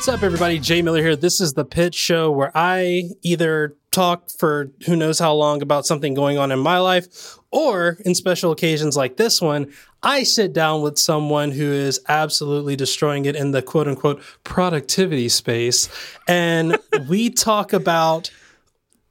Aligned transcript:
What's 0.00 0.08
up, 0.08 0.22
everybody? 0.22 0.58
Jay 0.58 0.80
Miller 0.80 1.02
here. 1.02 1.14
This 1.14 1.42
is 1.42 1.52
the 1.52 1.64
Pitch 1.66 1.94
Show 1.94 2.30
where 2.30 2.50
I 2.54 3.10
either 3.20 3.76
talk 3.90 4.30
for 4.30 4.70
who 4.86 4.96
knows 4.96 5.18
how 5.18 5.34
long 5.34 5.60
about 5.60 5.84
something 5.84 6.14
going 6.14 6.38
on 6.38 6.50
in 6.50 6.58
my 6.58 6.78
life, 6.78 7.36
or 7.50 7.98
in 8.06 8.14
special 8.14 8.50
occasions 8.50 8.96
like 8.96 9.18
this 9.18 9.42
one, 9.42 9.70
I 10.02 10.22
sit 10.22 10.54
down 10.54 10.80
with 10.80 10.98
someone 10.98 11.50
who 11.50 11.70
is 11.70 12.00
absolutely 12.08 12.76
destroying 12.76 13.26
it 13.26 13.36
in 13.36 13.50
the 13.50 13.60
quote 13.60 13.88
unquote 13.88 14.22
productivity 14.42 15.28
space. 15.28 15.90
And 16.26 16.78
we 17.06 17.28
talk 17.28 17.74
about 17.74 18.30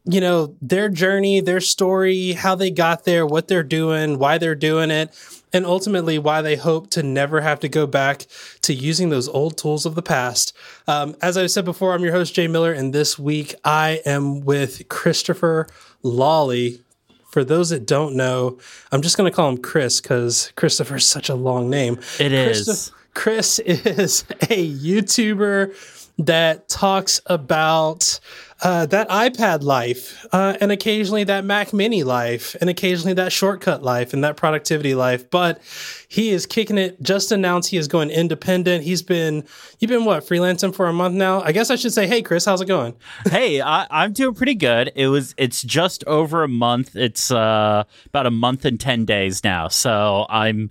you 0.06 0.22
know, 0.22 0.56
their 0.60 0.90
journey, 0.90 1.40
their 1.40 1.60
story, 1.60 2.32
how 2.32 2.56
they 2.56 2.72
got 2.72 3.04
there, 3.04 3.28
what 3.28 3.48
they're 3.48 3.62
doing, 3.62 4.18
why 4.18 4.40
they're 4.40 4.56
doing 4.56 4.90
it, 4.90 5.14
and 5.54 5.66
ultimately 5.66 6.18
why 6.18 6.42
they 6.42 6.56
hope 6.56 6.90
to 6.92 7.04
never 7.04 7.42
have 7.42 7.60
to 7.60 7.70
go 7.70 7.88
back 7.88 8.26
to 8.62 8.74
using 8.74 9.10
those 9.10 9.28
old 9.28 9.58
tools 9.58 9.86
of 9.86 9.96
the 9.96 10.02
past. 10.02 10.56
Um, 10.88 11.16
as 11.22 11.38
I 11.38 11.48
said 11.48 11.66
before, 11.66 11.94
I'm 11.94 12.04
your 12.04 12.14
host, 12.14 12.34
Jay 12.34 12.48
Miller, 12.48 12.72
and 12.72 12.94
this 12.94 13.18
week 13.18 13.56
I 13.64 14.02
am 14.06 14.42
with 14.42 14.88
Christopher 14.90 15.68
Lawley. 16.04 16.82
For 17.30 17.44
those 17.44 17.70
that 17.70 17.86
don't 17.86 18.16
know, 18.16 18.58
I'm 18.92 19.04
just 19.04 19.16
going 19.16 19.30
to 19.32 19.36
call 19.36 19.50
him 19.50 19.60
Chris 19.60 20.02
because 20.02 20.52
Christopher's 20.56 21.08
such 21.08 21.30
a 21.30 21.36
long 21.36 21.70
name. 21.70 22.00
It 22.20 22.32
is. 22.32 22.92
Chris 23.14 23.60
is 23.66 24.24
a 24.42 24.68
YouTuber 24.68 25.76
that 26.20 26.68
talks 26.68 27.22
about 27.28 28.20
uh, 28.62 28.86
that 28.88 29.08
iPad 29.10 29.64
life, 29.64 30.26
uh, 30.34 30.58
and 30.60 30.72
occasionally 30.72 31.24
that 31.24 31.46
Mac 31.46 31.72
Mini 31.72 32.04
life, 32.04 32.56
and 32.60 32.70
occasionally 32.70 33.14
that 33.14 33.32
shortcut 33.32 33.84
life, 33.84 34.14
and 34.14 34.24
that 34.24 34.36
productivity 34.36 34.96
life. 34.96 35.30
But 35.30 35.62
he 36.10 36.32
is 36.32 36.46
kicking 36.46 36.78
it. 36.78 37.02
Just 37.02 37.32
announced 37.32 37.70
he 37.70 37.78
is 37.78 37.88
going 37.88 38.10
independent. 38.10 38.84
He's 38.84 39.02
been 39.02 39.46
you've 39.80 39.90
been 39.90 40.04
what 40.04 40.26
freelancing 40.26 40.76
for 40.76 40.88
a 40.88 40.94
month 40.94 41.16
now. 41.16 41.42
I 41.42 41.54
guess 41.54 41.70
I 41.70 41.76
should 41.76 41.94
say, 41.94 42.06
hey 42.06 42.22
Chris, 42.22 42.44
how's 42.44 42.60
it 42.60 42.66
going? 42.66 42.96
hey, 43.30 43.62
I, 43.62 44.04
am 44.04 44.12
doing 44.12 44.36
pretty 44.36 44.56
good. 44.56 44.92
It 44.96 45.08
was 45.08 45.34
it's 45.38 45.62
just 45.62 46.04
over 46.06 46.44
a 46.44 46.50
month. 46.50 46.96
It's 46.96 47.32
uh, 47.32 47.86
about 48.08 48.26
a 48.26 48.32
month 48.32 48.66
and 48.66 48.80
ten 48.80 49.06
days 49.06 49.44
now. 49.44 49.70
So 49.70 50.26
I'm 50.30 50.70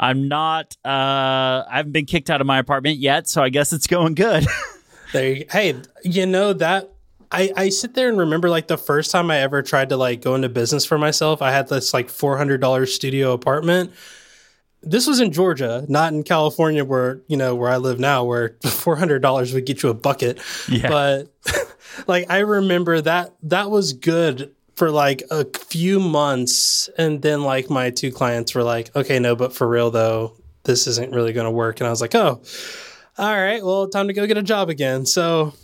I'm 0.00 0.26
not 0.26 0.76
uh, 0.84 0.88
I 0.88 1.76
haven't 1.76 1.92
been 1.92 2.06
kicked 2.06 2.28
out 2.28 2.40
of 2.40 2.46
my 2.46 2.58
apartment 2.58 2.98
yet. 2.98 3.28
So 3.28 3.42
I 3.42 3.50
guess 3.50 3.72
it's 3.72 3.86
going 3.86 4.14
good. 4.14 4.46
there, 5.12 5.32
you, 5.32 5.44
hey, 5.50 5.76
you 6.02 6.26
know 6.26 6.52
that 6.54 6.90
I, 7.32 7.52
I 7.56 7.68
sit 7.68 7.94
there 7.94 8.08
and 8.08 8.18
remember 8.18 8.50
like 8.50 8.66
the 8.66 8.78
first 8.78 9.10
time 9.10 9.30
I 9.30 9.38
ever 9.38 9.62
tried 9.62 9.90
to 9.90 9.96
like 9.96 10.20
go 10.20 10.34
into 10.34 10.48
business 10.48 10.84
for 10.84 10.98
myself. 10.98 11.42
I 11.42 11.52
had 11.52 11.68
this 11.68 11.94
like 11.94 12.08
four 12.08 12.36
hundred 12.36 12.60
dollars 12.60 12.92
studio 12.92 13.32
apartment. 13.32 13.92
This 14.82 15.06
was 15.06 15.20
in 15.20 15.30
Georgia, 15.30 15.84
not 15.88 16.12
in 16.12 16.22
California, 16.22 16.84
where 16.84 17.20
you 17.28 17.36
know 17.36 17.54
where 17.54 17.70
I 17.70 17.76
live 17.76 18.00
now, 18.00 18.24
where 18.24 18.56
four 18.66 18.96
hundred 18.96 19.22
dollars 19.22 19.52
would 19.54 19.66
get 19.66 19.82
you 19.82 19.90
a 19.90 19.94
bucket. 19.94 20.40
Yeah. 20.68 20.88
But 20.88 21.32
like 22.06 22.30
I 22.30 22.38
remember 22.38 23.00
that 23.00 23.34
that 23.44 23.70
was 23.70 23.92
good 23.92 24.52
for 24.74 24.90
like 24.90 25.22
a 25.30 25.44
few 25.66 26.00
months, 26.00 26.88
and 26.98 27.22
then 27.22 27.42
like 27.44 27.70
my 27.70 27.90
two 27.90 28.10
clients 28.10 28.54
were 28.54 28.64
like, 28.64 28.94
"Okay, 28.96 29.20
no, 29.20 29.36
but 29.36 29.52
for 29.52 29.68
real 29.68 29.92
though, 29.92 30.34
this 30.64 30.88
isn't 30.88 31.14
really 31.14 31.32
going 31.32 31.44
to 31.44 31.50
work." 31.50 31.78
And 31.80 31.86
I 31.86 31.90
was 31.90 32.00
like, 32.00 32.14
"Oh, 32.16 32.40
all 33.18 33.36
right, 33.36 33.64
well, 33.64 33.88
time 33.88 34.08
to 34.08 34.14
go 34.14 34.26
get 34.26 34.36
a 34.36 34.42
job 34.42 34.68
again." 34.68 35.06
So 35.06 35.54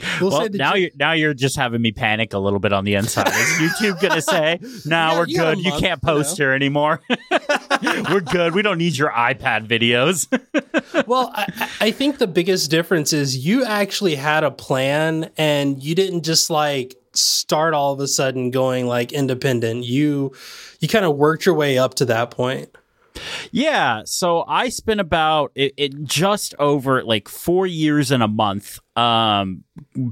We'll, 0.20 0.30
well 0.30 0.48
now 0.52 0.74
you- 0.74 0.88
are 0.88 0.90
now 0.96 1.12
you're 1.12 1.34
just 1.34 1.56
having 1.56 1.82
me 1.82 1.92
panic 1.92 2.32
a 2.32 2.38
little 2.38 2.58
bit 2.58 2.72
on 2.72 2.84
the 2.84 2.94
inside. 2.94 3.28
Is 3.28 3.34
YouTube 3.34 4.00
gonna 4.00 4.22
say, 4.22 4.58
"No, 4.62 4.68
nah, 4.86 5.18
we're 5.18 5.26
you 5.26 5.38
good. 5.38 5.58
You 5.58 5.72
can't 5.72 6.00
post 6.02 6.38
you 6.38 6.44
know? 6.44 6.48
here 6.50 6.54
anymore. 6.54 7.00
we're 8.10 8.20
good. 8.20 8.54
We 8.54 8.62
don't 8.62 8.78
need 8.78 8.96
your 8.96 9.10
iPad 9.10 9.66
videos." 9.66 10.26
well, 11.06 11.32
I, 11.34 11.68
I 11.80 11.90
think 11.90 12.18
the 12.18 12.26
biggest 12.26 12.70
difference 12.70 13.12
is 13.12 13.44
you 13.44 13.64
actually 13.64 14.14
had 14.14 14.44
a 14.44 14.50
plan, 14.50 15.30
and 15.36 15.82
you 15.82 15.94
didn't 15.94 16.22
just 16.22 16.50
like 16.50 16.96
start 17.12 17.74
all 17.74 17.92
of 17.92 18.00
a 18.00 18.08
sudden 18.08 18.50
going 18.50 18.86
like 18.86 19.12
independent. 19.12 19.84
You 19.84 20.32
you 20.80 20.88
kind 20.88 21.04
of 21.04 21.16
worked 21.16 21.46
your 21.46 21.54
way 21.54 21.78
up 21.78 21.94
to 21.94 22.04
that 22.06 22.30
point. 22.30 22.70
Yeah, 23.50 24.02
so 24.04 24.44
I 24.46 24.68
spent 24.68 25.00
about 25.00 25.50
it, 25.54 25.74
it, 25.76 26.04
just 26.04 26.54
over 26.58 27.02
like 27.02 27.28
four 27.28 27.66
years 27.66 28.10
and 28.12 28.22
a 28.22 28.28
month 28.28 28.78
um, 28.98 29.62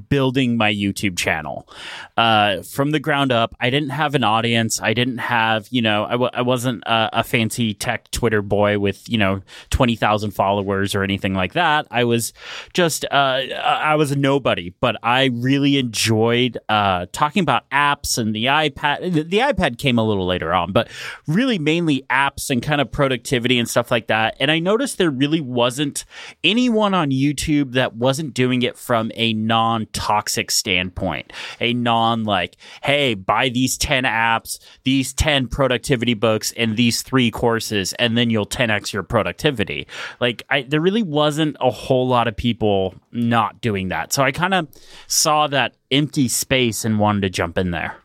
building 0.09 0.57
my 0.57 0.73
YouTube 0.73 1.19
channel 1.19 1.69
uh, 2.17 2.63
from 2.63 2.93
the 2.93 3.01
ground 3.01 3.33
up. 3.33 3.53
I 3.59 3.69
didn't 3.69 3.89
have 3.91 4.15
an 4.15 4.23
audience. 4.23 4.81
I 4.81 4.95
didn't 4.95 5.19
have, 5.19 5.67
you 5.71 5.83
know, 5.83 6.05
I 6.05 6.13
w- 6.13 6.31
I 6.33 6.43
wasn't 6.43 6.85
a, 6.87 7.21
a 7.21 7.25
fancy 7.25 7.75
tech 7.75 8.09
Twitter 8.13 8.43
boy 8.43 8.79
with, 8.79 9.09
you 9.09 9.19
know, 9.19 9.43
20,000 9.71 10.31
followers 10.31 10.95
or 10.95 11.03
anything 11.03 11.35
like 11.35 11.55
that. 11.55 11.89
I 11.91 12.05
was 12.05 12.33
just, 12.75 13.05
uh, 13.07 13.41
I 13.65 13.97
was 13.97 14.13
a 14.13 14.17
nobody, 14.17 14.73
but 14.81 14.97
I 15.03 15.31
really 15.35 15.79
enjoyed 15.79 16.59
uh, 16.69 17.07
talking 17.11 17.43
about 17.43 17.69
apps 17.71 18.19
and 18.19 18.37
the 18.37 18.45
iPad. 18.45 19.13
The, 19.13 19.23
the 19.25 19.39
iPad 19.39 19.79
came 19.79 19.99
a 19.99 20.05
little 20.05 20.27
later 20.27 20.55
on, 20.55 20.71
but 20.71 20.89
really 21.27 21.59
mainly 21.59 22.05
apps 22.09 22.51
and 22.51 22.63
kind 22.63 22.81
of 22.81 22.93
productivity 22.93 23.59
and 23.59 23.69
stuff 23.69 23.91
like 23.91 24.07
that. 24.07 24.37
And 24.39 24.49
I 24.49 24.61
noticed 24.61 24.99
there 24.99 25.11
really 25.11 25.41
wasn't 25.41 26.05
anyone 26.45 26.95
on 26.95 27.11
YouTube 27.11 27.73
that 27.73 27.97
wasn't 27.97 28.33
doing 28.33 28.63
it 28.63 28.76
from 28.77 29.11
a 29.15 29.33
non 29.33 29.87
toxic 29.93 30.51
standpoint, 30.51 31.33
a 31.61 31.73
non 31.73 32.25
like, 32.25 32.57
hey, 32.83 33.15
buy 33.15 33.49
these 33.49 33.77
10 33.79 34.05
apps, 34.05 34.59
these 34.85 35.13
10 35.13 35.49
productivity 35.49 36.15
books, 36.15 36.53
and 36.57 36.77
these 36.77 37.03
three 37.03 37.31
courses, 37.31 37.93
and 37.95 38.17
then 38.17 38.31
you'll 38.31 38.47
10x 38.47 38.93
your 38.93 39.03
productivity. 39.03 39.87
Like, 40.21 40.43
I, 40.51 40.63
there 40.63 40.81
really 40.81 41.03
wasn't 41.03 41.57
a 41.61 41.71
whole 41.71 42.07
lot 42.07 42.29
of 42.29 42.37
people 42.37 42.95
not 43.13 43.61
doing 43.61 43.89
that. 43.89 44.13
So 44.13 44.23
I 44.23 44.33
kind 44.33 44.55
of 44.55 44.69
saw 45.07 45.47
that 45.49 45.75
empty 45.91 46.29
space 46.29 46.85
and 46.85 46.99
wanted 46.99 47.23
to 47.23 47.31
jump 47.31 47.59
in 47.59 47.71
there. 47.71 47.97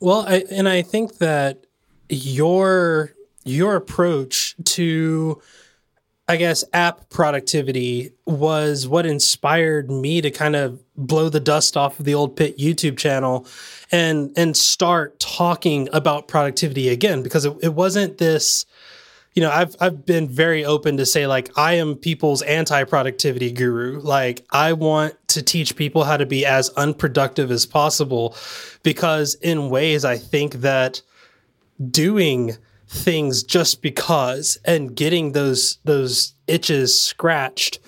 Well, 0.00 0.24
I, 0.26 0.44
and 0.50 0.68
I 0.68 0.82
think 0.82 1.18
that 1.18 1.64
your 2.08 3.14
your 3.44 3.76
approach 3.76 4.54
to 4.64 5.40
I 6.30 6.36
guess 6.36 6.62
app 6.72 7.10
productivity 7.10 8.12
was 8.24 8.86
what 8.86 9.04
inspired 9.04 9.90
me 9.90 10.20
to 10.20 10.30
kind 10.30 10.54
of 10.54 10.80
blow 10.94 11.28
the 11.28 11.40
dust 11.40 11.76
off 11.76 11.98
of 11.98 12.04
the 12.04 12.14
old 12.14 12.36
pit 12.36 12.56
YouTube 12.56 12.96
channel 12.98 13.48
and 13.90 14.32
and 14.36 14.56
start 14.56 15.18
talking 15.18 15.88
about 15.92 16.28
productivity 16.28 16.88
again 16.88 17.24
because 17.24 17.44
it, 17.44 17.56
it 17.64 17.74
wasn't 17.74 18.18
this 18.18 18.64
you 19.34 19.42
know 19.42 19.50
I've 19.50 19.74
I've 19.80 20.06
been 20.06 20.28
very 20.28 20.64
open 20.64 20.98
to 20.98 21.04
say 21.04 21.26
like 21.26 21.50
I 21.58 21.74
am 21.74 21.96
people's 21.96 22.42
anti-productivity 22.42 23.50
guru. 23.50 23.98
Like 23.98 24.46
I 24.52 24.74
want 24.74 25.16
to 25.30 25.42
teach 25.42 25.74
people 25.74 26.04
how 26.04 26.16
to 26.16 26.26
be 26.26 26.46
as 26.46 26.68
unproductive 26.76 27.50
as 27.50 27.66
possible 27.66 28.36
because 28.84 29.34
in 29.34 29.68
ways 29.68 30.04
I 30.04 30.16
think 30.16 30.60
that 30.60 31.02
doing 31.90 32.56
things 32.90 33.44
just 33.44 33.82
because 33.82 34.58
and 34.64 34.96
getting 34.96 35.30
those 35.30 35.78
those 35.84 36.34
itches 36.48 37.00
scratched 37.00 37.78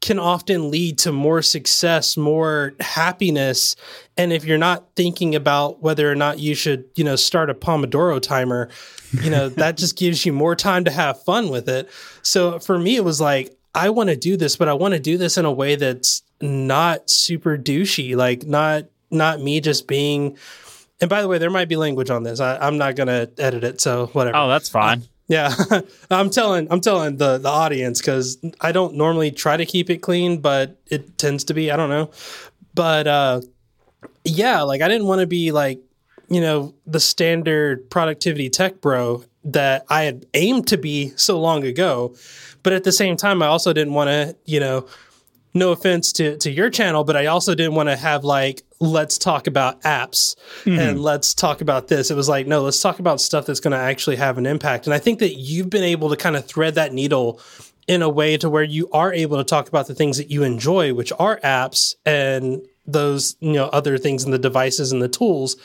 can 0.00 0.18
often 0.18 0.70
lead 0.70 0.98
to 0.98 1.12
more 1.12 1.42
success, 1.42 2.16
more 2.16 2.74
happiness. 2.80 3.76
And 4.16 4.32
if 4.32 4.44
you're 4.44 4.58
not 4.58 4.84
thinking 4.96 5.34
about 5.34 5.80
whether 5.80 6.10
or 6.10 6.16
not 6.16 6.40
you 6.40 6.56
should, 6.56 6.84
you 6.96 7.04
know, 7.04 7.14
start 7.14 7.50
a 7.50 7.54
Pomodoro 7.54 8.20
timer, 8.20 8.68
you 9.12 9.30
know, 9.30 9.48
that 9.60 9.76
just 9.76 9.96
gives 9.96 10.26
you 10.26 10.32
more 10.32 10.56
time 10.56 10.84
to 10.84 10.90
have 10.90 11.22
fun 11.22 11.50
with 11.50 11.68
it. 11.68 11.88
So 12.22 12.58
for 12.58 12.78
me, 12.78 12.96
it 12.96 13.04
was 13.04 13.20
like, 13.20 13.56
I 13.74 13.90
want 13.90 14.10
to 14.10 14.16
do 14.16 14.36
this, 14.36 14.56
but 14.56 14.68
I 14.68 14.74
want 14.74 14.94
to 14.94 15.00
do 15.00 15.16
this 15.16 15.38
in 15.38 15.44
a 15.44 15.52
way 15.52 15.76
that's 15.76 16.22
not 16.40 17.08
super 17.08 17.56
douchey, 17.56 18.16
like 18.16 18.44
not 18.44 18.86
not 19.10 19.40
me 19.40 19.60
just 19.60 19.86
being 19.86 20.36
and 21.00 21.08
by 21.08 21.22
the 21.22 21.28
way, 21.28 21.38
there 21.38 21.50
might 21.50 21.68
be 21.68 21.76
language 21.76 22.10
on 22.10 22.22
this. 22.22 22.40
I, 22.40 22.66
am 22.66 22.78
not 22.78 22.96
going 22.96 23.08
to 23.08 23.30
edit 23.38 23.64
it, 23.64 23.80
so 23.80 24.06
whatever. 24.08 24.36
Oh, 24.36 24.48
that's 24.48 24.68
fine. 24.68 25.00
Uh, 25.00 25.06
yeah, 25.28 25.54
I'm 26.10 26.30
telling 26.30 26.68
I'm 26.70 26.80
telling 26.80 27.16
the 27.16 27.38
the 27.38 27.48
audience 27.48 28.00
because 28.00 28.38
I 28.60 28.72
don't 28.72 28.94
normally 28.94 29.30
try 29.30 29.56
to 29.56 29.64
keep 29.64 29.88
it 29.88 29.98
clean, 29.98 30.40
but 30.40 30.78
it 30.88 31.16
tends 31.16 31.44
to 31.44 31.54
be. 31.54 31.70
I 31.70 31.76
don't 31.76 31.88
know, 31.88 32.10
but 32.74 33.06
uh, 33.06 33.40
yeah, 34.24 34.62
like 34.62 34.82
I 34.82 34.88
didn't 34.88 35.06
want 35.06 35.20
to 35.20 35.26
be 35.26 35.52
like 35.52 35.80
you 36.28 36.40
know 36.40 36.74
the 36.86 37.00
standard 37.00 37.88
productivity 37.88 38.50
tech 38.50 38.80
bro 38.80 39.24
that 39.44 39.84
I 39.88 40.02
had 40.02 40.26
aimed 40.34 40.68
to 40.68 40.76
be 40.76 41.12
so 41.16 41.40
long 41.40 41.64
ago, 41.64 42.14
but 42.62 42.72
at 42.72 42.84
the 42.84 42.92
same 42.92 43.16
time, 43.16 43.42
I 43.42 43.46
also 43.46 43.72
didn't 43.72 43.94
want 43.94 44.08
to 44.08 44.36
you 44.44 44.60
know 44.60 44.86
no 45.54 45.72
offense 45.72 46.12
to 46.14 46.36
to 46.38 46.50
your 46.50 46.70
channel, 46.70 47.04
but 47.04 47.16
I 47.16 47.26
also 47.26 47.54
didn't 47.54 47.74
want 47.74 47.88
to 47.88 47.96
have 47.96 48.24
like 48.24 48.62
let's 48.80 49.16
talk 49.18 49.46
about 49.46 49.80
apps 49.82 50.34
mm-hmm. 50.64 50.78
and 50.78 51.00
let's 51.00 51.34
talk 51.34 51.60
about 51.60 51.88
this. 51.88 52.10
It 52.10 52.16
was 52.16 52.28
like 52.28 52.46
no, 52.46 52.62
let's 52.62 52.80
talk 52.80 52.98
about 52.98 53.20
stuff 53.20 53.46
that's 53.46 53.60
going 53.60 53.72
to 53.72 53.78
actually 53.78 54.16
have 54.16 54.38
an 54.38 54.46
impact. 54.46 54.86
And 54.86 54.94
I 54.94 54.98
think 54.98 55.18
that 55.20 55.34
you've 55.34 55.70
been 55.70 55.84
able 55.84 56.10
to 56.10 56.16
kind 56.16 56.36
of 56.36 56.46
thread 56.46 56.74
that 56.76 56.92
needle 56.92 57.40
in 57.86 58.02
a 58.02 58.08
way 58.08 58.36
to 58.36 58.48
where 58.48 58.62
you 58.62 58.88
are 58.92 59.12
able 59.12 59.36
to 59.36 59.44
talk 59.44 59.68
about 59.68 59.86
the 59.86 59.94
things 59.94 60.16
that 60.16 60.30
you 60.30 60.42
enjoy, 60.42 60.94
which 60.94 61.12
are 61.18 61.38
apps 61.40 61.94
and 62.06 62.62
those 62.84 63.36
you 63.40 63.52
know 63.52 63.66
other 63.66 63.96
things 63.98 64.24
in 64.24 64.30
the 64.30 64.38
devices 64.38 64.92
and 64.92 65.02
the 65.02 65.08
tools, 65.08 65.56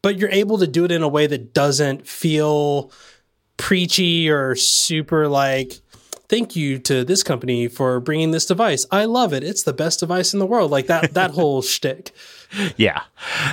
but 0.00 0.18
you're 0.18 0.30
able 0.30 0.58
to 0.58 0.66
do 0.66 0.84
it 0.84 0.92
in 0.92 1.02
a 1.02 1.08
way 1.08 1.26
that 1.26 1.52
doesn't 1.52 2.06
feel 2.06 2.90
preachy 3.56 4.30
or 4.30 4.54
super 4.54 5.28
like 5.28 5.80
thank 6.32 6.56
you 6.56 6.78
to 6.78 7.04
this 7.04 7.22
company 7.22 7.68
for 7.68 8.00
bringing 8.00 8.30
this 8.30 8.46
device. 8.46 8.86
I 8.90 9.04
love 9.04 9.34
it. 9.34 9.44
It's 9.44 9.64
the 9.64 9.74
best 9.74 10.00
device 10.00 10.32
in 10.32 10.38
the 10.38 10.46
world. 10.46 10.70
Like 10.70 10.86
that 10.86 11.12
that 11.12 11.30
whole 11.38 11.60
shtick. 11.60 12.12
Yeah. 12.78 13.02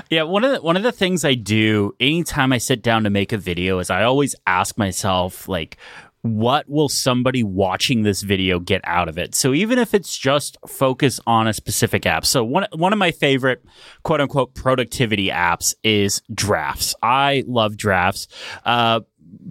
Yeah. 0.09 0.23
One 0.23 0.45
of 0.45 0.51
the 0.51 0.61
one 0.61 0.77
of 0.77 0.83
the 0.83 0.93
things 0.93 1.25
I 1.25 1.33
do 1.33 1.93
anytime 1.99 2.53
I 2.53 2.57
sit 2.57 2.81
down 2.81 3.03
to 3.03 3.09
make 3.09 3.33
a 3.33 3.37
video 3.37 3.79
is 3.79 3.89
I 3.89 4.03
always 4.03 4.33
ask 4.47 4.77
myself, 4.77 5.49
like, 5.49 5.75
what 6.21 6.69
will 6.69 6.87
somebody 6.87 7.43
watching 7.43 8.03
this 8.03 8.21
video 8.21 8.59
get 8.59 8.79
out 8.85 9.09
of 9.09 9.17
it? 9.17 9.35
So 9.35 9.53
even 9.53 9.77
if 9.77 9.93
it's 9.93 10.17
just 10.17 10.57
focus 10.65 11.19
on 11.27 11.47
a 11.47 11.53
specific 11.53 12.05
app. 12.05 12.25
So 12.25 12.45
one 12.45 12.65
one 12.71 12.93
of 12.93 12.99
my 12.99 13.11
favorite 13.11 13.61
quote 14.03 14.21
unquote 14.21 14.55
productivity 14.55 15.27
apps 15.27 15.75
is 15.83 16.21
Drafts. 16.33 16.95
I 17.03 17.43
love 17.45 17.75
Drafts. 17.75 18.29
Uh, 18.63 19.01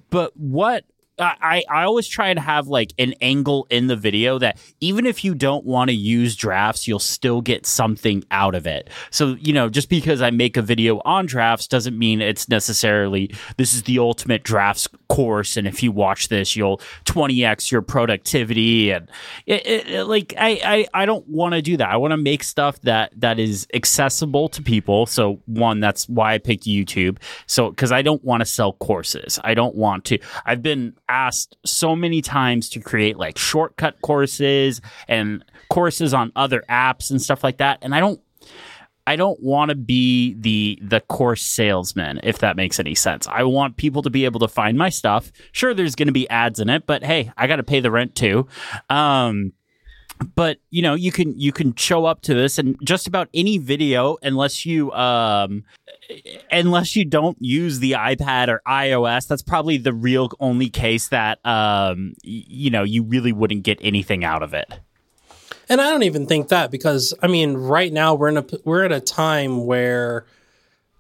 but 0.09 0.35
what 0.35 0.85
I, 1.19 1.65
I 1.69 1.85
always 1.85 2.07
try 2.07 2.29
and 2.29 2.39
have 2.39 2.69
like 2.69 2.93
an 2.99 3.15
angle 3.21 3.67
in 3.71 3.87
the 3.87 3.97
video 3.97 4.39
that 4.39 4.59
even 4.81 5.07
if 5.07 5.25
you 5.25 5.35
don't 5.35 5.65
want 5.65 5.91
to 5.91 5.95
use 5.95 6.37
drafts, 6.37 6.87
you'll 6.87 6.99
still 6.99 7.41
get 7.41 7.67
something 7.67 8.25
out 8.31 8.55
of 8.55 8.67
it. 8.67 8.91
So, 9.11 9.37
you 9.41 9.53
know, 9.53 9.69
just 9.69 9.89
because 9.89 10.23
I 10.23 10.31
make 10.31 10.57
a 10.57 10.63
video 10.63 11.01
on 11.05 11.27
drafts 11.27 11.67
doesn't 11.67 11.99
mean 11.99 12.21
it's 12.21 12.49
necessarily 12.49 13.35
this 13.57 13.75
is 13.75 13.83
the 13.85 13.99
ultimate 13.99 14.45
drafts 14.45 14.89
course. 15.09 15.57
And 15.57 15.67
if 15.67 15.83
you 15.83 15.91
watch 15.91 16.29
this, 16.29 16.55
you'll 16.55 16.79
20x 17.05 17.71
your 17.71 17.83
productivity. 17.83 18.91
And 18.91 19.09
it, 19.47 19.67
it, 19.67 19.91
it, 19.91 20.05
like, 20.05 20.35
I, 20.39 20.61
I, 20.65 21.03
I 21.03 21.07
don't 21.07 21.27
want 21.29 21.55
to 21.55 21.63
do 21.63 21.77
that. 21.79 21.89
I 21.89 21.97
want 21.97 22.13
to 22.13 22.17
make 22.17 22.45
stuff 22.45 22.81
that, 22.83 23.13
that 23.21 23.39
is 23.39 23.67
accessible 23.75 24.49
to 24.51 24.63
people. 24.63 25.07
So, 25.07 25.41
one, 25.47 25.81
that's 25.81 26.09
why 26.09 26.35
I 26.35 26.39
picked 26.39 26.65
YouTube. 26.65 27.19
So, 27.47 27.71
because 27.71 27.93
I 27.93 28.03
don't 28.03 28.23
want 28.25 28.41
to 28.41 28.47
sell 28.47 28.75
courses. 28.75 29.39
I 29.43 29.55
don't 29.55 29.75
want 29.75 30.05
to. 30.07 30.19
I've 30.47 30.63
been 30.63 30.95
asked 31.09 31.57
so 31.65 31.97
many 31.97 32.23
times 32.23 32.69
to 32.71 32.81
create 32.81 33.17
like 33.17 33.39
shortcut 33.39 34.01
courses 34.03 34.81
and 35.09 35.45
courses 35.71 36.15
on 36.15 36.33
other 36.37 36.65
apps 36.69 37.11
and 37.11 37.21
stuff 37.21 37.43
like 37.45 37.59
that. 37.59 37.79
And 37.83 37.95
I 37.95 38.01
don't 38.01 38.21
I 39.07 39.17
don't 39.17 39.43
want 39.43 39.71
to 39.71 39.75
be 39.75 40.35
the 40.35 40.79
the 40.83 41.01
course 41.01 41.43
salesman 41.43 42.21
if 42.23 42.41
that 42.41 42.57
makes 42.57 42.79
any 42.79 42.95
sense. 42.95 43.27
I 43.27 43.43
want 43.45 43.79
people 43.79 44.03
to 44.03 44.11
be 44.11 44.27
able 44.27 44.41
to 44.41 44.49
find 44.49 44.77
my 44.77 44.91
stuff. 44.91 45.33
Sure 45.53 45.73
there's 45.73 45.95
going 45.95 46.09
to 46.09 46.13
be 46.13 46.29
ads 46.29 46.61
in 46.61 46.69
it, 46.69 46.85
but 46.87 47.03
hey, 47.03 47.33
I 47.37 47.47
got 47.47 47.57
to 47.57 47.63
pay 47.63 47.81
the 47.81 47.91
rent 47.91 48.15
too. 48.15 48.47
Um 48.91 49.55
but 50.35 50.59
you 50.71 50.83
know 50.83 50.95
you 50.95 51.13
can 51.13 51.39
you 51.39 51.53
can 51.53 51.75
show 51.75 52.05
up 52.05 52.21
to 52.23 52.35
this 52.35 52.59
and 52.59 52.77
just 52.85 53.07
about 53.07 53.29
any 53.35 53.59
video 53.59 54.17
unless 54.23 54.65
you 54.67 54.93
um 54.93 55.65
unless 56.51 56.97
you 56.97 57.05
don't 57.05 57.37
use 57.41 57.79
the 57.81 57.93
ipad 57.93 58.49
or 58.49 58.63
ios 58.67 59.27
that's 59.27 59.43
probably 59.43 59.77
the 59.79 59.93
real 59.93 60.31
only 60.41 60.69
case 60.69 61.09
that 61.09 61.45
um 61.47 62.15
you 62.23 62.71
know 62.71 62.83
you 62.83 63.03
really 63.03 63.33
wouldn't 63.33 63.63
get 63.63 63.79
anything 63.83 64.25
out 64.25 64.43
of 64.43 64.55
it. 64.55 64.81
And 65.69 65.81
i 65.81 65.91
don't 65.91 66.03
even 66.05 66.27
think 66.27 66.49
that 66.49 66.71
because 66.71 67.15
i 67.23 67.27
mean 67.27 67.55
right 67.55 67.93
now 67.93 68.15
we're 68.15 68.29
in 68.29 68.39
a 68.39 68.45
we're 68.65 68.85
at 68.85 68.93
a 68.93 69.01
time 69.01 69.67
where 69.67 70.27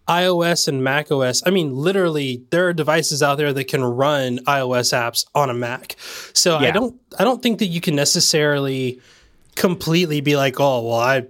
iOS 0.08 0.68
and 0.68 0.82
Mac 0.82 1.12
OS. 1.12 1.42
I 1.46 1.50
mean, 1.50 1.74
literally, 1.74 2.42
there 2.50 2.66
are 2.68 2.72
devices 2.72 3.22
out 3.22 3.36
there 3.36 3.52
that 3.52 3.64
can 3.64 3.84
run 3.84 4.38
iOS 4.46 4.92
apps 4.92 5.26
on 5.34 5.50
a 5.50 5.54
Mac. 5.54 5.96
So 6.32 6.58
yeah. 6.58 6.68
I 6.68 6.70
don't, 6.70 6.96
I 7.18 7.24
don't 7.24 7.42
think 7.42 7.58
that 7.58 7.66
you 7.66 7.80
can 7.80 7.94
necessarily 7.94 9.00
completely 9.54 10.20
be 10.20 10.36
like, 10.36 10.58
oh, 10.58 10.82
well, 10.82 10.98
I, 10.98 11.26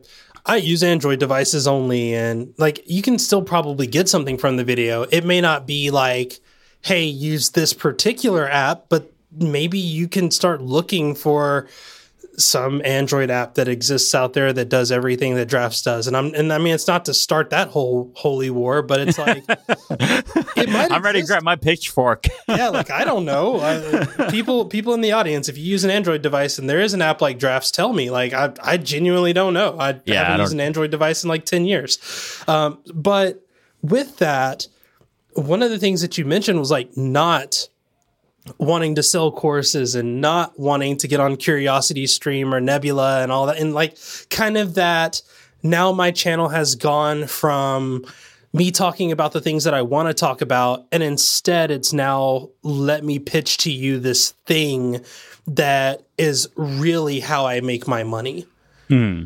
I 0.47 0.57
use 0.57 0.83
Android 0.83 1.19
devices 1.19 1.67
only, 1.67 2.15
and 2.15 2.55
like 2.57 2.83
you 2.87 3.03
can 3.03 3.19
still 3.19 3.43
probably 3.43 3.87
get 3.87 4.09
something 4.09 4.39
from 4.39 4.57
the 4.57 4.65
video. 4.65 5.03
It 5.03 5.25
may 5.25 5.41
not 5.41 5.67
be 5.67 5.91
like, 5.91 6.41
hey, 6.81 7.05
use 7.05 7.51
this 7.51 7.75
particular 7.75 8.49
app, 8.49 8.85
but 8.89 9.13
maybe 9.37 9.79
you 9.79 10.09
can 10.09 10.31
start 10.31 10.63
looking 10.63 11.15
for 11.15 11.69
some 12.39 12.81
Android 12.85 13.31
app 13.31 13.55
that 13.55 13.69
exists 13.69 14.15
out 14.15 14.33
there 14.33 14.53
that 14.53 14.69
does 14.69 14.93
everything 14.93 15.35
that 15.35 15.49
Drafts 15.49 15.83
does. 15.83 16.07
And 16.07 16.17
I'm 16.17 16.35
and 16.35 16.53
I 16.53 16.59
mean 16.59 16.75
it's 16.75 16.87
not 16.87 17.05
to 17.07 17.15
start 17.15 17.51
that 17.51 17.69
whole 17.69 18.13
holy 18.15 18.51
war, 18.51 18.83
but 18.83 19.01
it's 19.01 19.19
like 19.19 19.45
it 19.49 20.69
might 20.71 20.91
I'm 20.93 21.03
ready 21.03 21.21
to 21.21 21.27
grab 21.27 21.43
my 21.43 21.57
pitchfork. 21.57 22.27
yeah, 22.49 22.69
like 22.69 22.91
I 22.91 23.05
don't 23.05 23.25
know. 23.25 24.07
People 24.31 24.67
people 24.67 24.95
in 24.95 25.01
the 25.01 25.13
audience, 25.13 25.49
if 25.49 25.59
you 25.59 25.65
use 25.65 25.85
an 25.85 25.91
Android 25.91 26.23
device 26.23 26.59
and 26.59 26.71
there 26.71 26.81
is 26.81 26.95
an 26.95 27.03
app 27.03 27.21
like 27.21 27.39
Drafts, 27.39 27.71
tell 27.71 27.93
me. 27.93 28.11
Like 28.11 28.33
I 28.33 28.53
I 28.63 28.77
genuinely 28.77 29.33
don't 29.33 29.55
know. 29.55 29.77
I 29.79 30.01
yeah, 30.05 30.25
haven't 30.25 30.41
I 30.41 30.43
used 30.45 30.53
an 30.53 30.61
Android 30.61 30.91
device 30.91 31.25
in 31.25 31.29
like 31.29 31.45
10 31.45 31.67
years. 31.67 31.99
Um, 32.47 32.79
but 32.95 33.45
with 33.83 34.19
that, 34.19 34.69
one 35.35 35.63
of 35.63 35.71
the 35.71 35.79
things 35.79 36.01
that 36.03 36.19
you 36.19 36.25
mentioned 36.25 36.59
was 36.59 36.71
like 36.71 36.97
not 36.97 37.69
wanting 38.59 38.95
to 38.97 39.03
sell 39.03 39.31
courses 39.31 39.95
and 39.95 40.21
not 40.21 40.59
wanting 40.59 40.97
to 40.99 41.09
get 41.09 41.21
on 41.21 41.37
Curiosity 41.37 42.07
Stream 42.07 42.55
or 42.55 42.61
Nebula 42.61 43.23
and 43.23 43.31
all 43.31 43.47
that. 43.47 43.59
And 43.59 43.75
like 43.75 43.97
kind 44.31 44.57
of 44.57 44.75
that 44.75 45.21
now 45.63 45.93
my 45.93 46.11
channel 46.11 46.49
has 46.49 46.75
gone 46.75 47.27
from 47.27 48.05
me 48.53 48.71
talking 48.71 49.13
about 49.13 49.33
the 49.33 49.41
things 49.41 49.65
that 49.65 49.75
I 49.75 49.83
want 49.83 50.09
to 50.09 50.15
talk 50.15 50.41
about. 50.41 50.87
And 50.93 51.03
instead, 51.03 51.71
it's 51.71 51.93
now 51.93 52.51
let 52.63 53.05
me 53.05 53.19
pitch 53.19 53.59
to 53.59 53.71
you 53.71 53.99
this 53.99 54.31
thing 54.47 55.05
that 55.47 56.03
is 56.17 56.49
really 56.57 57.21
how 57.21 57.47
I 57.47 57.61
make 57.61 57.87
my 57.87 58.05
money. 58.05 58.47
Hmm. 58.89 59.25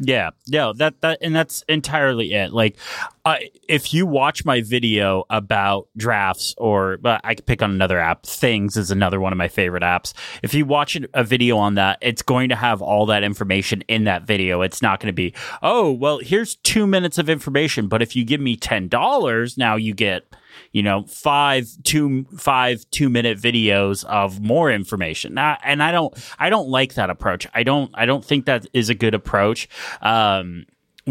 Yeah, 0.00 0.30
no, 0.48 0.72
that 0.74 1.00
that 1.00 1.18
and 1.22 1.34
that's 1.34 1.62
entirely 1.68 2.32
it. 2.32 2.52
Like, 2.52 2.76
uh, 3.24 3.36
if 3.68 3.92
you 3.92 4.06
watch 4.06 4.44
my 4.44 4.62
video 4.62 5.24
about 5.28 5.88
drafts, 5.96 6.54
or 6.56 6.98
but 6.98 7.20
I 7.24 7.34
could 7.34 7.46
pick 7.46 7.62
on 7.62 7.70
another 7.70 7.98
app. 7.98 8.24
Things 8.24 8.76
is 8.76 8.90
another 8.90 9.20
one 9.20 9.32
of 9.32 9.36
my 9.36 9.48
favorite 9.48 9.82
apps. 9.82 10.12
If 10.42 10.54
you 10.54 10.64
watch 10.64 10.96
a 11.14 11.24
video 11.24 11.56
on 11.58 11.74
that, 11.74 11.98
it's 12.00 12.22
going 12.22 12.48
to 12.50 12.56
have 12.56 12.80
all 12.80 13.06
that 13.06 13.22
information 13.22 13.82
in 13.88 14.04
that 14.04 14.22
video. 14.22 14.62
It's 14.62 14.82
not 14.82 15.00
going 15.00 15.08
to 15.08 15.12
be, 15.12 15.34
oh, 15.62 15.90
well, 15.92 16.18
here's 16.18 16.56
two 16.56 16.86
minutes 16.86 17.18
of 17.18 17.28
information, 17.28 17.88
but 17.88 18.02
if 18.02 18.14
you 18.14 18.24
give 18.24 18.40
me 18.40 18.56
ten 18.56 18.88
dollars, 18.88 19.58
now 19.58 19.76
you 19.76 19.94
get 19.94 20.32
you 20.72 20.82
know, 20.82 21.04
five 21.04 21.66
two 21.82 22.24
five 22.36 22.84
two 22.90 23.08
minute 23.08 23.38
videos 23.38 24.04
of 24.04 24.40
more 24.40 24.70
information. 24.70 25.34
Now, 25.34 25.58
and 25.62 25.82
I 25.82 25.92
don't 25.92 26.14
I 26.38 26.50
don't 26.50 26.68
like 26.68 26.94
that 26.94 27.10
approach. 27.10 27.46
I 27.54 27.62
don't 27.62 27.90
I 27.94 28.06
don't 28.06 28.24
think 28.24 28.46
that 28.46 28.66
is 28.72 28.88
a 28.88 28.94
good 28.94 29.14
approach. 29.14 29.68
Um, 30.02 30.66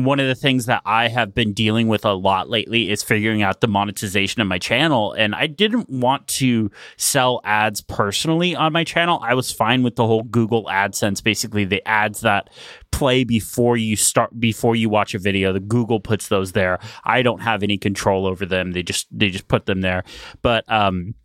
one 0.05 0.19
of 0.19 0.27
the 0.27 0.35
things 0.35 0.67
that 0.67 0.81
I 0.85 1.07
have 1.07 1.33
been 1.33 1.53
dealing 1.53 1.87
with 1.87 2.05
a 2.05 2.13
lot 2.13 2.49
lately 2.49 2.89
is 2.91 3.01
figuring 3.01 3.41
out 3.41 3.61
the 3.61 3.67
monetization 3.67 4.41
of 4.41 4.47
my 4.47 4.59
channel. 4.59 5.13
And 5.13 5.33
I 5.33 5.47
didn't 5.47 5.89
want 5.89 6.27
to 6.27 6.69
sell 6.97 7.41
ads 7.43 7.81
personally 7.81 8.55
on 8.55 8.73
my 8.73 8.83
channel. 8.83 9.19
I 9.23 9.33
was 9.33 9.51
fine 9.51 9.83
with 9.83 9.95
the 9.95 10.05
whole 10.05 10.23
Google 10.23 10.65
AdSense, 10.65 11.23
basically 11.23 11.65
the 11.65 11.85
ads 11.87 12.21
that 12.21 12.49
play 12.91 13.23
before 13.23 13.77
you 13.77 13.95
start 13.95 14.39
before 14.39 14.75
you 14.75 14.89
watch 14.89 15.15
a 15.15 15.19
video. 15.19 15.51
The 15.51 15.59
Google 15.59 15.99
puts 15.99 16.27
those 16.27 16.51
there. 16.51 16.79
I 17.03 17.21
don't 17.21 17.41
have 17.41 17.63
any 17.63 17.77
control 17.77 18.25
over 18.25 18.45
them. 18.45 18.73
They 18.73 18.83
just 18.83 19.07
they 19.11 19.29
just 19.29 19.47
put 19.47 19.65
them 19.65 19.81
there. 19.81 20.03
But 20.41 20.71
um 20.71 21.15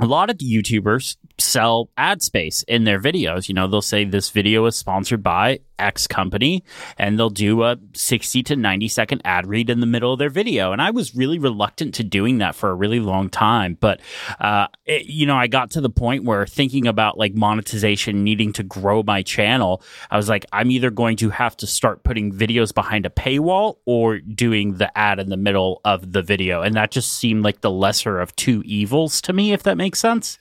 a 0.00 0.06
lot 0.06 0.28
of 0.28 0.38
the 0.38 0.46
YouTubers 0.46 1.16
sell 1.38 1.88
ad 1.96 2.22
space 2.22 2.64
in 2.64 2.84
their 2.84 3.00
videos. 3.00 3.48
You 3.48 3.54
know, 3.54 3.68
they'll 3.68 3.82
say 3.82 4.04
this 4.04 4.30
video 4.30 4.66
is 4.66 4.76
sponsored 4.76 5.22
by 5.22 5.60
X 5.78 6.06
company 6.06 6.64
and 6.98 7.18
they'll 7.18 7.30
do 7.30 7.62
a 7.62 7.76
60 7.94 8.42
to 8.44 8.56
90 8.56 8.88
second 8.88 9.22
ad 9.24 9.46
read 9.46 9.70
in 9.70 9.80
the 9.80 9.86
middle 9.86 10.12
of 10.12 10.18
their 10.18 10.30
video. 10.30 10.72
And 10.72 10.80
I 10.80 10.90
was 10.90 11.14
really 11.14 11.38
reluctant 11.38 11.94
to 11.94 12.04
doing 12.04 12.38
that 12.38 12.54
for 12.54 12.70
a 12.70 12.74
really 12.74 13.00
long 13.00 13.28
time. 13.28 13.76
But, 13.80 14.00
uh, 14.40 14.68
it, 14.84 15.06
you 15.06 15.26
know, 15.26 15.36
I 15.36 15.46
got 15.46 15.70
to 15.72 15.80
the 15.80 15.90
point 15.90 16.24
where 16.24 16.46
thinking 16.46 16.86
about 16.86 17.18
like 17.18 17.34
monetization, 17.34 18.24
needing 18.24 18.52
to 18.54 18.62
grow 18.62 19.02
my 19.02 19.22
channel, 19.22 19.82
I 20.10 20.16
was 20.16 20.28
like, 20.28 20.46
I'm 20.52 20.70
either 20.70 20.90
going 20.90 21.16
to 21.18 21.30
have 21.30 21.56
to 21.58 21.66
start 21.66 22.04
putting 22.04 22.32
videos 22.32 22.74
behind 22.74 23.06
a 23.06 23.10
paywall 23.10 23.76
or 23.84 24.18
doing 24.18 24.74
the 24.74 24.96
ad 24.96 25.18
in 25.18 25.28
the 25.28 25.36
middle 25.36 25.80
of 25.84 26.12
the 26.12 26.22
video. 26.22 26.62
And 26.62 26.74
that 26.76 26.90
just 26.90 27.12
seemed 27.14 27.44
like 27.44 27.60
the 27.60 27.70
lesser 27.70 28.20
of 28.20 28.34
two 28.36 28.62
evils 28.64 29.20
to 29.22 29.32
me, 29.32 29.52
if 29.52 29.62
that 29.64 29.76
makes 29.76 29.98
sense. 29.98 30.38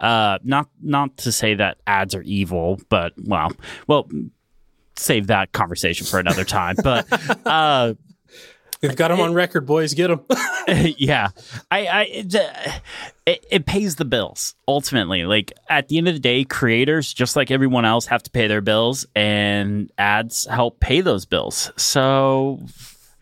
Uh, 0.00 0.38
not, 0.42 0.68
not 0.80 1.16
to 1.18 1.32
say 1.32 1.54
that 1.54 1.78
ads 1.86 2.14
are 2.14 2.22
evil, 2.22 2.80
but 2.88 3.12
well, 3.24 3.52
well, 3.86 4.08
save 4.96 5.28
that 5.28 5.52
conversation 5.52 6.06
for 6.06 6.18
another 6.18 6.44
time. 6.44 6.76
But 6.82 7.06
uh, 7.46 7.94
we've 8.82 8.96
got 8.96 9.08
them 9.08 9.20
on 9.20 9.34
record, 9.34 9.66
boys. 9.66 9.94
Get 9.94 10.08
them. 10.08 10.20
yeah, 10.98 11.28
I, 11.70 11.86
I 11.86 12.82
it, 13.26 13.46
it, 13.50 13.66
pays 13.66 13.96
the 13.96 14.04
bills 14.04 14.54
ultimately. 14.68 15.24
Like 15.24 15.52
at 15.68 15.88
the 15.88 15.98
end 15.98 16.08
of 16.08 16.14
the 16.14 16.20
day, 16.20 16.44
creators, 16.44 17.12
just 17.12 17.36
like 17.36 17.50
everyone 17.50 17.84
else, 17.84 18.06
have 18.06 18.22
to 18.24 18.30
pay 18.30 18.46
their 18.46 18.60
bills, 18.60 19.06
and 19.14 19.90
ads 19.98 20.46
help 20.46 20.80
pay 20.80 21.00
those 21.00 21.24
bills. 21.24 21.72
So 21.76 22.60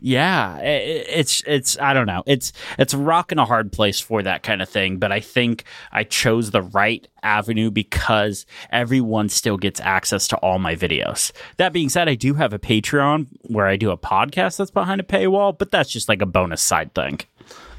yeah, 0.00 0.59
it, 0.59 1.07
it's 1.09 1.42
it's 1.47 1.78
I 1.78 1.92
don't 1.92 2.07
know. 2.07 2.23
It's 2.26 2.52
it's 2.78 2.95
a 2.95 2.99
rock 2.99 3.33
and 3.33 3.40
a 3.40 3.45
hard 3.45 3.73
place 3.73 4.00
for 4.00 4.23
that 4.23 4.42
kind 4.42 4.62
of 4.62 4.69
thing, 4.69 4.99
but 4.99 5.12
I 5.12 5.21
think 5.21 5.64
I 5.92 6.04
chose 6.04 6.50
the 6.50 6.62
right 6.62 7.07
avenue 7.23 7.71
because 7.71 8.47
everyone 8.71 9.28
still 9.28 9.59
gets 9.59 9.80
access 9.80 10.26
to 10.28 10.37
all 10.38 10.59
my 10.59 10.75
videos. 10.75 11.33
That 11.59 11.73
being 11.73 11.90
said, 11.90 12.09
I 12.09 12.14
do 12.14 12.35
have 12.35 12.52
a 12.52 12.59
Patreon 12.59 13.26
where 13.42 13.66
I 13.66 13.76
do 13.76 13.90
a 13.90 13.99
podcast 13.99 14.57
that's 14.57 14.71
behind 14.71 15.00
a 15.00 15.04
paywall, 15.04 15.57
but 15.57 15.71
that's 15.71 15.90
just 15.90 16.09
like 16.09 16.23
a 16.23 16.26
bonus 16.26 16.62
side 16.62 16.95
thing. 16.95 17.21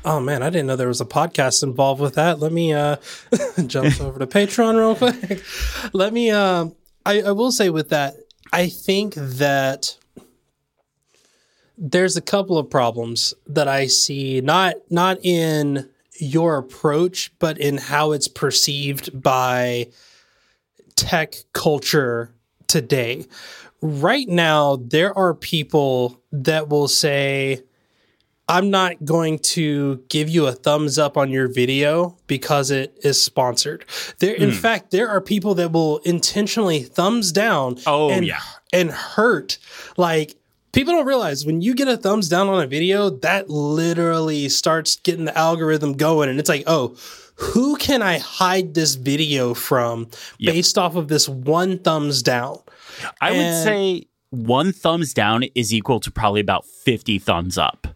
Oh 0.03 0.19
man, 0.19 0.41
I 0.43 0.49
didn't 0.49 0.67
know 0.67 0.75
there 0.75 0.87
was 0.87 1.01
a 1.01 1.05
podcast 1.05 1.63
involved 1.63 2.01
with 2.01 2.15
that. 2.15 2.39
Let 2.39 2.51
me 2.51 2.73
uh 2.73 2.97
jump 3.65 3.99
over 4.01 4.19
to 4.19 4.27
Patreon 4.27 4.75
real 4.75 4.95
quick. 4.95 5.43
Let 5.93 6.13
me 6.13 6.29
um 6.29 6.75
I, 7.05 7.21
I 7.21 7.31
will 7.31 7.51
say 7.51 7.69
with 7.69 7.89
that, 7.89 8.15
I 8.53 8.67
think 8.69 9.15
that 9.15 9.97
there's 11.81 12.15
a 12.15 12.21
couple 12.21 12.59
of 12.59 12.69
problems 12.69 13.33
that 13.47 13.67
I 13.67 13.87
see 13.87 14.39
not 14.39 14.75
not 14.91 15.17
in 15.23 15.89
your 16.19 16.57
approach, 16.57 17.31
but 17.39 17.57
in 17.57 17.77
how 17.77 18.11
it's 18.11 18.27
perceived 18.27 19.21
by 19.21 19.87
tech 20.95 21.35
culture 21.53 22.31
today. 22.67 23.25
Right 23.81 24.27
now, 24.27 24.75
there 24.75 25.17
are 25.17 25.33
people 25.33 26.21
that 26.31 26.69
will 26.69 26.87
say, 26.87 27.63
I'm 28.47 28.69
not 28.69 29.03
going 29.03 29.39
to 29.39 30.03
give 30.09 30.29
you 30.29 30.45
a 30.45 30.51
thumbs 30.51 30.99
up 30.99 31.17
on 31.17 31.31
your 31.31 31.47
video 31.47 32.15
because 32.27 32.69
it 32.69 32.95
is 33.03 33.19
sponsored. 33.19 33.85
There, 34.19 34.35
in 34.35 34.51
hmm. 34.51 34.55
fact, 34.55 34.91
there 34.91 35.09
are 35.09 35.21
people 35.21 35.55
that 35.55 35.71
will 35.71 35.97
intentionally 35.99 36.83
thumbs 36.83 37.31
down. 37.31 37.77
Oh, 37.87 38.11
and, 38.11 38.25
yeah. 38.25 38.41
and 38.71 38.91
hurt. 38.91 39.57
Like 39.97 40.35
people 40.71 40.93
don't 40.93 41.05
realize 41.05 41.45
when 41.45 41.61
you 41.61 41.75
get 41.75 41.87
a 41.87 41.97
thumbs 41.97 42.29
down 42.29 42.47
on 42.49 42.63
a 42.63 42.67
video, 42.67 43.09
that 43.09 43.49
literally 43.49 44.49
starts 44.49 44.95
getting 44.97 45.25
the 45.25 45.37
algorithm 45.37 45.93
going, 45.93 46.29
and 46.29 46.39
it's 46.39 46.49
like, 46.49 46.63
oh. 46.67 46.95
Who 47.35 47.75
can 47.77 48.03
I 48.03 48.19
hide 48.19 48.75
this 48.75 48.93
video 48.93 49.55
from 49.55 50.09
based 50.39 50.77
off 50.77 50.95
of 50.95 51.07
this 51.07 51.27
one 51.27 51.79
thumbs 51.79 52.21
down? 52.21 52.59
I 53.19 53.31
would 53.31 53.63
say 53.63 54.05
one 54.29 54.71
thumbs 54.73 55.11
down 55.11 55.45
is 55.55 55.73
equal 55.73 55.99
to 56.01 56.11
probably 56.11 56.41
about 56.41 56.65
50 56.65 57.17
thumbs 57.17 57.57
up. 57.57 57.87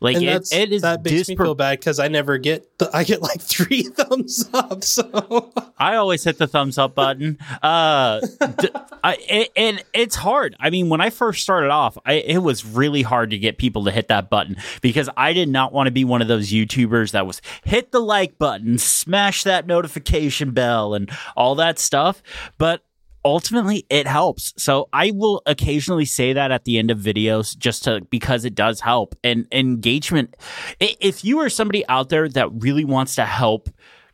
Like 0.00 0.16
And 0.16 0.24
it, 0.24 0.52
it 0.52 0.72
is 0.72 0.82
that 0.82 1.04
makes 1.04 1.28
me 1.28 1.36
feel 1.36 1.54
bad 1.54 1.78
because 1.78 1.98
I 1.98 2.08
never 2.08 2.38
get 2.38 2.78
the, 2.78 2.90
I 2.94 3.04
get 3.04 3.20
like 3.20 3.40
three 3.40 3.82
thumbs 3.94 4.48
up. 4.54 4.82
So 4.82 5.52
I 5.78 5.96
always 5.96 6.24
hit 6.24 6.38
the 6.38 6.46
thumbs 6.46 6.78
up 6.78 6.94
button. 6.94 7.38
Uh, 7.62 8.20
d- 8.58 8.70
I, 9.04 9.18
it, 9.28 9.50
and 9.56 9.84
it's 9.92 10.16
hard. 10.16 10.56
I 10.58 10.70
mean, 10.70 10.88
when 10.88 11.02
I 11.02 11.10
first 11.10 11.42
started 11.42 11.70
off, 11.70 11.98
I, 12.06 12.14
it 12.14 12.38
was 12.38 12.64
really 12.64 13.02
hard 13.02 13.30
to 13.30 13.38
get 13.38 13.58
people 13.58 13.84
to 13.84 13.90
hit 13.90 14.08
that 14.08 14.30
button 14.30 14.56
because 14.80 15.10
I 15.16 15.34
did 15.34 15.50
not 15.50 15.72
want 15.72 15.86
to 15.88 15.90
be 15.90 16.04
one 16.04 16.22
of 16.22 16.28
those 16.28 16.50
YouTubers 16.50 17.12
that 17.12 17.26
was 17.26 17.42
hit 17.64 17.92
the 17.92 18.00
like 18.00 18.38
button, 18.38 18.78
smash 18.78 19.44
that 19.44 19.66
notification 19.66 20.52
bell, 20.52 20.94
and 20.94 21.10
all 21.36 21.54
that 21.56 21.78
stuff. 21.78 22.22
But 22.56 22.82
ultimately 23.24 23.86
it 23.90 24.06
helps. 24.06 24.54
So 24.56 24.88
i 24.92 25.10
will 25.10 25.42
occasionally 25.46 26.04
say 26.04 26.32
that 26.32 26.50
at 26.50 26.64
the 26.64 26.78
end 26.78 26.90
of 26.90 26.98
videos 26.98 27.56
just 27.56 27.84
to 27.84 28.00
because 28.10 28.44
it 28.44 28.54
does 28.54 28.80
help. 28.80 29.14
And 29.22 29.46
engagement 29.52 30.36
if 30.80 31.24
you 31.24 31.40
are 31.40 31.48
somebody 31.48 31.86
out 31.88 32.08
there 32.08 32.28
that 32.28 32.50
really 32.62 32.84
wants 32.84 33.14
to 33.16 33.24
help 33.24 33.68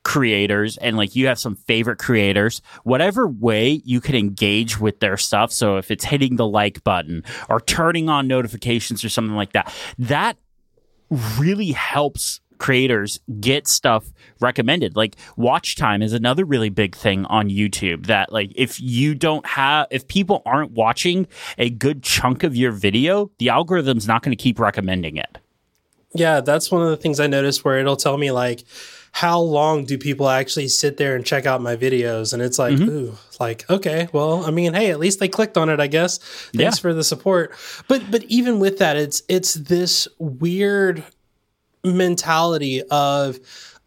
creators 0.04 0.76
and 0.76 0.96
like 0.96 1.16
you 1.16 1.26
have 1.26 1.36
some 1.36 1.56
favorite 1.56 1.98
creators 1.98 2.62
whatever 2.84 3.26
way 3.26 3.82
you 3.84 4.00
can 4.00 4.14
engage 4.14 4.78
with 4.78 5.00
their 5.00 5.16
stuff 5.16 5.50
so 5.50 5.78
if 5.78 5.90
it's 5.90 6.04
hitting 6.04 6.36
the 6.36 6.46
like 6.46 6.84
button 6.84 7.24
or 7.48 7.60
turning 7.60 8.08
on 8.08 8.28
notifications 8.28 9.04
or 9.04 9.08
something 9.08 9.34
like 9.34 9.50
that 9.50 9.74
that 9.98 10.36
really 11.40 11.72
helps 11.72 12.40
creators 12.58 13.20
get 13.40 13.66
stuff 13.68 14.04
recommended. 14.40 14.96
Like 14.96 15.16
watch 15.36 15.76
time 15.76 16.02
is 16.02 16.12
another 16.12 16.44
really 16.44 16.68
big 16.70 16.94
thing 16.96 17.24
on 17.26 17.48
YouTube 17.48 18.06
that 18.06 18.32
like 18.32 18.52
if 18.54 18.80
you 18.80 19.14
don't 19.14 19.46
have 19.46 19.86
if 19.90 20.06
people 20.08 20.42
aren't 20.46 20.72
watching 20.72 21.26
a 21.58 21.70
good 21.70 22.02
chunk 22.02 22.42
of 22.42 22.56
your 22.56 22.72
video, 22.72 23.30
the 23.38 23.48
algorithm's 23.50 24.06
not 24.06 24.22
going 24.22 24.36
to 24.36 24.42
keep 24.42 24.58
recommending 24.58 25.16
it. 25.16 25.38
yeah, 26.14 26.40
that's 26.40 26.70
one 26.70 26.82
of 26.82 26.88
the 26.90 26.96
things 26.96 27.20
I 27.20 27.26
noticed 27.26 27.64
where 27.64 27.78
it'll 27.78 27.96
tell 27.96 28.16
me 28.16 28.30
like 28.30 28.64
how 29.12 29.38
long 29.40 29.84
do 29.86 29.96
people 29.96 30.28
actually 30.28 30.68
sit 30.68 30.98
there 30.98 31.16
and 31.16 31.24
check 31.24 31.46
out 31.46 31.62
my 31.62 31.74
videos 31.76 32.32
and 32.34 32.42
it's 32.42 32.58
like 32.58 32.74
Mm-hmm. 32.74 32.88
ooh 32.90 33.14
like 33.40 33.64
okay 33.70 34.08
well 34.12 34.44
i 34.46 34.50
mean 34.50 34.72
hey 34.74 34.90
at 34.90 34.98
least 34.98 35.20
they 35.20 35.28
clicked 35.28 35.56
on 35.58 35.68
it 35.70 35.78
i 35.80 35.86
guess 35.86 36.18
thanks 36.18 36.54
Yeah. 36.78 36.82
for 36.82 36.92
the 36.94 37.04
support 37.04 37.54
but 37.88 38.10
but 38.10 38.24
even 38.24 38.58
with 38.60 38.78
that 38.78 38.96
it's 38.96 39.22
it's 39.28 39.54
this 39.54 40.06
weird 40.18 41.02
mentality 41.86 42.82
of 42.90 43.38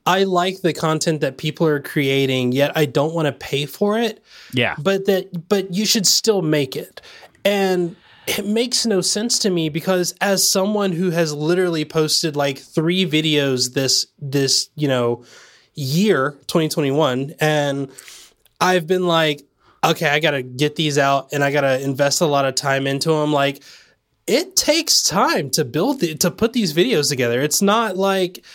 i 0.05 0.23
like 0.23 0.61
the 0.61 0.73
content 0.73 1.21
that 1.21 1.37
people 1.37 1.67
are 1.67 1.79
creating 1.81 2.51
yet 2.51 2.71
i 2.75 2.85
don't 2.85 3.13
want 3.13 3.25
to 3.27 3.31
pay 3.31 3.65
for 3.65 3.99
it 3.99 4.23
Yeah. 4.53 4.75
but 4.79 5.05
that 5.05 5.47
but 5.49 5.73
you 5.73 5.85
should 5.85 6.07
still 6.07 6.41
make 6.41 6.75
it 6.75 7.01
and 7.45 7.95
it 8.27 8.45
makes 8.45 8.85
no 8.85 9.01
sense 9.01 9.39
to 9.39 9.49
me 9.49 9.69
because 9.69 10.13
as 10.21 10.47
someone 10.47 10.91
who 10.91 11.09
has 11.09 11.33
literally 11.33 11.83
posted 11.83 12.35
like 12.35 12.57
three 12.59 13.05
videos 13.05 13.73
this 13.73 14.05
this 14.19 14.69
you 14.75 14.87
know 14.87 15.23
year 15.75 16.31
2021 16.47 17.33
and 17.39 17.89
i've 18.61 18.85
been 18.87 19.07
like 19.07 19.41
okay 19.83 20.07
i 20.09 20.19
gotta 20.19 20.41
get 20.43 20.75
these 20.75 20.97
out 20.97 21.29
and 21.31 21.43
i 21.43 21.51
gotta 21.51 21.81
invest 21.81 22.21
a 22.21 22.25
lot 22.25 22.45
of 22.45 22.53
time 22.55 22.85
into 22.85 23.09
them 23.09 23.31
like 23.33 23.63
it 24.29 24.55
takes 24.55 25.01
time 25.01 25.49
to 25.49 25.65
build 25.65 26.03
it 26.03 26.19
to 26.19 26.29
put 26.29 26.53
these 26.53 26.71
videos 26.71 27.09
together. 27.09 27.41
It's 27.41 27.63
not 27.63 27.97
like 27.97 28.45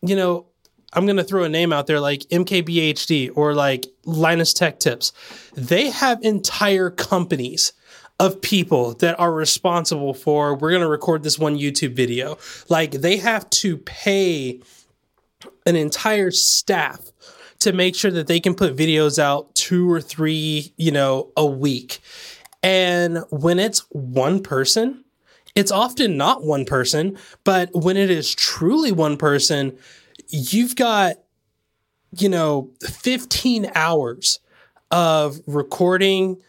you 0.00 0.16
know 0.16 0.46
i'm 0.94 1.04
going 1.04 1.16
to 1.16 1.24
throw 1.24 1.42
a 1.42 1.48
name 1.48 1.72
out 1.72 1.86
there 1.88 2.00
like 2.00 2.20
mkbhd 2.30 3.32
or 3.36 3.52
like 3.52 3.86
linus 4.06 4.54
tech 4.54 4.80
tips. 4.80 5.12
They 5.54 5.90
have 5.90 6.22
entire 6.22 6.88
companies 6.88 7.74
of 8.18 8.40
people 8.40 8.94
that 8.94 9.20
are 9.20 9.32
responsible 9.32 10.14
for 10.14 10.54
we're 10.54 10.70
going 10.70 10.82
to 10.82 10.88
record 10.88 11.22
this 11.22 11.38
one 11.38 11.58
youtube 11.58 11.94
video. 11.94 12.38
Like 12.70 12.92
they 12.92 13.18
have 13.18 13.50
to 13.50 13.76
pay 13.76 14.60
an 15.66 15.76
entire 15.76 16.30
staff 16.30 17.00
to 17.58 17.72
make 17.72 17.94
sure 17.94 18.12
that 18.12 18.28
they 18.28 18.40
can 18.40 18.54
put 18.54 18.76
videos 18.76 19.18
out 19.18 19.54
two 19.54 19.90
or 19.90 20.00
three 20.00 20.72
you 20.78 20.90
know 20.90 21.32
a 21.36 21.44
week. 21.44 22.00
And 22.62 23.24
when 23.30 23.58
it's 23.58 23.80
one 23.90 24.42
person 24.42 25.04
it's 25.54 25.72
often 25.72 26.16
not 26.16 26.44
one 26.44 26.64
person, 26.64 27.18
but 27.44 27.70
when 27.72 27.96
it 27.96 28.10
is 28.10 28.34
truly 28.34 28.92
one 28.92 29.16
person, 29.16 29.76
you've 30.28 30.76
got, 30.76 31.16
you 32.16 32.28
know, 32.28 32.70
15 32.82 33.70
hours 33.74 34.40
of 34.90 35.40
recording, 35.46 36.40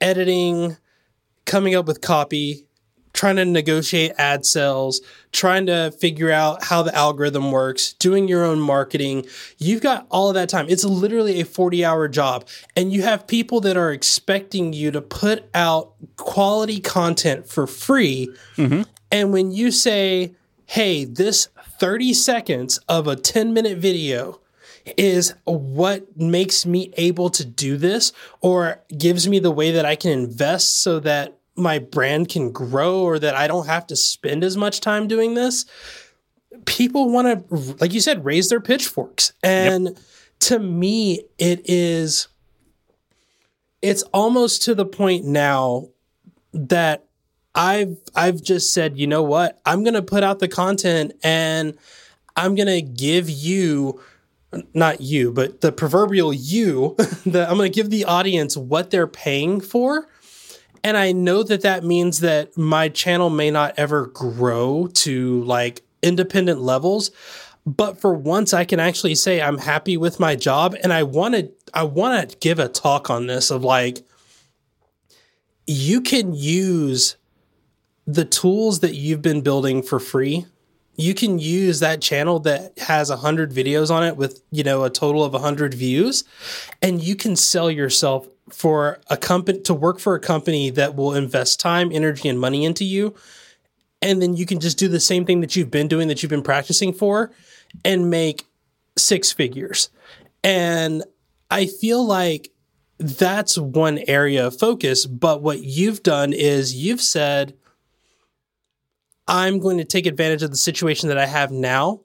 editing, 0.00 0.76
coming 1.44 1.74
up 1.74 1.86
with 1.86 2.00
copy, 2.00 2.65
trying 3.16 3.36
to 3.36 3.44
negotiate 3.46 4.12
ad 4.18 4.44
sales, 4.44 5.00
trying 5.32 5.66
to 5.66 5.90
figure 5.98 6.30
out 6.30 6.62
how 6.62 6.82
the 6.82 6.94
algorithm 6.94 7.50
works, 7.50 7.94
doing 7.94 8.28
your 8.28 8.44
own 8.44 8.60
marketing. 8.60 9.26
You've 9.56 9.80
got 9.80 10.06
all 10.10 10.28
of 10.28 10.34
that 10.34 10.50
time. 10.50 10.66
It's 10.68 10.84
literally 10.84 11.40
a 11.40 11.44
40 11.44 11.84
hour 11.84 12.08
job. 12.08 12.46
And 12.76 12.92
you 12.92 13.02
have 13.02 13.26
people 13.26 13.60
that 13.62 13.76
are 13.76 13.90
expecting 13.90 14.74
you 14.74 14.90
to 14.90 15.00
put 15.00 15.48
out 15.54 15.94
quality 16.16 16.78
content 16.78 17.48
for 17.48 17.66
free. 17.66 18.28
Mm-hmm. 18.56 18.82
And 19.10 19.32
when 19.32 19.50
you 19.50 19.70
say, 19.70 20.34
hey, 20.66 21.06
this 21.06 21.48
30 21.80 22.12
seconds 22.12 22.78
of 22.86 23.08
a 23.08 23.16
10 23.16 23.54
minute 23.54 23.78
video 23.78 24.40
is 24.98 25.34
what 25.44 26.16
makes 26.16 26.66
me 26.66 26.92
able 26.96 27.30
to 27.30 27.44
do 27.44 27.76
this 27.78 28.12
or 28.40 28.82
gives 28.96 29.26
me 29.26 29.38
the 29.38 29.50
way 29.50 29.72
that 29.72 29.86
I 29.86 29.96
can 29.96 30.12
invest 30.12 30.82
so 30.82 31.00
that 31.00 31.38
my 31.56 31.78
brand 31.78 32.28
can 32.28 32.52
grow 32.52 33.02
or 33.02 33.18
that 33.18 33.34
I 33.34 33.46
don't 33.46 33.66
have 33.66 33.86
to 33.88 33.96
spend 33.96 34.44
as 34.44 34.56
much 34.56 34.80
time 34.80 35.08
doing 35.08 35.34
this. 35.34 35.64
People 36.64 37.10
want 37.10 37.48
to, 37.48 37.74
like 37.80 37.92
you 37.92 38.00
said, 38.00 38.24
raise 38.24 38.48
their 38.48 38.60
pitchforks. 38.60 39.32
And 39.42 39.98
to 40.40 40.58
me, 40.58 41.24
it 41.38 41.62
is, 41.64 42.28
it's 43.82 44.02
almost 44.04 44.62
to 44.62 44.74
the 44.74 44.86
point 44.86 45.24
now 45.24 45.88
that 46.52 47.06
I've 47.54 47.96
I've 48.14 48.42
just 48.42 48.74
said, 48.74 48.98
you 48.98 49.06
know 49.06 49.22
what? 49.22 49.60
I'm 49.64 49.82
going 49.82 49.94
to 49.94 50.02
put 50.02 50.22
out 50.22 50.40
the 50.40 50.48
content 50.48 51.14
and 51.22 51.76
I'm 52.36 52.54
going 52.54 52.68
to 52.68 52.82
give 52.82 53.30
you 53.30 54.00
not 54.74 55.00
you, 55.00 55.32
but 55.32 55.60
the 55.60 55.72
proverbial 55.72 56.32
you, 56.32 56.94
that 57.26 57.48
I'm 57.48 57.56
going 57.56 57.70
to 57.70 57.74
give 57.74 57.90
the 57.90 58.04
audience 58.04 58.56
what 58.56 58.90
they're 58.90 59.06
paying 59.06 59.60
for. 59.60 60.06
And 60.86 60.96
I 60.96 61.10
know 61.10 61.42
that 61.42 61.62
that 61.62 61.82
means 61.82 62.20
that 62.20 62.56
my 62.56 62.88
channel 62.88 63.28
may 63.28 63.50
not 63.50 63.74
ever 63.76 64.06
grow 64.06 64.86
to 64.94 65.42
like 65.42 65.82
independent 66.00 66.60
levels, 66.60 67.10
but 67.66 68.00
for 68.00 68.14
once 68.14 68.54
I 68.54 68.64
can 68.64 68.78
actually 68.78 69.16
say 69.16 69.42
I'm 69.42 69.58
happy 69.58 69.96
with 69.96 70.20
my 70.20 70.36
job 70.36 70.76
and 70.84 70.92
I 70.92 71.02
want 71.02 71.34
to 71.34 71.50
I 71.74 71.82
want 71.82 72.30
to 72.30 72.36
give 72.36 72.60
a 72.60 72.68
talk 72.68 73.10
on 73.10 73.26
this 73.26 73.50
of 73.50 73.64
like 73.64 74.06
you 75.66 76.02
can 76.02 76.32
use 76.32 77.16
the 78.06 78.24
tools 78.24 78.78
that 78.78 78.94
you've 78.94 79.22
been 79.22 79.40
building 79.40 79.82
for 79.82 79.98
free 79.98 80.46
you 80.96 81.14
can 81.14 81.38
use 81.38 81.80
that 81.80 82.00
channel 82.00 82.40
that 82.40 82.78
has 82.78 83.10
100 83.10 83.52
videos 83.52 83.90
on 83.90 84.04
it 84.04 84.16
with 84.16 84.42
you 84.50 84.64
know 84.64 84.84
a 84.84 84.90
total 84.90 85.22
of 85.22 85.32
100 85.32 85.74
views 85.74 86.24
and 86.82 87.02
you 87.02 87.14
can 87.16 87.36
sell 87.36 87.70
yourself 87.70 88.28
for 88.50 89.00
a 89.10 89.16
company 89.16 89.60
to 89.60 89.74
work 89.74 89.98
for 89.98 90.14
a 90.14 90.20
company 90.20 90.70
that 90.70 90.94
will 90.94 91.14
invest 91.14 91.58
time 91.60 91.90
energy 91.92 92.28
and 92.28 92.38
money 92.38 92.64
into 92.64 92.84
you 92.84 93.14
and 94.02 94.20
then 94.20 94.36
you 94.36 94.46
can 94.46 94.60
just 94.60 94.78
do 94.78 94.88
the 94.88 95.00
same 95.00 95.24
thing 95.24 95.40
that 95.40 95.56
you've 95.56 95.70
been 95.70 95.88
doing 95.88 96.08
that 96.08 96.22
you've 96.22 96.30
been 96.30 96.42
practicing 96.42 96.92
for 96.92 97.32
and 97.84 98.10
make 98.10 98.46
six 98.96 99.32
figures. 99.32 99.90
And 100.42 101.02
I 101.50 101.66
feel 101.66 102.04
like 102.04 102.50
that's 102.98 103.58
one 103.58 104.00
area 104.06 104.46
of 104.46 104.58
focus. 104.58 105.06
But 105.06 105.42
what 105.42 105.62
you've 105.62 106.02
done 106.02 106.32
is 106.32 106.74
you've 106.74 107.00
said, 107.00 107.54
I'm 109.28 109.58
going 109.58 109.78
to 109.78 109.84
take 109.84 110.06
advantage 110.06 110.42
of 110.42 110.50
the 110.50 110.56
situation 110.56 111.08
that 111.08 111.18
I 111.18 111.26
have 111.26 111.50
now. 111.50 112.00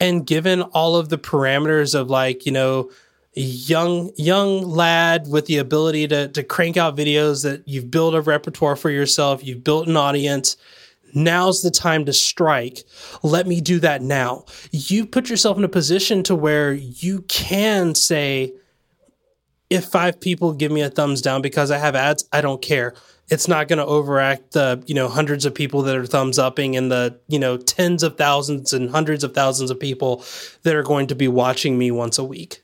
And 0.00 0.26
given 0.26 0.62
all 0.62 0.96
of 0.96 1.08
the 1.08 1.18
parameters 1.18 1.94
of 1.98 2.10
like, 2.10 2.46
you 2.46 2.52
know, 2.52 2.90
young 3.34 4.10
young 4.16 4.62
lad 4.62 5.26
with 5.28 5.46
the 5.46 5.58
ability 5.58 6.06
to 6.08 6.28
to 6.28 6.42
crank 6.42 6.76
out 6.76 6.96
videos 6.96 7.42
that 7.42 7.66
you've 7.66 7.90
built 7.90 8.14
a 8.14 8.20
repertoire 8.20 8.76
for 8.76 8.90
yourself, 8.90 9.44
you've 9.44 9.64
built 9.64 9.88
an 9.88 9.96
audience, 9.96 10.56
now's 11.14 11.62
the 11.62 11.70
time 11.70 12.04
to 12.04 12.12
strike. 12.12 12.84
Let 13.22 13.46
me 13.46 13.60
do 13.60 13.80
that 13.80 14.02
now. 14.02 14.44
You 14.70 15.06
put 15.06 15.30
yourself 15.30 15.56
in 15.58 15.64
a 15.64 15.68
position 15.68 16.22
to 16.24 16.34
where 16.34 16.72
you 16.72 17.22
can 17.22 17.94
say, 17.94 18.52
if 19.70 19.84
five 19.84 20.20
people 20.20 20.52
give 20.52 20.70
me 20.70 20.82
a 20.82 20.90
thumbs 20.90 21.22
down 21.22 21.42
because 21.42 21.70
I 21.70 21.78
have 21.78 21.96
ads, 21.96 22.28
I 22.32 22.40
don't 22.40 22.62
care. 22.62 22.94
It's 23.30 23.48
not 23.48 23.68
going 23.68 23.78
to 23.78 23.86
overact 23.86 24.52
the 24.52 24.82
you 24.86 24.94
know 24.94 25.08
hundreds 25.08 25.44
of 25.46 25.54
people 25.54 25.82
that 25.82 25.96
are 25.96 26.06
thumbs 26.06 26.38
upping 26.38 26.76
and 26.76 26.90
the 26.90 27.18
you 27.28 27.38
know 27.38 27.56
tens 27.56 28.02
of 28.02 28.16
thousands 28.16 28.72
and 28.72 28.90
hundreds 28.90 29.24
of 29.24 29.34
thousands 29.34 29.70
of 29.70 29.80
people 29.80 30.24
that 30.62 30.74
are 30.74 30.82
going 30.82 31.06
to 31.08 31.14
be 31.14 31.28
watching 31.28 31.78
me 31.78 31.90
once 31.90 32.18
a 32.18 32.24
week. 32.24 32.62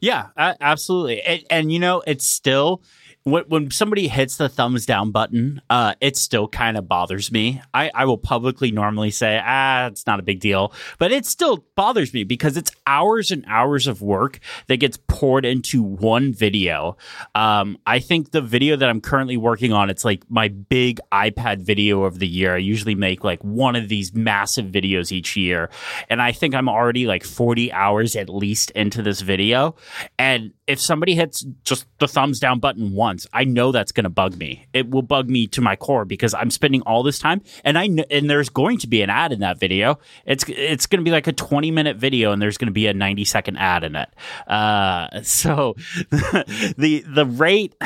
Yeah, 0.00 0.28
absolutely. 0.36 1.22
And, 1.22 1.44
and, 1.50 1.72
you 1.72 1.78
know, 1.78 2.02
it's 2.06 2.26
still 2.26 2.82
when, 3.24 3.44
when 3.44 3.70
somebody 3.70 4.08
hits 4.08 4.36
the 4.36 4.48
thumbs 4.48 4.86
down 4.86 5.10
button, 5.10 5.60
uh, 5.68 5.94
it 6.00 6.16
still 6.16 6.48
kind 6.48 6.76
of 6.76 6.88
bothers 6.88 7.30
me. 7.30 7.60
I, 7.74 7.90
I 7.94 8.04
will 8.04 8.18
publicly 8.18 8.70
normally 8.70 9.10
say, 9.10 9.40
ah, 9.42 9.86
it's 9.86 10.06
not 10.06 10.18
a 10.18 10.22
big 10.22 10.40
deal, 10.40 10.72
but 10.98 11.12
it 11.12 11.26
still 11.26 11.66
bothers 11.74 12.14
me 12.14 12.24
because 12.24 12.56
it's 12.56 12.70
hours 12.86 13.30
and 13.30 13.44
hours 13.46 13.86
of 13.86 14.00
work 14.02 14.40
that 14.68 14.78
gets 14.78 14.98
poured 15.08 15.44
into 15.44 15.82
one 15.82 16.32
video. 16.32 16.96
Um, 17.34 17.78
I 17.86 17.98
think 17.98 18.30
the 18.30 18.40
video 18.40 18.76
that 18.76 18.88
I'm 18.88 19.00
currently 19.00 19.36
working 19.36 19.72
on, 19.72 19.90
it's 19.90 20.04
like 20.04 20.24
my 20.30 20.48
big 20.48 21.00
iPad 21.12 21.62
video 21.62 22.04
of 22.04 22.18
the 22.18 22.28
year. 22.28 22.54
I 22.54 22.58
usually 22.58 22.94
make 22.94 23.24
like 23.24 23.42
one 23.42 23.76
of 23.76 23.88
these 23.88 24.14
massive 24.14 24.66
videos 24.66 25.12
each 25.12 25.36
year. 25.36 25.70
And 26.08 26.22
I 26.22 26.32
think 26.32 26.54
I'm 26.54 26.68
already 26.68 27.06
like 27.06 27.24
40 27.24 27.72
hours 27.72 28.16
at 28.16 28.28
least 28.28 28.70
into 28.70 29.02
this 29.02 29.20
video. 29.20 29.76
And 30.18 30.52
if 30.66 30.80
somebody 30.80 31.14
hits 31.14 31.44
just 31.64 31.86
the 31.98 32.06
thumbs 32.06 32.38
down 32.38 32.60
button 32.60 32.92
once, 32.92 33.07
I 33.32 33.44
know 33.44 33.72
that's 33.72 33.92
going 33.92 34.04
to 34.04 34.10
bug 34.10 34.36
me. 34.36 34.66
It 34.72 34.90
will 34.90 35.02
bug 35.02 35.28
me 35.28 35.46
to 35.48 35.60
my 35.60 35.76
core 35.76 36.04
because 36.04 36.34
I'm 36.34 36.50
spending 36.50 36.82
all 36.82 37.02
this 37.02 37.18
time, 37.18 37.42
and 37.64 37.78
I 37.78 37.86
kn- 37.86 38.04
and 38.10 38.28
there's 38.28 38.48
going 38.48 38.78
to 38.78 38.86
be 38.86 39.02
an 39.02 39.10
ad 39.10 39.32
in 39.32 39.40
that 39.40 39.58
video. 39.58 39.98
It's 40.26 40.44
it's 40.48 40.86
going 40.86 41.00
to 41.00 41.04
be 41.04 41.10
like 41.10 41.26
a 41.26 41.32
20 41.32 41.70
minute 41.70 41.96
video, 41.96 42.32
and 42.32 42.40
there's 42.40 42.58
going 42.58 42.66
to 42.66 42.72
be 42.72 42.86
a 42.86 42.94
90 42.94 43.24
second 43.24 43.56
ad 43.58 43.84
in 43.84 43.96
it. 43.96 44.08
Uh, 44.46 45.08
so 45.22 45.74
the 46.10 47.04
the 47.06 47.26
rate. 47.26 47.74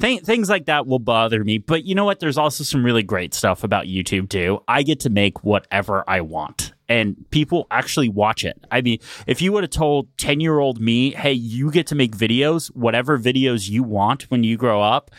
Th- 0.00 0.22
things 0.22 0.48
like 0.48 0.66
that 0.66 0.86
will 0.86 0.98
bother 0.98 1.44
me. 1.44 1.58
But 1.58 1.84
you 1.84 1.94
know 1.94 2.06
what? 2.06 2.18
There's 2.18 2.38
also 2.38 2.64
some 2.64 2.82
really 2.82 3.02
great 3.02 3.34
stuff 3.34 3.62
about 3.62 3.84
YouTube 3.84 4.30
too. 4.30 4.62
I 4.66 4.82
get 4.82 5.00
to 5.00 5.10
make 5.10 5.44
whatever 5.44 6.02
I 6.08 6.22
want 6.22 6.72
and 6.88 7.28
people 7.30 7.66
actually 7.70 8.08
watch 8.08 8.44
it. 8.44 8.64
I 8.70 8.80
mean, 8.80 8.98
if 9.26 9.42
you 9.42 9.52
would 9.52 9.64
have 9.64 9.70
told 9.70 10.08
10 10.18 10.40
year 10.40 10.58
old 10.58 10.80
me, 10.80 11.12
hey, 11.12 11.32
you 11.32 11.70
get 11.70 11.86
to 11.88 11.94
make 11.94 12.16
videos, 12.16 12.68
whatever 12.68 13.18
videos 13.18 13.68
you 13.68 13.82
want 13.82 14.24
when 14.24 14.44
you 14.44 14.56
grow 14.56 14.80
up, 14.82 15.10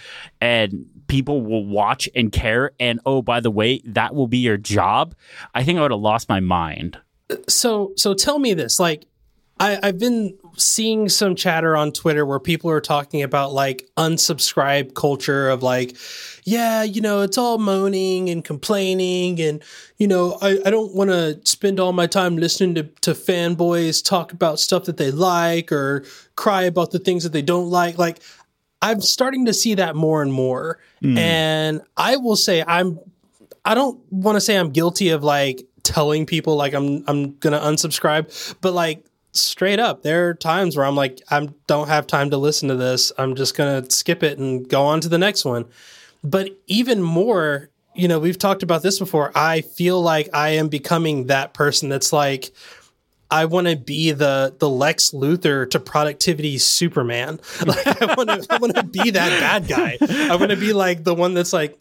and 0.42 0.86
people 1.08 1.42
will 1.42 1.66
watch 1.66 2.10
and 2.16 2.32
care, 2.32 2.72
and 2.80 3.00
oh, 3.06 3.22
by 3.22 3.40
the 3.40 3.52
way, 3.52 3.82
that 3.86 4.14
will 4.16 4.28
be 4.28 4.40
your 4.40 4.58
job, 4.58 5.16
I 5.54 5.64
think 5.64 5.80
I 5.80 5.82
would 5.82 5.92
have 5.92 6.00
lost 6.00 6.30
my 6.30 6.40
mind. 6.40 7.00
So, 7.48 7.94
so 7.96 8.14
tell 8.14 8.40
me 8.40 8.54
this 8.54 8.80
like, 8.80 9.06
I, 9.60 9.80
I've 9.82 9.98
been 9.98 10.38
seeing 10.56 11.10
some 11.10 11.36
chatter 11.36 11.76
on 11.76 11.92
Twitter 11.92 12.26
where 12.26 12.40
people 12.40 12.70
are 12.70 12.82
talking 12.82 13.24
about 13.24 13.54
like 13.54 13.90
unsubscribe 13.98 14.94
culture 14.94 15.50
of 15.50 15.64
like, 15.64 15.98
yeah, 16.48 16.82
you 16.82 17.02
know, 17.02 17.24
it's 17.24 17.38
all 17.38 17.58
moaning 17.58 18.30
and 18.30 18.42
complaining. 18.42 19.42
And, 19.42 19.62
you 19.98 20.08
know, 20.08 20.38
I, 20.42 20.58
I 20.66 20.70
don't 20.70 20.96
want 20.96 21.10
to 21.10 21.42
spend 21.44 21.78
all 21.78 21.92
my 21.92 22.08
time 22.08 22.38
listening 22.38 22.74
to, 22.76 22.84
to 23.02 23.12
fanboys 23.12 24.02
talk 24.02 24.32
about 24.32 24.58
stuff 24.58 24.86
that 24.86 24.96
they 24.96 25.12
like 25.12 25.74
or 25.74 26.06
cry 26.38 26.62
about 26.62 26.92
the 26.92 27.00
things 27.00 27.26
that 27.26 27.34
they 27.34 27.42
don't 27.42 27.70
like. 27.70 27.98
Like, 27.98 28.20
I'm 28.82 29.02
starting 29.02 29.46
to 29.48 29.54
see 29.54 29.76
that 29.76 29.98
more 29.98 30.22
and 30.22 30.32
more. 30.32 30.80
Mm. 31.04 31.18
And 31.18 31.82
I 31.98 32.16
will 32.16 32.38
say, 32.38 32.64
I'm, 32.66 32.98
I 33.66 33.76
don't 33.76 34.00
want 34.10 34.38
to 34.38 34.42
say 34.42 34.56
I'm 34.56 34.70
guilty 34.70 35.10
of 35.10 35.26
like 35.26 35.68
telling 35.84 36.26
people 36.26 36.56
like 36.56 36.74
I'm, 36.74 37.04
I'm 37.10 37.36
going 37.40 37.52
to 37.52 37.60
unsubscribe, 37.60 38.56
but 38.62 38.72
like, 38.74 39.04
straight 39.34 39.78
up 39.78 40.02
there 40.02 40.30
are 40.30 40.34
times 40.34 40.76
where 40.76 40.84
i'm 40.84 40.96
like 40.96 41.22
i 41.30 41.48
don't 41.68 41.90
have 41.90 42.08
time 42.08 42.32
to 42.32 42.38
listen 42.38 42.70
to 42.70 42.76
this 42.76 43.12
i'm 43.20 43.36
just 43.36 43.56
going 43.56 43.84
to 43.84 43.96
skip 43.96 44.24
it 44.24 44.40
and 44.40 44.68
go 44.68 44.82
on 44.82 45.00
to 45.00 45.08
the 45.08 45.18
next 45.18 45.46
one 45.46 45.64
but 46.30 46.50
even 46.68 47.02
more 47.02 47.70
you 47.96 48.08
know 48.08 48.20
we've 48.20 48.38
talked 48.38 48.64
about 48.64 48.84
this 48.84 49.00
before 49.00 49.32
i 49.36 49.62
feel 49.62 50.02
like 50.02 50.30
i 50.34 50.50
am 50.50 50.68
becoming 50.68 51.28
that 51.28 51.54
person 51.54 51.90
that's 51.90 52.12
like 52.14 52.52
I 53.30 53.46
want 53.46 53.68
to 53.68 53.76
be 53.76 54.12
the 54.12 54.56
the 54.58 54.70
Lex 54.70 55.12
Luthor 55.12 55.70
to 55.72 55.80
productivity 55.80 56.58
Superman. 56.58 57.40
Like 57.66 58.02
I 58.02 58.16
want 58.16 58.76
to 58.76 58.80
I 58.80 58.82
be 58.84 59.12
that 59.12 59.40
bad 59.42 59.68
guy. 59.68 59.98
I 60.32 60.36
want 60.38 60.52
to 60.52 60.58
be 60.58 60.72
like 60.72 61.04
the 61.04 61.14
one 61.14 61.34
that's 61.34 61.52
like, 61.52 61.78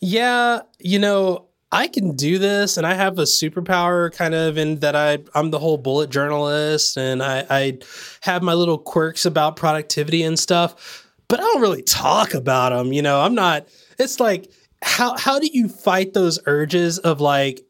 yeah, 0.00 0.62
you 0.80 0.98
know, 0.98 1.46
I 1.70 1.86
can 1.86 2.16
do 2.16 2.38
this 2.38 2.76
and 2.76 2.86
I 2.86 2.94
have 2.94 3.18
a 3.18 3.22
superpower 3.22 4.12
kind 4.12 4.34
of 4.34 4.56
in 4.58 4.80
that 4.80 4.96
I 4.96 5.18
I'm 5.34 5.50
the 5.50 5.58
whole 5.58 5.76
bullet 5.76 6.10
journalist 6.10 6.96
and 6.96 7.22
I, 7.22 7.46
I 7.48 7.78
have 8.22 8.42
my 8.42 8.54
little 8.54 8.78
quirks 8.78 9.26
about 9.26 9.56
productivity 9.56 10.22
and 10.22 10.38
stuff, 10.38 11.06
but 11.28 11.38
I 11.38 11.42
don't 11.42 11.60
really 11.60 11.82
talk 11.82 12.34
about 12.34 12.70
them. 12.70 12.92
You 12.92 13.02
know, 13.02 13.20
I'm 13.20 13.34
not. 13.34 13.68
It's 13.98 14.20
like 14.20 14.50
how 14.82 15.16
how 15.16 15.38
do 15.38 15.48
you 15.52 15.68
fight 15.68 16.12
those 16.12 16.38
urges 16.46 16.98
of 16.98 17.20
like 17.20 17.60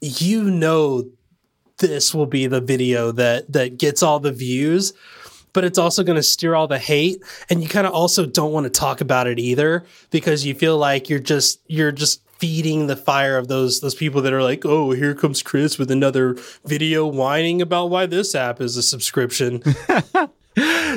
you 0.00 0.44
know 0.44 1.04
this 1.78 2.14
will 2.14 2.26
be 2.26 2.46
the 2.46 2.60
video 2.60 3.12
that 3.12 3.52
that 3.52 3.78
gets 3.78 4.02
all 4.02 4.20
the 4.20 4.32
views 4.32 4.92
but 5.52 5.64
it's 5.64 5.78
also 5.78 6.04
going 6.04 6.16
to 6.16 6.22
steer 6.22 6.54
all 6.54 6.68
the 6.68 6.78
hate 6.78 7.22
and 7.50 7.62
you 7.62 7.68
kind 7.68 7.86
of 7.86 7.92
also 7.92 8.24
don't 8.24 8.52
want 8.52 8.64
to 8.64 8.70
talk 8.70 9.00
about 9.00 9.26
it 9.26 9.40
either 9.40 9.84
because 10.10 10.46
you 10.46 10.54
feel 10.54 10.78
like 10.78 11.08
you're 11.08 11.18
just 11.18 11.60
you're 11.66 11.90
just 11.90 12.22
feeding 12.38 12.86
the 12.86 12.96
fire 12.96 13.36
of 13.36 13.48
those 13.48 13.80
those 13.80 13.94
people 13.94 14.22
that 14.22 14.32
are 14.32 14.42
like, 14.42 14.64
oh, 14.64 14.92
here 14.92 15.14
comes 15.14 15.42
Chris 15.42 15.78
with 15.78 15.90
another 15.90 16.36
video 16.64 17.06
whining 17.06 17.60
about 17.60 17.90
why 17.90 18.06
this 18.06 18.34
app 18.34 18.60
is 18.60 18.76
a 18.76 18.82
subscription. 18.82 19.62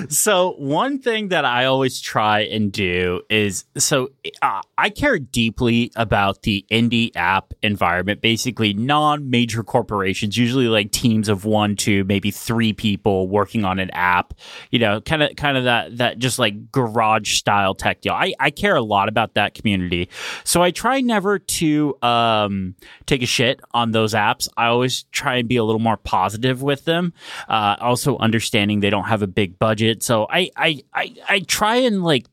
so 0.09 0.55
one 0.57 0.99
thing 0.99 1.29
that 1.29 1.45
I 1.45 1.65
always 1.65 1.99
try 1.99 2.41
and 2.41 2.71
do 2.71 3.21
is 3.29 3.65
so 3.77 4.09
uh, 4.41 4.61
I 4.77 4.89
care 4.89 5.19
deeply 5.19 5.91
about 5.95 6.43
the 6.43 6.65
indie 6.71 7.11
app 7.15 7.53
environment, 7.61 8.21
basically 8.21 8.73
non-major 8.73 9.63
corporations, 9.63 10.37
usually 10.37 10.67
like 10.67 10.91
teams 10.91 11.29
of 11.29 11.45
one, 11.45 11.75
two, 11.75 12.03
maybe 12.05 12.31
three 12.31 12.73
people 12.73 13.27
working 13.27 13.65
on 13.65 13.79
an 13.79 13.89
app. 13.91 14.33
You 14.71 14.79
know, 14.79 15.01
kind 15.01 15.23
of 15.23 15.35
kind 15.35 15.57
of 15.57 15.65
that 15.65 15.97
that 15.97 16.17
just 16.17 16.39
like 16.39 16.71
garage 16.71 17.37
style 17.37 17.75
tech 17.75 18.01
deal. 18.01 18.13
I 18.13 18.33
I 18.39 18.51
care 18.51 18.75
a 18.75 18.81
lot 18.81 19.09
about 19.09 19.33
that 19.35 19.53
community, 19.53 20.09
so 20.43 20.61
I 20.63 20.71
try 20.71 21.01
never 21.01 21.39
to 21.39 21.97
um, 22.01 22.75
take 23.05 23.21
a 23.21 23.27
shit 23.27 23.59
on 23.73 23.91
those 23.91 24.13
apps. 24.13 24.47
I 24.57 24.67
always 24.67 25.03
try 25.11 25.35
and 25.37 25.47
be 25.47 25.57
a 25.57 25.63
little 25.63 25.79
more 25.79 25.97
positive 25.97 26.61
with 26.61 26.85
them. 26.85 27.13
Uh, 27.47 27.75
also 27.79 28.17
understanding 28.17 28.79
they 28.79 28.89
don't 28.89 29.05
have 29.05 29.21
a 29.21 29.27
big 29.27 29.50
budget. 29.59 30.03
So 30.03 30.27
I, 30.29 30.49
I, 30.55 30.81
I, 30.93 31.15
I 31.27 31.39
try 31.41 31.77
and 31.77 32.03
like 32.03 32.27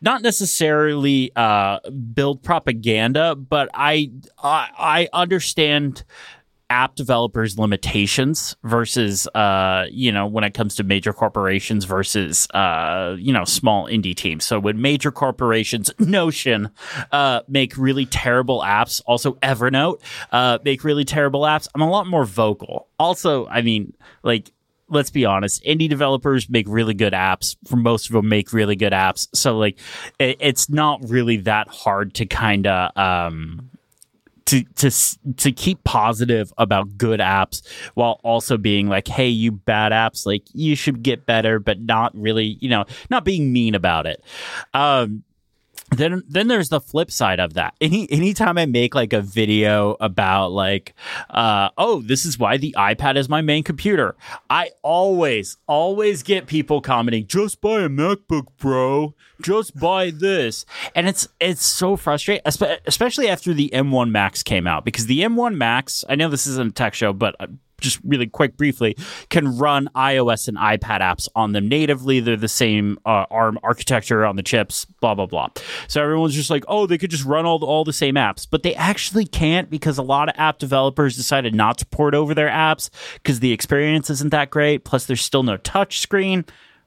not 0.00 0.22
necessarily 0.22 1.32
uh, 1.36 1.80
build 2.14 2.42
propaganda, 2.42 3.34
but 3.34 3.68
I, 3.74 4.10
I, 4.42 4.70
I 4.78 5.08
understand 5.12 6.04
app 6.68 6.96
developers 6.96 7.58
limitations 7.58 8.56
versus 8.64 9.28
uh 9.28 9.86
you 9.90 10.10
know 10.10 10.26
when 10.26 10.42
it 10.42 10.52
comes 10.52 10.74
to 10.74 10.82
major 10.82 11.12
corporations 11.12 11.84
versus 11.84 12.48
uh 12.54 13.14
you 13.18 13.32
know 13.32 13.44
small 13.44 13.86
indie 13.86 14.14
teams. 14.14 14.44
So 14.44 14.58
when 14.58 14.80
major 14.80 15.12
corporations 15.12 15.90
notion 15.98 16.70
uh 17.12 17.42
make 17.48 17.76
really 17.76 18.06
terrible 18.06 18.62
apps? 18.62 19.00
Also 19.06 19.34
evernote 19.34 20.00
uh 20.32 20.58
make 20.64 20.82
really 20.82 21.04
terrible 21.04 21.42
apps? 21.42 21.68
I'm 21.74 21.82
a 21.82 21.90
lot 21.90 22.06
more 22.06 22.24
vocal. 22.24 22.88
Also 22.98 23.46
i 23.46 23.62
mean 23.62 23.92
like 24.22 24.50
let's 24.88 25.10
be 25.10 25.24
honest, 25.24 25.62
indie 25.64 25.88
developers 25.88 26.48
make 26.48 26.66
really 26.68 26.94
good 26.94 27.12
apps. 27.12 27.56
For 27.66 27.76
most 27.76 28.06
of 28.06 28.12
them, 28.12 28.28
make 28.28 28.52
really 28.52 28.76
good 28.76 28.92
apps. 28.92 29.28
So 29.34 29.58
like, 29.58 29.78
it, 30.18 30.36
it's 30.40 30.68
not 30.68 31.00
really 31.08 31.38
that 31.38 31.68
hard 31.68 32.14
to 32.14 32.26
kind 32.26 32.66
of 32.66 32.96
um, 32.96 33.70
to 34.46 34.62
to 34.62 34.90
to 35.36 35.52
keep 35.52 35.82
positive 35.84 36.52
about 36.56 36.96
good 36.96 37.20
apps 37.20 37.66
while 37.94 38.20
also 38.22 38.56
being 38.56 38.88
like, 38.88 39.08
hey, 39.08 39.28
you 39.28 39.52
bad 39.52 39.92
apps, 39.92 40.24
like 40.24 40.44
you 40.52 40.74
should 40.76 41.02
get 41.02 41.26
better, 41.26 41.58
but 41.58 41.80
not 41.80 42.16
really, 42.16 42.56
you 42.60 42.68
know, 42.68 42.84
not 43.10 43.24
being 43.24 43.52
mean 43.52 43.74
about 43.74 44.06
it. 44.06 44.22
Um, 44.72 45.24
then 45.90 46.22
then 46.28 46.48
there's 46.48 46.68
the 46.68 46.80
flip 46.80 47.10
side 47.10 47.38
of 47.38 47.54
that. 47.54 47.74
Any 47.80 48.10
anytime 48.10 48.58
I 48.58 48.66
make 48.66 48.94
like 48.94 49.12
a 49.12 49.20
video 49.20 49.96
about 50.00 50.52
like 50.52 50.94
uh 51.30 51.70
oh, 51.78 52.02
this 52.02 52.24
is 52.24 52.38
why 52.38 52.56
the 52.56 52.74
iPad 52.76 53.16
is 53.16 53.28
my 53.28 53.40
main 53.40 53.62
computer. 53.62 54.16
I 54.50 54.70
always 54.82 55.56
always 55.66 56.22
get 56.22 56.46
people 56.46 56.80
commenting, 56.80 57.26
"Just 57.26 57.60
buy 57.60 57.82
a 57.82 57.88
MacBook, 57.88 58.46
bro. 58.58 59.14
Just 59.40 59.78
buy 59.78 60.10
this." 60.10 60.64
And 60.94 61.08
it's 61.08 61.28
it's 61.40 61.64
so 61.64 61.96
frustrating, 61.96 62.42
especially 62.44 63.28
after 63.28 63.54
the 63.54 63.70
M1 63.72 64.10
Max 64.10 64.42
came 64.42 64.66
out 64.66 64.84
because 64.84 65.06
the 65.06 65.20
M1 65.20 65.56
Max, 65.56 66.04
I 66.08 66.16
know 66.16 66.28
this 66.28 66.46
isn't 66.46 66.70
a 66.70 66.72
tech 66.74 66.94
show, 66.94 67.12
but 67.12 67.36
just 67.80 68.00
really 68.04 68.26
quick 68.26 68.56
briefly 68.56 68.96
can 69.28 69.58
run 69.58 69.88
iOS 69.94 70.48
and 70.48 70.56
iPad 70.56 71.00
apps 71.00 71.28
on 71.34 71.52
them 71.52 71.68
natively. 71.68 72.20
They're 72.20 72.36
the 72.36 72.48
same 72.48 72.98
uh, 73.04 73.26
ARM 73.30 73.58
architecture 73.62 74.24
on 74.24 74.36
the 74.36 74.42
chips, 74.42 74.84
blah 75.00 75.14
blah 75.14 75.26
blah. 75.26 75.48
So 75.88 76.02
everyone's 76.02 76.34
just 76.34 76.50
like, 76.50 76.64
oh, 76.68 76.86
they 76.86 76.98
could 76.98 77.10
just 77.10 77.24
run 77.24 77.46
all 77.46 77.58
the, 77.58 77.66
all 77.66 77.84
the 77.84 77.92
same 77.92 78.14
apps, 78.14 78.46
but 78.50 78.62
they 78.62 78.74
actually 78.74 79.26
can't 79.26 79.70
because 79.70 79.98
a 79.98 80.02
lot 80.02 80.28
of 80.28 80.34
app 80.38 80.58
developers 80.58 81.16
decided 81.16 81.54
not 81.54 81.78
to 81.78 81.86
port 81.86 82.14
over 82.14 82.34
their 82.34 82.48
apps 82.48 82.90
because 83.14 83.40
the 83.40 83.52
experience 83.52 84.10
isn't 84.10 84.30
that 84.30 84.50
great. 84.50 84.84
Plus, 84.84 85.06
there's 85.06 85.22
still 85.22 85.42
no 85.42 85.56
touch 85.58 86.00
screen. 86.00 86.44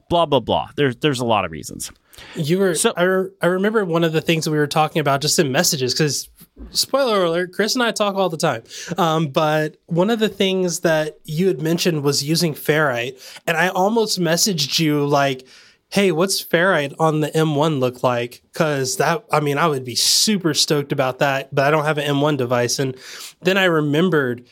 Blah 0.09 0.25
blah 0.25 0.39
blah. 0.39 0.69
There's 0.75 0.95
there's 0.97 1.19
a 1.19 1.25
lot 1.25 1.45
of 1.45 1.51
reasons. 1.51 1.91
You 2.35 2.59
were 2.59 2.75
so 2.75 2.93
I, 2.95 3.03
re- 3.03 3.29
I 3.41 3.47
remember 3.47 3.85
one 3.85 4.03
of 4.03 4.13
the 4.13 4.21
things 4.21 4.45
that 4.45 4.51
we 4.51 4.57
were 4.57 4.67
talking 4.67 4.99
about 4.99 5.21
just 5.21 5.39
in 5.39 5.51
messages 5.51 5.93
because 5.93 6.29
spoiler 6.71 7.23
alert, 7.23 7.53
Chris 7.53 7.75
and 7.75 7.83
I 7.83 7.91
talk 7.91 8.15
all 8.15 8.29
the 8.29 8.37
time. 8.37 8.63
Um, 8.97 9.27
but 9.27 9.77
one 9.87 10.09
of 10.09 10.19
the 10.19 10.29
things 10.29 10.81
that 10.81 11.19
you 11.23 11.47
had 11.47 11.61
mentioned 11.61 12.03
was 12.03 12.23
using 12.23 12.53
ferrite, 12.53 13.19
and 13.47 13.57
I 13.57 13.69
almost 13.69 14.19
messaged 14.19 14.79
you 14.79 15.05
like, 15.05 15.47
"Hey, 15.89 16.11
what's 16.11 16.43
ferrite 16.43 16.93
on 16.99 17.21
the 17.21 17.35
M1 17.35 17.79
look 17.79 18.03
like?" 18.03 18.41
Because 18.51 18.97
that, 18.97 19.23
I 19.31 19.39
mean, 19.39 19.57
I 19.57 19.67
would 19.67 19.85
be 19.85 19.95
super 19.95 20.53
stoked 20.53 20.91
about 20.91 21.19
that, 21.19 21.53
but 21.53 21.65
I 21.65 21.71
don't 21.71 21.85
have 21.85 21.97
an 21.97 22.05
M1 22.05 22.37
device. 22.37 22.79
And 22.79 22.95
then 23.41 23.57
I 23.57 23.65
remembered 23.65 24.45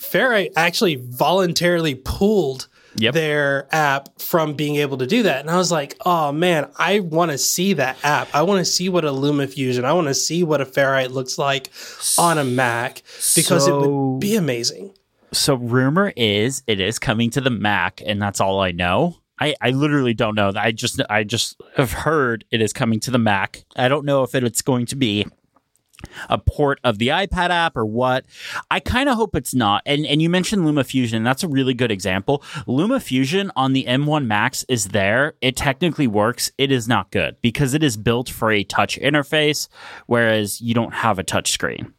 ferrite 0.00 0.52
actually 0.56 0.96
voluntarily 0.96 1.94
pulled 1.94 2.68
yep. 2.96 3.14
their 3.14 3.68
app 3.74 4.20
from 4.20 4.54
being 4.54 4.76
able 4.76 4.98
to 4.98 5.06
do 5.06 5.22
that. 5.24 5.40
And 5.40 5.50
I 5.50 5.56
was 5.56 5.70
like, 5.70 5.96
oh 6.04 6.32
man, 6.32 6.70
I 6.76 7.00
want 7.00 7.30
to 7.30 7.38
see 7.38 7.74
that 7.74 7.96
app. 8.04 8.28
I 8.34 8.42
want 8.42 8.58
to 8.58 8.64
see 8.64 8.88
what 8.88 9.04
a 9.04 9.10
LumaFusion, 9.10 9.84
I 9.84 9.92
want 9.92 10.08
to 10.08 10.14
see 10.14 10.42
what 10.42 10.60
a 10.60 10.66
Ferrite 10.66 11.10
looks 11.10 11.38
like 11.38 11.70
on 12.18 12.38
a 12.38 12.44
Mac 12.44 13.02
because 13.34 13.64
so, 13.64 13.82
it 13.82 13.90
would 13.90 14.20
be 14.20 14.36
amazing. 14.36 14.94
So, 15.32 15.54
rumor 15.54 16.12
is 16.16 16.62
it 16.66 16.80
is 16.80 16.98
coming 16.98 17.30
to 17.30 17.40
the 17.40 17.50
Mac, 17.50 18.00
and 18.06 18.22
that's 18.22 18.40
all 18.40 18.60
I 18.60 18.70
know. 18.70 19.16
I, 19.40 19.56
I 19.60 19.70
literally 19.70 20.14
don't 20.14 20.36
know. 20.36 20.52
I 20.54 20.70
just 20.70 21.00
I 21.10 21.24
just 21.24 21.60
have 21.76 21.92
heard 21.92 22.44
it 22.50 22.62
is 22.62 22.72
coming 22.72 23.00
to 23.00 23.10
the 23.10 23.18
Mac. 23.18 23.64
I 23.74 23.88
don't 23.88 24.04
know 24.04 24.22
if 24.22 24.34
it, 24.34 24.44
it's 24.44 24.62
going 24.62 24.86
to 24.86 24.96
be 24.96 25.26
a 26.28 26.38
port 26.38 26.80
of 26.84 26.98
the 26.98 27.08
iPad 27.08 27.50
app 27.50 27.76
or 27.76 27.86
what. 27.86 28.24
I 28.70 28.80
kind 28.80 29.08
of 29.08 29.16
hope 29.16 29.34
it's 29.34 29.54
not. 29.54 29.82
And 29.86 30.06
and 30.06 30.20
you 30.22 30.30
mentioned 30.30 30.62
LumaFusion. 30.62 31.24
That's 31.24 31.44
a 31.44 31.48
really 31.48 31.74
good 31.74 31.90
example. 31.90 32.42
LumaFusion 32.66 33.50
on 33.56 33.72
the 33.72 33.84
M1 33.84 34.26
Max 34.26 34.64
is 34.68 34.88
there. 34.88 35.34
It 35.40 35.56
technically 35.56 36.06
works. 36.06 36.50
It 36.58 36.70
is 36.70 36.88
not 36.88 37.10
good 37.10 37.36
because 37.40 37.74
it 37.74 37.82
is 37.82 37.96
built 37.96 38.28
for 38.28 38.50
a 38.50 38.64
touch 38.64 38.98
interface, 38.98 39.68
whereas 40.06 40.60
you 40.60 40.74
don't 40.74 40.94
have 40.94 41.18
a 41.18 41.22
touch 41.24 41.50
screen. 41.50 41.92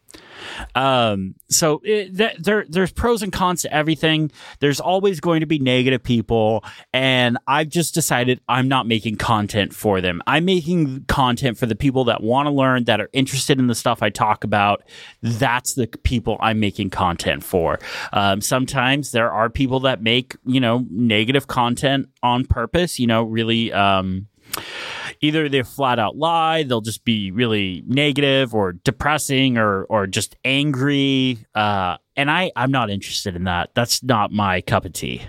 Um, 0.74 1.36
so 1.50 1.82
it, 1.84 2.16
th- 2.18 2.38
there, 2.38 2.66
there's 2.68 2.92
pros 2.92 3.22
and 3.22 3.32
cons 3.32 3.62
to 3.64 3.74
everything. 3.74 4.32
There's 4.60 4.80
always 4.80 5.20
going 5.20 5.42
to 5.42 5.46
be 5.46 5.60
negative 5.60 6.04
people, 6.04 6.64
and 6.94 7.38
I've 7.48 7.70
just 7.70 7.94
decided 7.94 8.42
I'm 8.48 8.68
not 8.68 8.88
making 8.88 9.18
content 9.18 9.74
for 9.74 10.02
them. 10.02 10.22
I'm 10.28 10.46
making 10.46 11.06
content 11.06 11.58
for 11.58 11.66
the 11.66 11.76
people 11.76 12.06
that 12.06 12.22
want 12.22 12.48
to 12.48 12.52
learn, 12.52 12.86
that 12.86 13.02
are 13.02 13.10
interested 13.14 13.60
in 13.60 13.68
the 13.68 13.76
stuff 13.76 14.02
I 14.02 14.10
talk 14.10 14.44
about. 14.44 14.84
That's 15.22 15.74
the 15.74 15.88
people 15.88 16.38
I'm 16.40 16.60
making 16.60 16.90
content 16.90 17.44
for. 17.44 17.80
Um, 18.14 18.42
sometimes 18.42 19.12
there 19.12 19.32
are 19.32 19.50
people 19.50 19.82
that 19.82 20.02
make 20.02 20.36
you 20.46 20.60
know 20.60 20.86
negative 20.90 21.48
content 21.48 22.10
on 22.24 22.46
purpose. 22.46 23.00
You 23.00 23.08
know, 23.08 23.24
really. 23.24 23.72
Um, 23.72 24.28
either 25.26 25.50
they 25.50 25.64
flat 25.64 26.00
out 26.00 26.16
lie, 26.18 26.64
they'll 26.64 26.82
just 26.82 27.04
be 27.04 27.32
really 27.32 27.84
negative 27.88 28.54
or 28.54 28.74
depressing 28.74 29.58
or 29.58 29.84
or 29.86 30.08
just 30.08 30.36
angry. 30.46 31.40
Uh, 31.54 31.98
and 32.16 32.32
I 32.32 32.52
I'm 32.56 32.72
not 32.72 32.90
interested 32.90 33.36
in 33.36 33.46
that. 33.46 33.72
That's 33.74 34.04
not 34.04 34.32
my 34.32 34.62
cup 34.62 34.86
of 34.86 34.94
tea. 34.94 35.22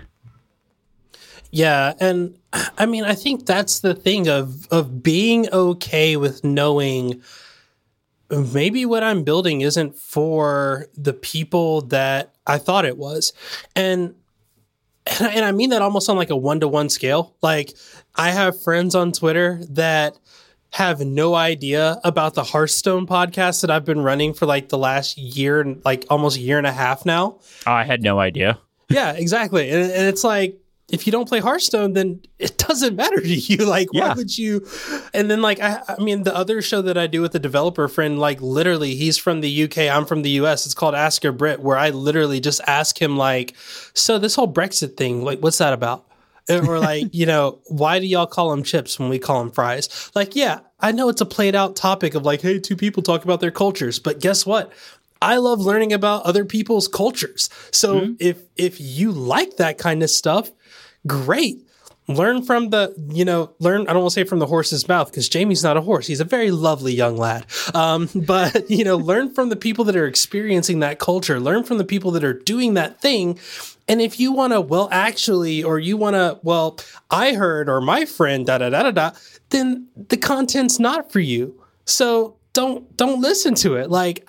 Yeah, 1.50 1.94
and 2.00 2.38
I 2.78 2.86
mean 2.86 3.04
I 3.04 3.14
think 3.14 3.46
that's 3.46 3.80
the 3.80 3.94
thing 3.94 4.28
of 4.28 4.66
of 4.70 5.02
being 5.02 5.48
okay 5.50 6.16
with 6.16 6.44
knowing 6.44 7.22
maybe 8.30 8.84
what 8.84 9.02
I'm 9.02 9.24
building 9.24 9.60
isn't 9.60 9.96
for 9.96 10.86
the 10.96 11.12
people 11.12 11.82
that 11.82 12.34
I 12.46 12.58
thought 12.58 12.84
it 12.84 12.98
was. 12.98 13.32
And 13.74 14.14
and 15.06 15.26
I, 15.26 15.30
and 15.32 15.44
I 15.44 15.52
mean 15.52 15.70
that 15.70 15.82
almost 15.82 16.08
on 16.08 16.16
like 16.16 16.30
a 16.30 16.36
one 16.36 16.60
to 16.60 16.68
one 16.68 16.88
scale. 16.88 17.36
Like 17.42 17.76
I 18.14 18.30
have 18.30 18.62
friends 18.62 18.94
on 18.94 19.12
Twitter 19.12 19.60
that 19.70 20.18
have 20.72 21.00
no 21.00 21.34
idea 21.34 22.00
about 22.04 22.34
the 22.34 22.44
Hearthstone 22.44 23.06
podcast 23.06 23.62
that 23.62 23.70
I've 23.70 23.84
been 23.84 24.00
running 24.00 24.34
for 24.34 24.46
like 24.46 24.68
the 24.68 24.78
last 24.78 25.16
year 25.16 25.60
and 25.60 25.82
like 25.84 26.04
almost 26.10 26.36
a 26.36 26.40
year 26.40 26.58
and 26.58 26.66
a 26.66 26.72
half 26.72 27.06
now. 27.06 27.38
Oh, 27.66 27.72
I 27.72 27.84
had 27.84 28.02
no 28.02 28.18
idea. 28.18 28.58
Yeah, 28.88 29.12
exactly. 29.12 29.70
And, 29.70 29.90
and 29.90 30.06
it's 30.06 30.22
like 30.24 30.58
if 30.88 31.06
you 31.06 31.10
don't 31.10 31.28
play 31.28 31.40
Hearthstone, 31.40 31.94
then 31.94 32.20
it 32.38 32.58
doesn't 32.58 32.94
matter 32.94 33.20
to 33.20 33.28
you. 33.28 33.56
Like, 33.66 33.88
yeah. 33.92 34.08
why 34.08 34.14
would 34.14 34.38
you? 34.38 34.66
And 35.12 35.30
then, 35.30 35.42
like, 35.42 35.60
I, 35.60 35.82
I, 35.88 36.00
mean, 36.00 36.22
the 36.22 36.34
other 36.34 36.62
show 36.62 36.82
that 36.82 36.96
I 36.96 37.06
do 37.06 37.20
with 37.20 37.34
a 37.34 37.38
developer 37.38 37.88
friend, 37.88 38.18
like, 38.18 38.40
literally, 38.40 38.94
he's 38.94 39.18
from 39.18 39.40
the 39.40 39.64
UK, 39.64 39.78
I'm 39.78 40.06
from 40.06 40.22
the 40.22 40.30
US. 40.30 40.66
It's 40.66 40.74
called 40.74 40.94
Ask 40.94 41.24
Your 41.24 41.32
Brit, 41.32 41.60
where 41.60 41.76
I 41.76 41.90
literally 41.90 42.38
just 42.38 42.60
ask 42.66 43.00
him, 43.00 43.16
like, 43.16 43.56
so 43.92 44.18
this 44.18 44.36
whole 44.36 44.52
Brexit 44.52 44.96
thing, 44.96 45.24
like, 45.24 45.40
what's 45.40 45.58
that 45.58 45.72
about? 45.72 46.06
or 46.48 46.78
like, 46.78 47.12
you 47.12 47.26
know, 47.26 47.58
why 47.66 47.98
do 47.98 48.06
y'all 48.06 48.26
call 48.26 48.50
them 48.50 48.62
chips 48.62 48.98
when 48.98 49.08
we 49.08 49.18
call 49.18 49.40
them 49.40 49.50
fries? 49.50 50.10
Like, 50.14 50.36
yeah, 50.36 50.60
I 50.80 50.92
know 50.92 51.08
it's 51.08 51.20
a 51.20 51.26
played 51.26 51.54
out 51.54 51.76
topic 51.76 52.14
of 52.14 52.24
like, 52.24 52.40
hey, 52.40 52.58
two 52.58 52.76
people 52.76 53.02
talk 53.02 53.24
about 53.24 53.40
their 53.40 53.50
cultures, 53.50 53.98
but 53.98 54.20
guess 54.20 54.46
what? 54.46 54.72
I 55.20 55.38
love 55.38 55.60
learning 55.60 55.92
about 55.92 56.24
other 56.24 56.44
people's 56.44 56.88
cultures. 56.88 57.48
So 57.72 58.00
mm-hmm. 58.00 58.12
if 58.20 58.42
if 58.56 58.80
you 58.80 59.12
like 59.12 59.56
that 59.56 59.78
kind 59.78 60.02
of 60.02 60.10
stuff, 60.10 60.50
great. 61.06 61.62
Learn 62.08 62.44
from 62.44 62.70
the, 62.70 62.94
you 63.10 63.24
know, 63.24 63.52
learn, 63.58 63.82
I 63.88 63.92
don't 63.92 64.02
want 64.02 64.12
to 64.12 64.20
say 64.20 64.24
from 64.24 64.38
the 64.38 64.46
horse's 64.46 64.86
mouth 64.86 65.10
because 65.10 65.28
Jamie's 65.28 65.64
not 65.64 65.76
a 65.76 65.80
horse. 65.80 66.06
He's 66.06 66.20
a 66.20 66.24
very 66.24 66.52
lovely 66.52 66.94
young 66.94 67.16
lad. 67.16 67.46
Um, 67.74 68.08
but, 68.14 68.70
you 68.70 68.84
know, 68.84 68.96
learn 68.96 69.34
from 69.34 69.48
the 69.48 69.56
people 69.56 69.84
that 69.86 69.96
are 69.96 70.06
experiencing 70.06 70.80
that 70.80 71.00
culture, 71.00 71.40
learn 71.40 71.64
from 71.64 71.78
the 71.78 71.84
people 71.84 72.12
that 72.12 72.22
are 72.22 72.32
doing 72.32 72.74
that 72.74 73.00
thing. 73.00 73.40
And 73.88 74.00
if 74.00 74.20
you 74.20 74.30
want 74.30 74.52
to, 74.52 74.60
well, 74.60 74.88
actually, 74.92 75.64
or 75.64 75.80
you 75.80 75.96
want 75.96 76.14
to, 76.14 76.38
well, 76.44 76.78
I 77.10 77.34
heard, 77.34 77.68
or 77.68 77.80
my 77.80 78.04
friend, 78.04 78.46
da 78.46 78.58
da 78.58 78.70
da 78.70 78.84
da 78.84 78.90
da, 78.92 79.10
then 79.50 79.88
the 80.08 80.16
content's 80.16 80.78
not 80.78 81.10
for 81.10 81.20
you. 81.20 81.60
So 81.86 82.36
don't 82.52 82.96
don't 82.96 83.20
listen 83.20 83.54
to 83.56 83.76
it. 83.76 83.90
Like 83.90 84.28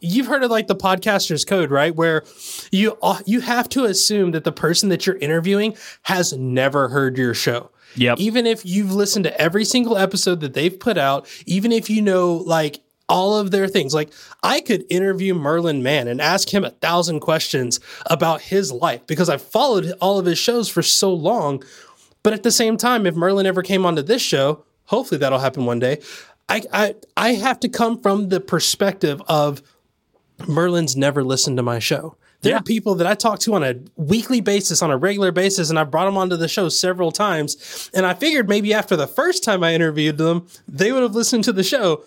you've 0.00 0.26
heard 0.26 0.42
of 0.42 0.50
like 0.50 0.66
the 0.66 0.76
podcaster's 0.76 1.44
code, 1.44 1.70
right? 1.70 1.94
Where 1.94 2.24
you 2.70 2.98
uh, 3.02 3.20
you 3.26 3.40
have 3.40 3.68
to 3.70 3.84
assume 3.84 4.32
that 4.32 4.44
the 4.44 4.52
person 4.52 4.88
that 4.90 5.06
you're 5.06 5.16
interviewing 5.16 5.76
has 6.02 6.32
never 6.32 6.88
heard 6.88 7.18
your 7.18 7.34
show. 7.34 7.70
Yep. 7.96 8.18
Even 8.18 8.46
if 8.46 8.64
you've 8.66 8.92
listened 8.92 9.24
to 9.24 9.40
every 9.40 9.64
single 9.64 9.96
episode 9.96 10.40
that 10.40 10.54
they've 10.54 10.78
put 10.78 10.98
out, 10.98 11.26
even 11.46 11.72
if 11.72 11.88
you 11.88 12.02
know 12.02 12.34
like 12.34 12.80
all 13.08 13.36
of 13.36 13.50
their 13.50 13.68
things. 13.68 13.94
Like 13.94 14.12
I 14.42 14.60
could 14.60 14.84
interview 14.90 15.34
Merlin 15.34 15.82
Mann 15.82 16.08
and 16.08 16.20
ask 16.20 16.52
him 16.52 16.64
a 16.64 16.70
thousand 16.70 17.20
questions 17.20 17.80
about 18.06 18.40
his 18.40 18.72
life 18.72 19.06
because 19.06 19.28
I've 19.28 19.42
followed 19.42 19.92
all 20.00 20.18
of 20.18 20.26
his 20.26 20.38
shows 20.38 20.68
for 20.68 20.82
so 20.82 21.12
long. 21.12 21.62
But 22.22 22.32
at 22.32 22.42
the 22.42 22.50
same 22.50 22.76
time, 22.76 23.06
if 23.06 23.14
Merlin 23.14 23.46
ever 23.46 23.62
came 23.62 23.86
onto 23.86 24.02
this 24.02 24.22
show, 24.22 24.64
hopefully 24.86 25.18
that'll 25.18 25.38
happen 25.38 25.64
one 25.64 25.78
day. 25.78 26.00
I, 26.48 26.62
I, 26.72 26.94
I 27.16 27.32
have 27.34 27.60
to 27.60 27.68
come 27.68 28.00
from 28.00 28.28
the 28.28 28.40
perspective 28.40 29.22
of 29.26 29.62
Merlin's 30.46 30.96
never 30.96 31.24
listened 31.24 31.56
to 31.56 31.62
my 31.62 31.78
show. 31.78 32.16
There 32.42 32.52
yeah. 32.52 32.58
are 32.58 32.62
people 32.62 32.94
that 32.96 33.06
I 33.06 33.14
talk 33.14 33.40
to 33.40 33.54
on 33.54 33.64
a 33.64 33.76
weekly 33.96 34.40
basis, 34.40 34.82
on 34.82 34.90
a 34.90 34.96
regular 34.96 35.32
basis, 35.32 35.70
and 35.70 35.78
I 35.78 35.84
brought 35.84 36.04
them 36.04 36.16
onto 36.16 36.36
the 36.36 36.48
show 36.48 36.68
several 36.68 37.10
times. 37.10 37.90
And 37.94 38.06
I 38.06 38.14
figured 38.14 38.48
maybe 38.48 38.74
after 38.74 38.94
the 38.94 39.06
first 39.06 39.42
time 39.42 39.64
I 39.64 39.74
interviewed 39.74 40.18
them, 40.18 40.46
they 40.68 40.92
would 40.92 41.02
have 41.02 41.14
listened 41.14 41.44
to 41.44 41.52
the 41.52 41.64
show. 41.64 42.04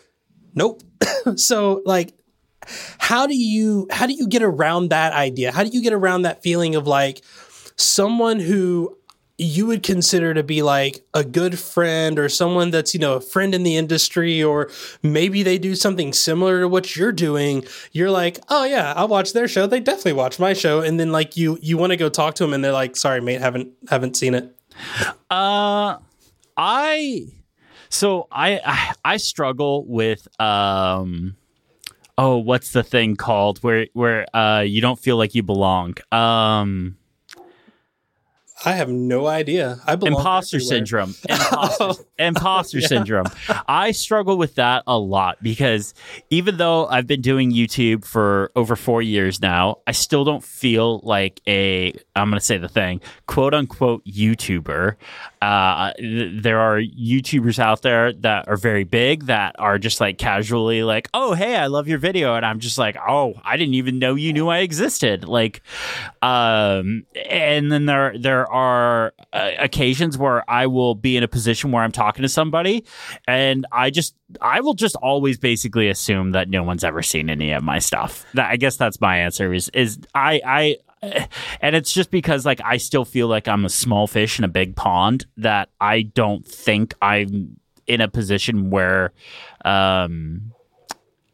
Nope. 0.54 0.82
so 1.36 1.82
like 1.86 2.14
how 2.98 3.26
do 3.26 3.36
you 3.36 3.88
how 3.90 4.06
do 4.06 4.14
you 4.14 4.28
get 4.28 4.44
around 4.44 4.90
that 4.90 5.14
idea? 5.14 5.52
How 5.52 5.64
do 5.64 5.70
you 5.70 5.82
get 5.82 5.94
around 5.94 6.24
that 6.24 6.44
feeling 6.44 6.76
of 6.76 6.88
like 6.88 7.22
someone 7.76 8.40
who 8.40 8.98
you 9.42 9.66
would 9.66 9.82
consider 9.84 10.34
to 10.34 10.44
be 10.44 10.62
like 10.62 11.02
a 11.14 11.24
good 11.24 11.58
friend 11.58 12.20
or 12.20 12.28
someone 12.28 12.72
that's 12.72 12.94
you 12.94 13.00
know 13.00 13.14
a 13.16 13.22
friend 13.22 13.56
in 13.56 13.64
the 13.64 13.78
industry 13.78 14.44
or 14.44 14.70
maybe 15.02 15.44
they 15.44 15.58
do 15.58 15.76
something 15.76 16.12
similar 16.12 16.60
to 16.62 16.68
what 16.68 16.96
you're 16.96 17.14
doing 17.14 17.64
you're 17.94 18.12
like 18.12 18.38
oh 18.50 18.66
yeah 18.66 18.94
i'll 18.98 19.08
watch 19.08 19.32
their 19.34 19.48
show. 19.48 19.66
They 19.66 19.80
definitely 19.80 20.14
watch 20.14 20.40
my 20.40 20.54
show. 20.54 20.82
And 20.82 21.00
then 21.00 21.12
like 21.12 21.38
you 21.38 21.58
you 21.62 21.78
want 21.78 21.92
to 21.92 21.98
go 21.98 22.10
talk 22.10 22.36
to 22.36 22.44
them 22.44 22.54
and 22.54 22.64
they're 22.64 22.74
like 22.74 22.96
sorry 22.98 23.22
mate 23.22 23.40
haven't 23.40 23.72
haven't 23.90 24.18
seen 24.18 24.34
it. 24.36 24.54
Uh 25.30 25.98
i 26.58 27.24
So 27.90 28.28
I, 28.32 28.60
I 28.66 28.94
I 29.14 29.18
struggle 29.18 29.86
with 29.86 30.28
um 30.40 31.36
oh 32.18 32.38
what's 32.38 32.72
the 32.74 32.84
thing 32.84 33.16
called 33.16 33.60
where 33.60 33.88
where 33.94 34.26
uh 34.36 34.62
you 34.62 34.82
don't 34.82 35.00
feel 35.00 35.16
like 35.18 35.34
you 35.34 35.44
belong. 35.44 35.96
Um 36.12 36.98
I 38.66 38.74
have 38.74 38.90
no 38.90 39.28
idea. 39.28 39.80
I 39.86 39.96
belong 39.96 40.20
imposter 40.20 40.58
everywhere. 40.58 40.78
syndrome. 40.78 41.16
Imposter, 41.30 41.84
oh. 41.84 41.96
imposter 42.18 42.82
syndrome. 42.94 43.28
I 43.68 43.92
struggle 43.92 44.38
with 44.38 44.56
that 44.56 44.84
a 44.86 44.98
lot 44.98 45.42
because 45.42 45.94
even 46.30 46.58
though 46.58 46.88
i've 46.88 47.08
been 47.08 47.22
doing 47.22 47.52
youtube 47.52 48.06
for 48.06 48.52
over 48.56 48.76
four 48.76 49.02
years 49.02 49.42
now 49.42 49.78
i 49.88 49.92
still 49.92 50.24
don't 50.24 50.44
feel 50.44 51.00
like 51.04 51.42
a 51.48 51.94
i'm 52.16 52.30
gonna 52.30 52.40
say 52.40 52.58
the 52.58 52.68
thing 52.68 53.02
quote 53.28 53.54
unquote 53.54 54.04
youtuber 54.06 54.96
uh, 55.42 55.94
th- 55.94 56.44
there 56.44 56.60
are 56.60 56.80
youtubers 56.82 57.60
out 57.60 57.82
there 57.82 58.12
that 58.12 58.48
are 58.50 58.58
very 58.58 58.84
big 58.84 59.26
that 59.28 59.56
are 59.58 59.78
just 59.80 60.02
like 60.02 60.18
casually 60.18 60.84
like 60.84 61.08
oh 61.14 61.34
hey 61.34 61.56
i 61.56 61.68
love 61.68 61.88
your 61.88 61.98
video 61.98 62.36
and 62.36 62.46
i'm 62.46 62.60
just 62.60 62.78
like 62.78 62.98
oh 63.08 63.34
i 63.46 63.56
didn't 63.56 63.74
even 63.74 64.00
know 64.00 64.16
you 64.16 64.34
knew 64.34 64.50
i 64.50 64.60
existed. 64.60 65.24
Like 65.24 65.62
um 66.22 67.06
and 67.30 67.72
then 67.72 67.86
there 67.86 68.18
there 68.18 68.52
are 68.52 69.14
uh, 69.32 69.52
occasions 69.60 70.18
where 70.18 70.50
i 70.50 70.68
will 70.68 70.96
be 70.96 71.16
in 71.16 71.24
a 71.24 71.28
position 71.28 71.72
where 71.72 71.84
i'm 71.84 71.92
talking 71.92 72.24
to 72.24 72.30
somebody 72.30 72.84
and 73.28 73.66
i 73.72 73.90
just 73.90 74.16
i 74.42 74.60
will 74.60 74.74
just 74.74 74.96
always 74.98 75.38
basically 75.38 75.90
assume 75.90 76.32
that 76.32 76.50
no 76.50 76.64
one's 76.64 76.84
ever 76.84 77.02
seen 77.02 77.30
any 77.30 77.52
of 77.52 77.64
my 77.64 77.80
stuff. 77.80 78.26
That, 78.34 78.50
i 78.50 78.58
guess 78.58 78.76
that's 78.76 79.00
my 79.00 79.20
answer 79.20 79.54
is 79.54 79.70
is 79.70 80.00
i 80.14 80.42
i 80.46 80.78
and 81.62 81.76
it's 81.76 81.94
just 81.94 82.12
because 82.12 82.46
like 82.46 82.62
I 82.64 82.78
still 82.78 83.06
feel 83.06 83.28
like 83.28 83.48
I'm 83.48 83.66
a 83.66 83.70
small 83.70 84.08
fish 84.08 84.38
in 84.38 84.46
a 84.46 84.50
big 84.50 84.76
pond 84.76 85.26
that 85.38 85.70
I 85.80 86.02
don't 86.02 86.46
think 86.46 86.94
I'm 87.02 87.58
in 87.88 88.02
a 88.02 88.08
position 88.08 88.70
where 88.70 89.14
um 89.66 90.52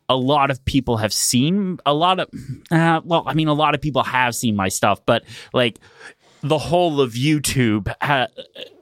a 0.08 0.16
lot 0.16 0.52
of 0.52 0.64
people 0.66 0.98
have 0.98 1.12
seen 1.12 1.80
a 1.86 1.94
lot 1.94 2.20
of 2.20 2.30
uh, 2.72 3.02
well 3.04 3.24
I 3.26 3.34
mean 3.34 3.48
a 3.48 3.54
lot 3.54 3.76
of 3.76 3.82
people 3.82 4.04
have 4.04 4.36
seen 4.36 4.56
my 4.56 4.70
stuff 4.70 5.04
but 5.06 5.24
like 5.54 5.80
the 6.42 6.60
whole 6.60 7.02
of 7.02 7.14
YouTube 7.14 7.92
ha- 8.02 8.28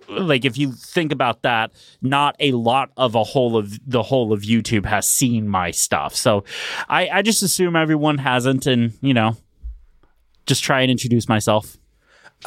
like 0.10 0.44
if 0.44 0.58
you 0.58 0.74
think 0.74 1.12
about 1.12 1.44
that 1.44 1.72
not 2.02 2.36
a 2.40 2.52
lot 2.52 2.92
of 2.98 3.16
a 3.16 3.24
whole 3.24 3.58
of 3.58 3.80
the 3.90 4.04
whole 4.04 4.34
of 4.34 4.42
YouTube 4.42 4.86
has 4.86 5.08
seen 5.08 5.48
my 5.48 5.72
stuff. 5.72 6.16
So 6.16 6.44
I 6.90 7.08
I 7.10 7.22
just 7.22 7.42
assume 7.42 7.76
everyone 7.76 8.18
hasn't 8.18 8.68
and 8.68 8.94
you 9.02 9.14
know 9.14 9.38
just 10.46 10.64
try 10.64 10.82
and 10.82 10.92
introduce 10.92 11.28
myself. 11.28 11.78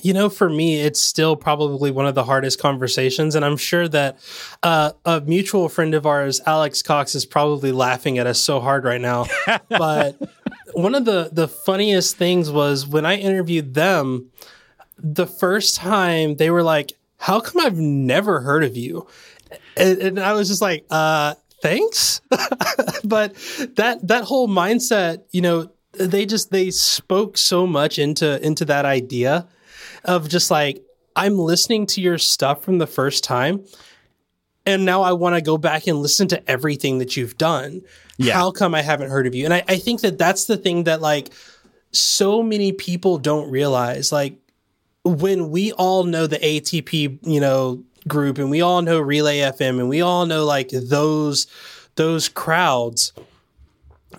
You 0.02 0.12
know, 0.12 0.28
for 0.28 0.50
me, 0.50 0.80
it's 0.80 1.00
still 1.00 1.36
probably 1.36 1.90
one 1.90 2.06
of 2.06 2.14
the 2.14 2.24
hardest 2.24 2.58
conversations. 2.58 3.34
And 3.34 3.44
I'm 3.44 3.56
sure 3.56 3.88
that 3.88 4.18
uh, 4.62 4.92
a 5.04 5.20
mutual 5.20 5.68
friend 5.68 5.94
of 5.94 6.04
ours, 6.06 6.40
Alex 6.44 6.82
Cox, 6.82 7.14
is 7.14 7.24
probably 7.24 7.72
laughing 7.72 8.18
at 8.18 8.26
us 8.26 8.40
so 8.40 8.58
hard 8.60 8.84
right 8.84 9.00
now. 9.00 9.26
but 9.68 10.18
one 10.72 10.94
of 10.94 11.04
the, 11.04 11.30
the 11.32 11.46
funniest 11.46 12.16
things 12.16 12.50
was 12.50 12.86
when 12.86 13.06
I 13.06 13.16
interviewed 13.16 13.74
them, 13.74 14.30
the 14.98 15.26
first 15.26 15.76
time 15.76 16.36
they 16.36 16.50
were 16.50 16.62
like, 16.62 16.92
How 17.18 17.40
come 17.40 17.64
I've 17.64 17.78
never 17.78 18.40
heard 18.40 18.64
of 18.64 18.76
you? 18.76 19.06
And, 19.76 19.98
and 20.00 20.20
I 20.20 20.32
was 20.32 20.48
just 20.48 20.62
like, 20.62 20.84
uh, 20.90 21.34
thanks. 21.62 22.20
but 23.04 23.34
that 23.76 23.98
that 24.02 24.24
whole 24.24 24.48
mindset, 24.48 25.22
you 25.30 25.40
know, 25.40 25.70
they 25.92 26.26
just 26.26 26.50
they 26.50 26.70
spoke 26.70 27.36
so 27.36 27.66
much 27.66 27.98
into 27.98 28.44
into 28.44 28.64
that 28.64 28.84
idea 28.84 29.46
of 30.04 30.28
just 30.28 30.50
like 30.50 30.82
I'm 31.14 31.38
listening 31.38 31.86
to 31.86 32.00
your 32.00 32.18
stuff 32.18 32.62
from 32.64 32.78
the 32.78 32.86
first 32.86 33.24
time 33.24 33.64
and 34.64 34.84
now 34.84 35.02
I 35.02 35.12
want 35.12 35.34
to 35.34 35.42
go 35.42 35.58
back 35.58 35.86
and 35.86 35.98
listen 35.98 36.28
to 36.28 36.50
everything 36.50 36.98
that 36.98 37.16
you've 37.16 37.36
done. 37.36 37.82
Yeah. 38.16 38.34
How 38.34 38.50
come 38.50 38.74
I 38.74 38.82
haven't 38.82 39.10
heard 39.10 39.26
of 39.26 39.34
you? 39.34 39.44
And 39.44 39.52
I, 39.52 39.64
I 39.68 39.76
think 39.76 40.02
that 40.02 40.18
that's 40.18 40.44
the 40.44 40.56
thing 40.56 40.84
that 40.84 41.00
like 41.00 41.30
so 41.90 42.42
many 42.42 42.72
people 42.72 43.18
don't 43.18 43.50
realize. 43.50 44.12
Like 44.12 44.36
when 45.04 45.50
we 45.50 45.72
all 45.72 46.04
know 46.04 46.26
the 46.26 46.38
ATP, 46.38 47.18
you 47.22 47.40
know, 47.40 47.82
group 48.06 48.38
and 48.38 48.50
we 48.50 48.60
all 48.60 48.82
know 48.82 49.00
Relay 49.00 49.38
FM 49.38 49.78
and 49.78 49.88
we 49.88 50.00
all 50.00 50.26
know 50.26 50.44
like 50.44 50.70
those 50.70 51.46
those 51.96 52.28
crowds, 52.28 53.12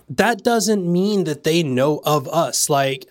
that 0.08 0.44
doesn't 0.44 0.90
mean 0.90 1.24
that 1.24 1.44
they 1.44 1.62
know 1.62 2.00
of 2.04 2.28
us. 2.28 2.68
Like 2.70 3.06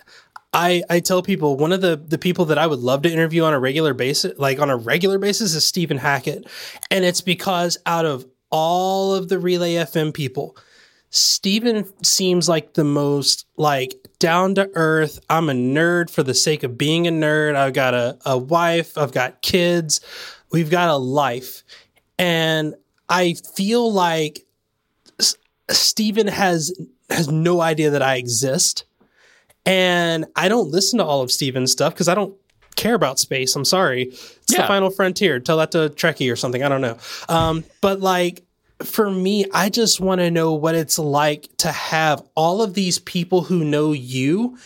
I, 0.54 0.84
I 0.88 1.00
tell 1.00 1.20
people 1.20 1.56
one 1.56 1.72
of 1.72 1.80
the 1.80 1.96
the 1.96 2.16
people 2.16 2.44
that 2.46 2.58
I 2.58 2.66
would 2.66 2.78
love 2.78 3.02
to 3.02 3.12
interview 3.12 3.42
on 3.42 3.52
a 3.52 3.58
regular 3.58 3.92
basis, 3.92 4.38
like 4.38 4.60
on 4.60 4.70
a 4.70 4.76
regular 4.76 5.18
basis, 5.18 5.54
is 5.54 5.66
Stephen 5.66 5.98
Hackett, 5.98 6.46
and 6.90 7.04
it's 7.04 7.20
because 7.20 7.76
out 7.84 8.06
of 8.06 8.24
all 8.50 9.14
of 9.14 9.28
the 9.28 9.38
Relay 9.40 9.74
FM 9.74 10.14
people, 10.14 10.56
Stephen 11.10 11.84
seems 12.04 12.48
like 12.48 12.74
the 12.74 12.84
most 12.84 13.46
like 13.56 13.94
down 14.20 14.54
to 14.54 14.70
earth. 14.74 15.18
I'm 15.28 15.50
a 15.50 15.54
nerd 15.54 16.08
for 16.08 16.22
the 16.22 16.34
sake 16.34 16.62
of 16.62 16.78
being 16.78 17.08
a 17.08 17.10
nerd. 17.10 17.56
I've 17.56 17.74
got 17.74 17.94
a, 17.94 18.16
a 18.24 18.38
wife. 18.38 18.96
I've 18.96 19.12
got 19.12 19.42
kids. 19.42 20.00
We've 20.52 20.70
got 20.70 20.88
a 20.88 20.96
life, 20.96 21.64
and 22.16 22.76
I 23.08 23.34
feel 23.56 23.92
like 23.92 24.43
S- 25.68 25.78
Stephen 25.78 26.26
has 26.26 26.72
has 27.10 27.28
no 27.28 27.60
idea 27.60 27.90
that 27.90 28.02
I 28.02 28.16
exist. 28.16 28.84
And 29.66 30.26
I 30.36 30.48
don't 30.48 30.70
listen 30.70 30.98
to 30.98 31.04
all 31.04 31.22
of 31.22 31.30
Stephen's 31.30 31.72
stuff 31.72 31.94
because 31.94 32.08
I 32.08 32.14
don't 32.14 32.34
care 32.76 32.94
about 32.94 33.18
space. 33.18 33.54
I'm 33.56 33.64
sorry. 33.64 34.02
It's 34.04 34.54
the 34.62 34.66
final 34.66 34.90
frontier. 34.90 35.40
Tell 35.40 35.56
that 35.58 35.70
to 35.72 35.90
Trekkie 35.90 36.30
or 36.30 36.36
something. 36.36 36.62
I 36.62 36.68
don't 36.68 36.80
know. 36.80 36.98
Um, 37.28 37.64
but 37.80 38.00
like 38.00 38.42
for 38.82 39.10
me, 39.10 39.46
I 39.54 39.70
just 39.70 40.00
want 40.00 40.20
to 40.20 40.30
know 40.30 40.52
what 40.52 40.74
it's 40.74 40.98
like 40.98 41.48
to 41.58 41.70
have 41.72 42.22
all 42.34 42.60
of 42.62 42.74
these 42.74 42.98
people 42.98 43.42
who 43.42 43.64
know 43.64 43.92
you, 43.92 44.58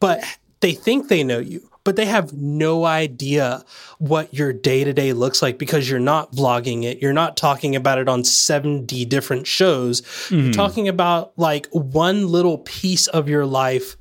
but 0.00 0.24
they 0.60 0.72
think 0.72 1.08
they 1.08 1.22
know 1.22 1.38
you, 1.38 1.68
but 1.86 1.94
they 1.94 2.04
have 2.04 2.32
no 2.32 2.84
idea 2.84 3.64
what 3.98 4.34
your 4.34 4.52
day 4.52 4.82
to 4.82 4.92
day 4.92 5.12
looks 5.12 5.40
like 5.40 5.56
because 5.56 5.88
you're 5.88 6.00
not 6.00 6.32
vlogging 6.32 6.82
it. 6.82 7.00
You're 7.00 7.12
not 7.12 7.36
talking 7.36 7.76
about 7.76 7.98
it 7.98 8.08
on 8.08 8.24
70 8.24 9.04
different 9.04 9.46
shows. 9.46 10.02
You're 10.28 10.46
hmm. 10.46 10.50
talking 10.50 10.88
about 10.88 11.32
like 11.38 11.68
one 11.70 12.26
little 12.26 12.58
piece 12.58 13.06
of 13.06 13.28
your 13.28 13.46
life 13.46 13.96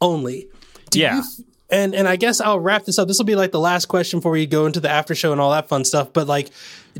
only. 0.00 0.48
Do 0.90 0.98
Yeah. 0.98 1.18
you 1.18 1.22
and 1.70 1.94
and 1.94 2.08
I 2.08 2.16
guess 2.16 2.40
I'll 2.40 2.58
wrap 2.58 2.84
this 2.84 2.98
up. 2.98 3.06
This 3.06 3.18
will 3.18 3.26
be 3.26 3.36
like 3.36 3.52
the 3.52 3.60
last 3.60 3.86
question 3.86 4.18
before 4.18 4.32
we 4.32 4.46
go 4.46 4.66
into 4.66 4.80
the 4.80 4.90
after 4.90 5.14
show 5.14 5.30
and 5.30 5.40
all 5.40 5.52
that 5.52 5.68
fun 5.68 5.84
stuff. 5.84 6.12
But 6.12 6.26
like, 6.26 6.50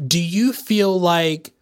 do 0.07 0.23
you 0.23 0.53
feel 0.53 0.99
like 1.01 1.53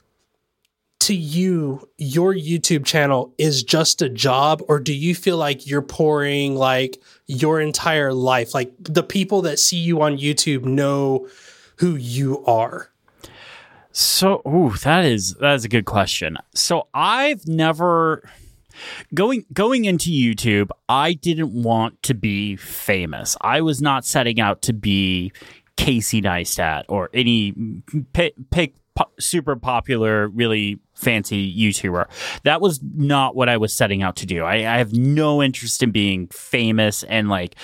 to 1.07 1.15
you 1.15 1.89
your 1.99 2.35
YouTube 2.35 2.85
channel 2.85 3.33
is 3.39 3.63
just 3.63 4.03
a 4.03 4.09
job, 4.09 4.61
or 4.69 4.81
do 4.81 4.93
you 4.93 5.15
feel 5.15 5.37
like 5.37 5.67
you're 5.67 5.83
pouring 5.83 6.57
like 6.57 7.01
your 7.27 7.61
entire 7.61 8.13
life? 8.13 8.55
Like 8.55 8.73
the 8.81 9.05
people 9.05 9.43
that 9.43 9.59
see 9.61 9.77
you 9.77 10.03
on 10.03 10.19
YouTube 10.19 10.65
know 10.65 11.29
who 11.77 11.95
you 11.95 12.45
are. 12.45 12.91
So, 13.93 14.43
ooh, 14.47 14.75
that 14.83 15.05
is 15.05 15.35
that 15.35 15.55
is 15.55 15.65
a 15.65 15.69
good 15.69 15.87
question. 15.87 16.39
So, 16.55 16.89
I've 16.93 17.47
never 17.47 18.29
going 19.15 19.47
going 19.53 19.85
into 19.85 20.11
YouTube, 20.11 20.71
I 20.89 21.13
didn't 21.13 21.53
want 21.53 22.03
to 22.03 22.15
be 22.15 22.57
famous. 22.57 23.37
I 23.41 23.61
was 23.61 23.81
not 23.81 24.05
setting 24.05 24.41
out 24.41 24.63
to 24.63 24.73
be 24.73 25.33
Casey 25.77 26.21
Neistat 26.21 26.85
or 26.89 27.11
any 27.15 27.53
mm, 27.53 27.85
mm, 27.85 28.07
pick, 28.13 28.35
pick 28.51 28.75
super 29.19 29.57
popular, 29.57 30.29
really 30.29 30.79
fancy 30.97 31.55
YouTuber. 31.55 32.07
That 32.45 32.61
was 32.61 32.81
not 32.83 33.37
what 33.37 33.49
I 33.49 33.57
was 33.57 33.73
setting 33.73 34.03
out 34.03 34.17
to 34.17 34.27
do. 34.27 34.45
I, 34.45 34.57
I 34.57 34.79
have 34.79 34.93
no 34.93 35.43
interest 35.43 35.83
in 35.83 35.91
being 35.91 36.29
famous 36.29 37.03
and 37.05 37.29
like 37.29 37.55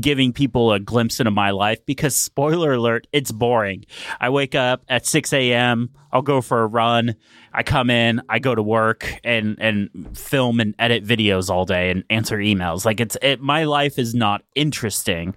giving 0.00 0.32
people 0.32 0.72
a 0.72 0.80
glimpse 0.80 1.20
into 1.20 1.30
my 1.30 1.50
life 1.50 1.84
because, 1.86 2.14
spoiler 2.14 2.72
alert, 2.72 3.06
it's 3.12 3.32
boring. 3.32 3.84
I 4.20 4.30
wake 4.30 4.54
up 4.54 4.82
at 4.88 5.06
6 5.06 5.32
a.m., 5.32 5.90
I'll 6.12 6.22
go 6.22 6.40
for 6.40 6.62
a 6.62 6.66
run. 6.66 7.14
I 7.52 7.62
come 7.62 7.90
in, 7.90 8.20
I 8.28 8.38
go 8.38 8.54
to 8.54 8.62
work 8.62 9.18
and 9.24 9.56
and 9.60 10.18
film 10.18 10.60
and 10.60 10.74
edit 10.78 11.04
videos 11.04 11.50
all 11.50 11.64
day 11.64 11.90
and 11.90 12.04
answer 12.10 12.38
emails. 12.38 12.84
Like 12.84 13.00
it's 13.00 13.16
it, 13.22 13.40
my 13.40 13.64
life 13.64 13.98
is 13.98 14.14
not 14.14 14.42
interesting. 14.54 15.34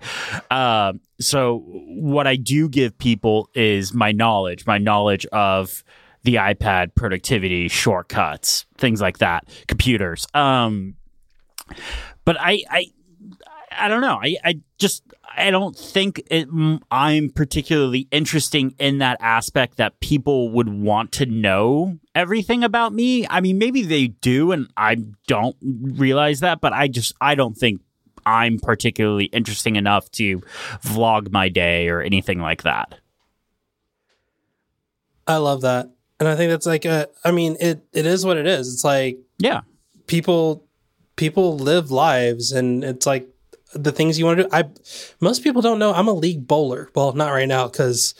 Uh, 0.50 0.94
so 1.20 1.63
what 1.68 2.28
I 2.28 2.36
do 2.36 2.70
give 2.70 2.98
people 2.98 3.50
is 3.54 3.94
my 3.94 4.12
knowledge, 4.12 4.66
my 4.66 4.78
knowledge 4.78 5.26
of 5.28 5.84
the 6.23 6.36
iPad, 6.36 6.95
productivity, 6.95 7.67
shortcuts, 7.67 8.65
things 8.77 9.01
like 9.01 9.19
that, 9.19 9.47
computers. 9.67 10.25
Um, 10.33 10.95
but 12.25 12.38
I 12.39 12.63
I 12.69 12.86
I 13.71 13.88
don't 13.88 14.01
know. 14.01 14.19
I 14.21 14.38
I 14.43 14.62
just 14.77 15.03
I 15.36 15.51
don't 15.51 15.75
think 15.75 16.21
it, 16.29 16.47
I'm 16.91 17.29
particularly 17.29 18.07
interesting 18.12 18.75
in 18.79 18.99
that 18.99 19.17
aspect 19.19 19.77
that 19.77 19.99
people 19.99 20.49
would 20.49 20.69
want 20.69 21.12
to 21.13 21.25
know 21.25 21.97
everything 22.15 22.63
about 22.63 22.93
me. 22.93 23.27
I 23.29 23.41
mean, 23.41 23.57
maybe 23.57 23.81
they 23.81 24.07
do, 24.07 24.51
and 24.51 24.71
I 24.77 24.97
don't 25.27 25.55
realize 25.62 26.39
that. 26.41 26.62
But 26.62 26.73
I 26.73 26.88
just 26.88 27.13
I 27.19 27.36
don't 27.36 27.55
think 27.55 27.81
I'm 28.25 28.59
particularly 28.59 29.25
interesting 29.25 29.75
enough 29.75 30.09
to 30.12 30.39
vlog 30.81 31.31
my 31.31 31.49
day 31.49 31.89
or 31.89 32.01
anything 32.01 32.39
like 32.39 32.63
that. 32.63 32.95
I 35.25 35.38
love 35.38 35.62
that. 35.62 35.89
And 36.23 36.31
I 36.31 36.36
think 36.38 36.49
that's 36.51 36.65
like 36.65 36.86
a, 36.86 37.07
I 37.25 37.31
mean, 37.31 37.57
it, 37.59 37.83
it 37.91 38.05
is 38.05 38.25
what 38.25 38.38
it 38.38 38.47
is. 38.47 38.73
It's 38.73 38.83
like 38.83 39.17
Yeah. 39.39 39.62
people, 40.07 40.65
people 41.17 41.57
live 41.57 41.91
lives 41.91 42.51
and 42.53 42.83
it's 42.83 43.05
like 43.05 43.27
the 43.73 43.91
things 43.91 44.17
you 44.17 44.25
want 44.25 44.38
to 44.38 44.43
do. 44.43 44.49
I, 44.51 44.63
most 45.19 45.43
people 45.43 45.62
don't 45.62 45.79
know 45.79 45.91
I'm 45.93 46.07
a 46.07 46.13
league 46.13 46.47
bowler. 46.47 46.89
Well, 46.95 47.12
not 47.13 47.31
right 47.31 47.47
now 47.47 47.67
because 47.67 48.15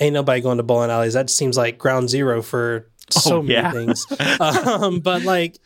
ain't 0.00 0.14
nobody 0.14 0.40
going 0.40 0.56
to 0.56 0.62
bowling 0.62 0.90
alleys. 0.90 1.14
That 1.14 1.30
seems 1.30 1.56
like 1.56 1.78
ground 1.78 2.10
zero 2.10 2.42
for 2.42 2.88
so 3.10 3.36
Oh, 3.36 3.42
many 3.42 3.52
yeah. 3.54 3.70
things. 3.72 4.06
um, 4.40 5.00
but 5.00 5.22
like 5.22 5.58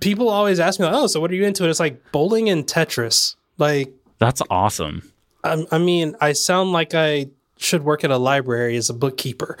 people 0.00 0.28
always 0.28 0.58
ask 0.58 0.80
me, 0.80 0.86
like, 0.86 0.94
oh, 0.94 1.06
so 1.06 1.20
what 1.20 1.30
are 1.30 1.34
you 1.34 1.44
into? 1.44 1.62
And 1.62 1.70
it's 1.70 1.78
like 1.80 2.10
bowling 2.10 2.48
and 2.50 2.66
Tetris. 2.66 3.36
Like, 3.58 3.92
That's 4.18 4.42
awesome. 4.50 5.12
I, 5.44 5.64
I 5.70 5.78
mean, 5.78 6.16
I 6.20 6.32
sound 6.32 6.72
like 6.72 6.94
I 6.94 7.28
should 7.64 7.82
work 7.84 8.04
at 8.04 8.10
a 8.10 8.18
library 8.18 8.76
as 8.76 8.90
a 8.90 8.94
bookkeeper, 8.94 9.56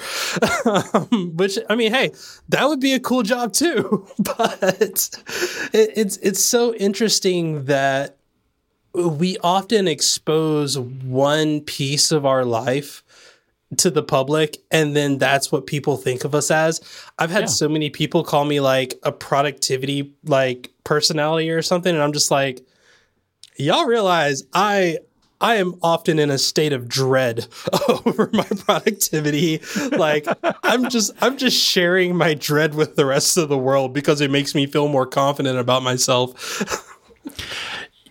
um, 0.64 1.32
which 1.36 1.58
I 1.68 1.74
mean, 1.74 1.92
hey, 1.92 2.12
that 2.50 2.68
would 2.68 2.80
be 2.80 2.92
a 2.94 3.00
cool 3.00 3.22
job 3.22 3.52
too. 3.52 4.06
But 4.18 5.08
it, 5.72 5.90
it's 5.96 6.16
it's 6.18 6.40
so 6.44 6.74
interesting 6.74 7.64
that 7.64 8.16
we 8.94 9.36
often 9.42 9.88
expose 9.88 10.78
one 10.78 11.60
piece 11.62 12.12
of 12.12 12.24
our 12.24 12.44
life 12.44 13.02
to 13.78 13.90
the 13.90 14.02
public 14.04 14.58
and 14.70 14.94
then 14.94 15.18
that's 15.18 15.50
what 15.50 15.66
people 15.66 15.96
think 15.96 16.22
of 16.22 16.32
us 16.32 16.48
as 16.48 16.80
i've 17.18 17.30
had 17.30 17.40
Yeah. 17.40 17.46
so 17.46 17.68
many 17.68 17.90
people 17.90 18.22
call 18.22 18.44
me 18.44 18.60
like 18.60 18.94
a 19.02 19.10
productivity 19.10 20.12
like 20.22 20.70
personality 20.84 21.50
or 21.50 21.60
something 21.60 21.92
and 21.92 22.00
i'm 22.00 22.12
just 22.12 22.30
like 22.30 22.64
y'all 23.56 23.86
realize 23.86 24.44
i 24.52 24.98
i 25.44 25.54
am 25.56 25.74
often 25.82 26.18
in 26.18 26.30
a 26.30 26.38
state 26.38 26.72
of 26.72 26.88
dread 26.88 27.46
over 27.88 28.30
my 28.32 28.44
productivity 28.44 29.60
like 29.92 30.26
i'm 30.62 30.88
just 30.88 31.12
i'm 31.20 31.36
just 31.36 31.56
sharing 31.62 32.16
my 32.16 32.34
dread 32.34 32.74
with 32.74 32.96
the 32.96 33.04
rest 33.04 33.36
of 33.36 33.48
the 33.48 33.58
world 33.58 33.92
because 33.92 34.20
it 34.20 34.30
makes 34.30 34.54
me 34.54 34.66
feel 34.66 34.88
more 34.88 35.06
confident 35.06 35.58
about 35.58 35.82
myself 35.82 36.90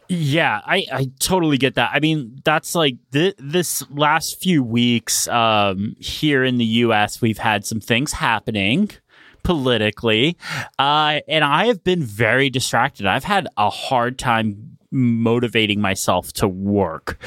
Yeah, 0.10 0.62
I, 0.66 0.86
I 0.92 1.12
totally 1.20 1.58
get 1.58 1.76
that. 1.76 1.90
I 1.94 2.00
mean, 2.00 2.40
that's 2.44 2.76
like 2.76 2.98
th- 3.12 3.36
this 3.40 3.90
last 3.90 4.40
few 4.40 4.62
weeks 4.62 5.28
um, 5.28 5.96
here 5.98 6.44
in 6.44 6.58
the 6.58 6.66
U.S., 6.66 7.22
we've 7.22 7.38
had 7.38 7.66
some 7.66 7.80
things 7.80 8.12
happening 8.12 8.92
politically, 9.44 10.38
uh, 10.78 11.20
and 11.28 11.44
I 11.44 11.66
have 11.66 11.84
been 11.84 12.04
very 12.04 12.50
distracted. 12.50 13.06
I've 13.06 13.24
had 13.24 13.48
a 13.58 13.70
hard 13.70 14.20
time 14.20 14.73
motivating 14.94 15.82
myself 15.82 16.32
to 16.34 16.48
work. 16.48 17.18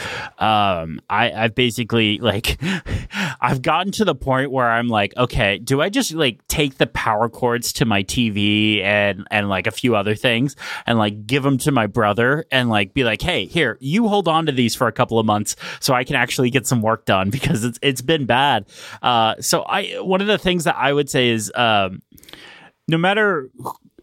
Um, 0.41 1.01
I, 1.11 1.33
I've 1.33 1.55
basically 1.55 2.19
like, 2.19 2.59
I've 3.41 3.61
gotten 3.61 3.93
to 3.93 4.05
the 4.05 4.15
point 4.15 4.51
where 4.51 4.71
I'm 4.71 4.89
like, 4.89 5.17
okay, 5.17 5.59
do 5.59 5.83
I 5.83 5.89
just 5.89 6.13
like 6.13 6.47
take 6.49 6.79
the 6.79 6.87
power 6.87 7.29
cords 7.29 7.73
to 7.75 7.85
my 7.85 8.03
TV 8.03 8.83
and 8.83 9.27
and 9.31 9.49
like 9.49 9.67
a 9.67 9.71
few 9.71 9.97
other 9.97 10.15
things 10.15 10.57
and 10.87 10.99
like 10.99 11.27
give 11.27 11.43
them 11.43 11.59
to 11.59 11.73
my 11.73 11.87
brother 11.87 12.47
and 12.51 12.71
like 12.71 12.95
be 12.95 13.05
like, 13.05 13.21
hey, 13.21 13.47
here, 13.47 13.77
you 13.81 14.09
hold 14.09 14.29
on 14.29 14.47
to 14.47 14.53
these 14.53 14.75
for 14.75 14.87
a 14.87 14.93
couple 14.93 15.19
of 15.19 15.27
months 15.27 15.57
so 15.81 15.95
I 15.95 16.05
can 16.05 16.17
actually 16.17 16.51
get 16.51 16.67
some 16.67 16.83
work 16.83 17.05
done 17.05 17.31
because 17.37 17.65
it's 17.65 17.79
it's 17.83 18.03
been 18.03 18.27
bad. 18.27 18.67
Uh, 19.03 19.35
so 19.41 19.63
I 19.63 20.01
one 20.01 20.21
of 20.21 20.27
the 20.27 20.39
things 20.39 20.65
that 20.65 20.77
I 20.77 20.93
would 20.93 21.11
say 21.11 21.29
is 21.29 21.53
um, 21.55 22.03
no 22.89 22.99
matter 22.99 23.51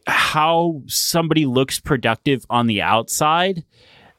how 0.08 0.82
somebody 0.88 1.46
looks 1.46 1.80
productive 1.80 2.46
on 2.50 2.68
the 2.68 2.82
outside, 2.82 3.63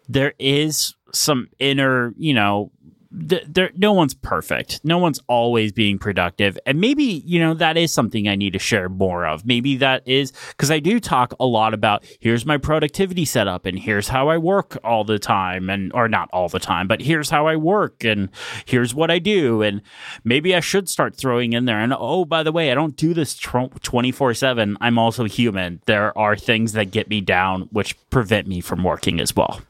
there 0.08 0.34
is 0.38 0.94
some 1.12 1.48
inner, 1.58 2.14
you 2.16 2.34
know, 2.34 2.70
there 3.16 3.70
no 3.76 3.92
one's 3.92 4.12
perfect. 4.12 4.80
No 4.82 4.98
one's 4.98 5.20
always 5.28 5.70
being 5.70 5.98
productive. 5.98 6.58
And 6.66 6.80
maybe, 6.80 7.04
you 7.24 7.38
know, 7.38 7.54
that 7.54 7.76
is 7.76 7.92
something 7.92 8.28
I 8.28 8.34
need 8.34 8.54
to 8.54 8.58
share 8.58 8.88
more 8.88 9.24
of. 9.24 9.46
Maybe 9.46 9.76
that 9.76 10.02
is 10.06 10.32
because 10.48 10.70
I 10.70 10.80
do 10.80 10.98
talk 10.98 11.32
a 11.38 11.46
lot 11.46 11.74
about 11.74 12.04
here's 12.18 12.44
my 12.44 12.58
productivity 12.58 13.24
setup 13.24 13.66
and 13.66 13.78
here's 13.78 14.08
how 14.08 14.28
I 14.28 14.38
work 14.38 14.76
all 14.82 15.04
the 15.04 15.20
time 15.20 15.70
and 15.70 15.92
or 15.92 16.08
not 16.08 16.28
all 16.32 16.48
the 16.48 16.58
time, 16.58 16.88
but 16.88 17.00
here's 17.00 17.30
how 17.30 17.46
I 17.46 17.54
work 17.54 18.02
and 18.04 18.30
here's 18.64 18.94
what 18.94 19.12
I 19.12 19.20
do 19.20 19.62
and 19.62 19.80
maybe 20.24 20.54
I 20.54 20.60
should 20.60 20.88
start 20.88 21.14
throwing 21.14 21.52
in 21.52 21.66
there 21.66 21.78
and 21.78 21.94
oh 21.96 22.24
by 22.24 22.42
the 22.42 22.52
way, 22.52 22.72
I 22.72 22.74
don't 22.74 22.96
do 22.96 23.14
this 23.14 23.38
24/7. 23.38 24.76
I'm 24.80 24.98
also 24.98 25.24
human. 25.24 25.80
There 25.86 26.16
are 26.18 26.34
things 26.34 26.72
that 26.72 26.90
get 26.90 27.08
me 27.08 27.20
down 27.20 27.68
which 27.70 27.96
prevent 28.10 28.48
me 28.48 28.60
from 28.60 28.82
working 28.82 29.20
as 29.20 29.36
well. 29.36 29.60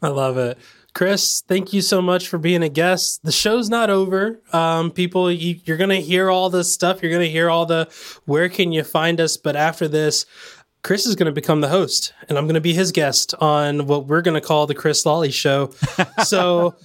I 0.00 0.08
love 0.08 0.36
it. 0.36 0.56
Chris, 0.94 1.42
thank 1.48 1.72
you 1.72 1.80
so 1.82 2.00
much 2.00 2.28
for 2.28 2.38
being 2.38 2.62
a 2.62 2.68
guest. 2.68 3.24
The 3.24 3.32
show's 3.32 3.68
not 3.68 3.90
over. 3.90 4.40
Um, 4.52 4.92
people, 4.92 5.30
you, 5.30 5.58
you're 5.64 5.76
going 5.76 5.90
to 5.90 6.00
hear 6.00 6.30
all 6.30 6.50
this 6.50 6.72
stuff. 6.72 7.02
You're 7.02 7.10
going 7.10 7.26
to 7.26 7.30
hear 7.30 7.50
all 7.50 7.66
the 7.66 7.88
where 8.26 8.48
can 8.48 8.70
you 8.70 8.84
find 8.84 9.20
us. 9.20 9.36
But 9.36 9.56
after 9.56 9.88
this, 9.88 10.24
Chris 10.84 11.04
is 11.04 11.16
going 11.16 11.26
to 11.26 11.32
become 11.32 11.62
the 11.62 11.68
host, 11.68 12.12
and 12.28 12.38
I'm 12.38 12.44
going 12.44 12.54
to 12.54 12.60
be 12.60 12.74
his 12.74 12.92
guest 12.92 13.34
on 13.40 13.88
what 13.88 14.06
we're 14.06 14.22
going 14.22 14.40
to 14.40 14.46
call 14.46 14.68
the 14.68 14.74
Chris 14.74 15.04
Lawley 15.04 15.32
Show. 15.32 15.70
so, 16.24 16.76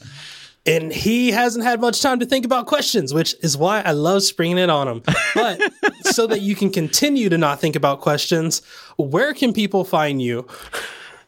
and 0.65 0.91
he 0.91 1.30
hasn't 1.30 1.63
had 1.63 1.80
much 1.80 2.02
time 2.02 2.19
to 2.19 2.26
think 2.26 2.45
about 2.45 2.65
questions, 2.65 3.13
which 3.13 3.36
is 3.43 3.58
why 3.58 3.82
I 3.82 3.91
love 3.91 4.24
springing 4.24 4.58
it 4.58 4.72
on 4.72 4.88
him. 4.88 5.04
But 5.36 5.62
so 6.02 6.26
that 6.26 6.41
you 6.41 6.56
can 6.56 6.72
continue 6.72 7.30
to 7.30 7.38
not 7.38 7.62
think 7.62 7.76
about 7.76 8.02
questions, 8.02 8.63
where 8.98 9.36
can 9.36 9.54
people 9.54 9.84
find 9.84 10.19
you? 10.19 10.48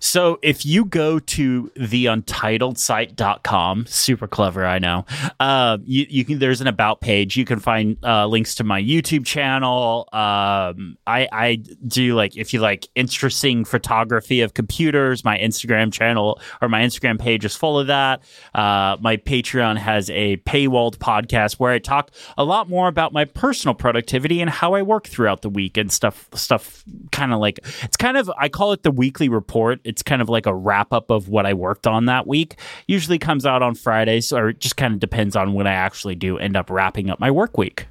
So 0.01 0.39
if 0.41 0.65
you 0.65 0.83
go 0.85 1.19
to 1.19 1.71
theuntitledsite.com, 1.77 3.85
super 3.85 4.27
clever, 4.27 4.65
I 4.65 4.79
know. 4.79 5.05
Uh, 5.39 5.77
you, 5.85 6.07
you 6.09 6.25
can 6.25 6.39
there's 6.39 6.59
an 6.59 6.67
about 6.67 7.01
page. 7.01 7.37
You 7.37 7.45
can 7.45 7.59
find 7.59 7.97
uh, 8.03 8.25
links 8.25 8.55
to 8.55 8.63
my 8.63 8.81
YouTube 8.81 9.25
channel. 9.25 10.09
Um, 10.11 10.97
I, 11.05 11.27
I 11.31 11.63
do 11.87 12.15
like 12.15 12.35
if 12.35 12.51
you 12.51 12.59
like 12.59 12.89
interesting 12.95 13.63
photography 13.63 14.41
of 14.41 14.55
computers, 14.55 15.23
my 15.23 15.37
Instagram 15.37 15.93
channel 15.93 16.41
or 16.61 16.67
my 16.67 16.81
Instagram 16.81 17.19
page 17.19 17.45
is 17.45 17.55
full 17.55 17.79
of 17.79 17.87
that. 17.87 18.23
Uh, 18.55 18.97
my 18.99 19.17
Patreon 19.17 19.77
has 19.77 20.09
a 20.09 20.37
paywalled 20.37 20.97
podcast 20.97 21.59
where 21.59 21.71
I 21.71 21.79
talk 21.79 22.09
a 22.37 22.43
lot 22.43 22.67
more 22.67 22.87
about 22.87 23.13
my 23.13 23.25
personal 23.25 23.75
productivity 23.75 24.41
and 24.41 24.49
how 24.49 24.73
I 24.73 24.81
work 24.81 25.07
throughout 25.07 25.43
the 25.43 25.49
week 25.49 25.77
and 25.77 25.91
stuff 25.91 26.27
stuff 26.33 26.83
kind 27.11 27.33
of 27.33 27.39
like 27.39 27.59
it's 27.83 27.97
kind 27.97 28.17
of 28.17 28.31
I 28.35 28.49
call 28.49 28.71
it 28.71 28.81
the 28.81 28.91
weekly 28.91 29.29
report. 29.29 29.79
It's 29.91 30.01
kind 30.01 30.21
of 30.21 30.29
like 30.29 30.45
a 30.45 30.55
wrap 30.55 30.93
up 30.93 31.11
of 31.11 31.27
what 31.27 31.45
I 31.45 31.53
worked 31.53 31.85
on 31.85 32.05
that 32.05 32.25
week. 32.25 32.57
Usually 32.87 33.19
comes 33.19 33.45
out 33.45 33.61
on 33.61 33.75
Fridays 33.75 34.31
or 34.31 34.49
it 34.49 34.59
just 34.59 34.77
kind 34.77 34.93
of 34.93 35.01
depends 35.01 35.35
on 35.35 35.51
when 35.53 35.67
I 35.67 35.73
actually 35.73 36.15
do 36.15 36.37
end 36.37 36.55
up 36.55 36.69
wrapping 36.69 37.09
up 37.09 37.19
my 37.19 37.29
work 37.29 37.57
week. 37.57 37.87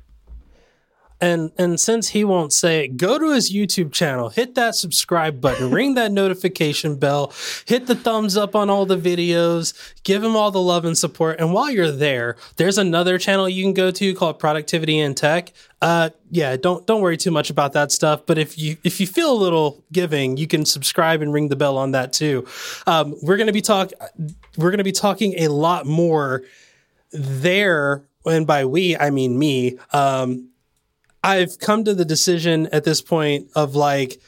And 1.21 1.53
and 1.59 1.79
since 1.79 2.09
he 2.09 2.25
won't 2.25 2.53
say 2.53 2.85
it, 2.85 2.97
go 2.97 3.19
to 3.19 3.33
his 3.33 3.53
YouTube 3.53 3.93
channel, 3.93 4.31
hit 4.31 4.55
that 4.55 4.75
subscribe 4.75 5.41
button, 5.41 5.71
ring 5.81 5.95
that 5.95 6.13
notification 6.13 6.97
bell, 6.97 7.33
hit 7.67 7.87
the 7.87 7.95
thumbs 7.95 8.37
up 8.37 8.57
on 8.57 8.71
all 8.71 8.87
the 8.87 8.97
videos, 8.97 9.75
give 10.03 10.25
him 10.25 10.35
all 10.35 10.51
the 10.51 10.61
love 10.61 10.85
and 10.85 10.97
support. 10.97 11.39
And 11.39 11.53
while 11.53 11.71
you're 11.71 11.91
there, 11.91 12.37
there's 12.57 12.79
another 12.79 13.19
channel 13.19 13.49
you 13.49 13.63
can 13.63 13.75
go 13.75 13.91
to 13.91 14.15
called 14.15 14.39
Productivity 14.39 14.99
in 14.99 15.15
Tech. 15.15 15.53
Uh 15.83 16.11
yeah, 16.31 16.57
don't 16.57 16.87
don't 16.87 17.01
worry 17.01 17.17
too 17.17 17.31
much 17.31 17.51
about 17.51 17.73
that 17.73 17.93
stuff. 17.93 18.25
But 18.27 18.39
if 18.39 18.59
you 18.59 18.77
if 18.85 19.01
you 19.01 19.07
feel 19.07 19.33
a 19.33 19.37
little 19.37 19.83
giving, 19.93 20.37
you 20.37 20.47
can 20.47 20.65
subscribe 20.65 21.23
and 21.23 21.33
ring 21.33 21.49
the 21.49 21.57
bell 21.57 21.77
on 21.77 21.93
that 21.93 22.13
too. 22.13 22.47
Um, 22.87 23.15
we're 23.23 23.37
gonna 23.37 23.53
be 23.53 23.63
talk 23.63 23.93
we're 24.57 24.71
gonna 24.71 24.85
be 24.85 24.93
talking 24.93 25.35
a 25.39 25.49
lot 25.49 25.87
more 25.87 26.43
there, 27.13 28.05
and 28.25 28.47
by 28.47 28.65
we 28.65 28.97
I 28.97 29.11
mean 29.11 29.39
me. 29.39 29.79
Um, 29.93 30.50
I've 31.23 31.59
come 31.59 31.85
to 31.85 31.95
the 31.95 32.05
decision 32.05 32.69
at 32.73 32.85
this 32.85 33.03
point 33.03 33.49
of 33.55 33.75
like 33.75 34.21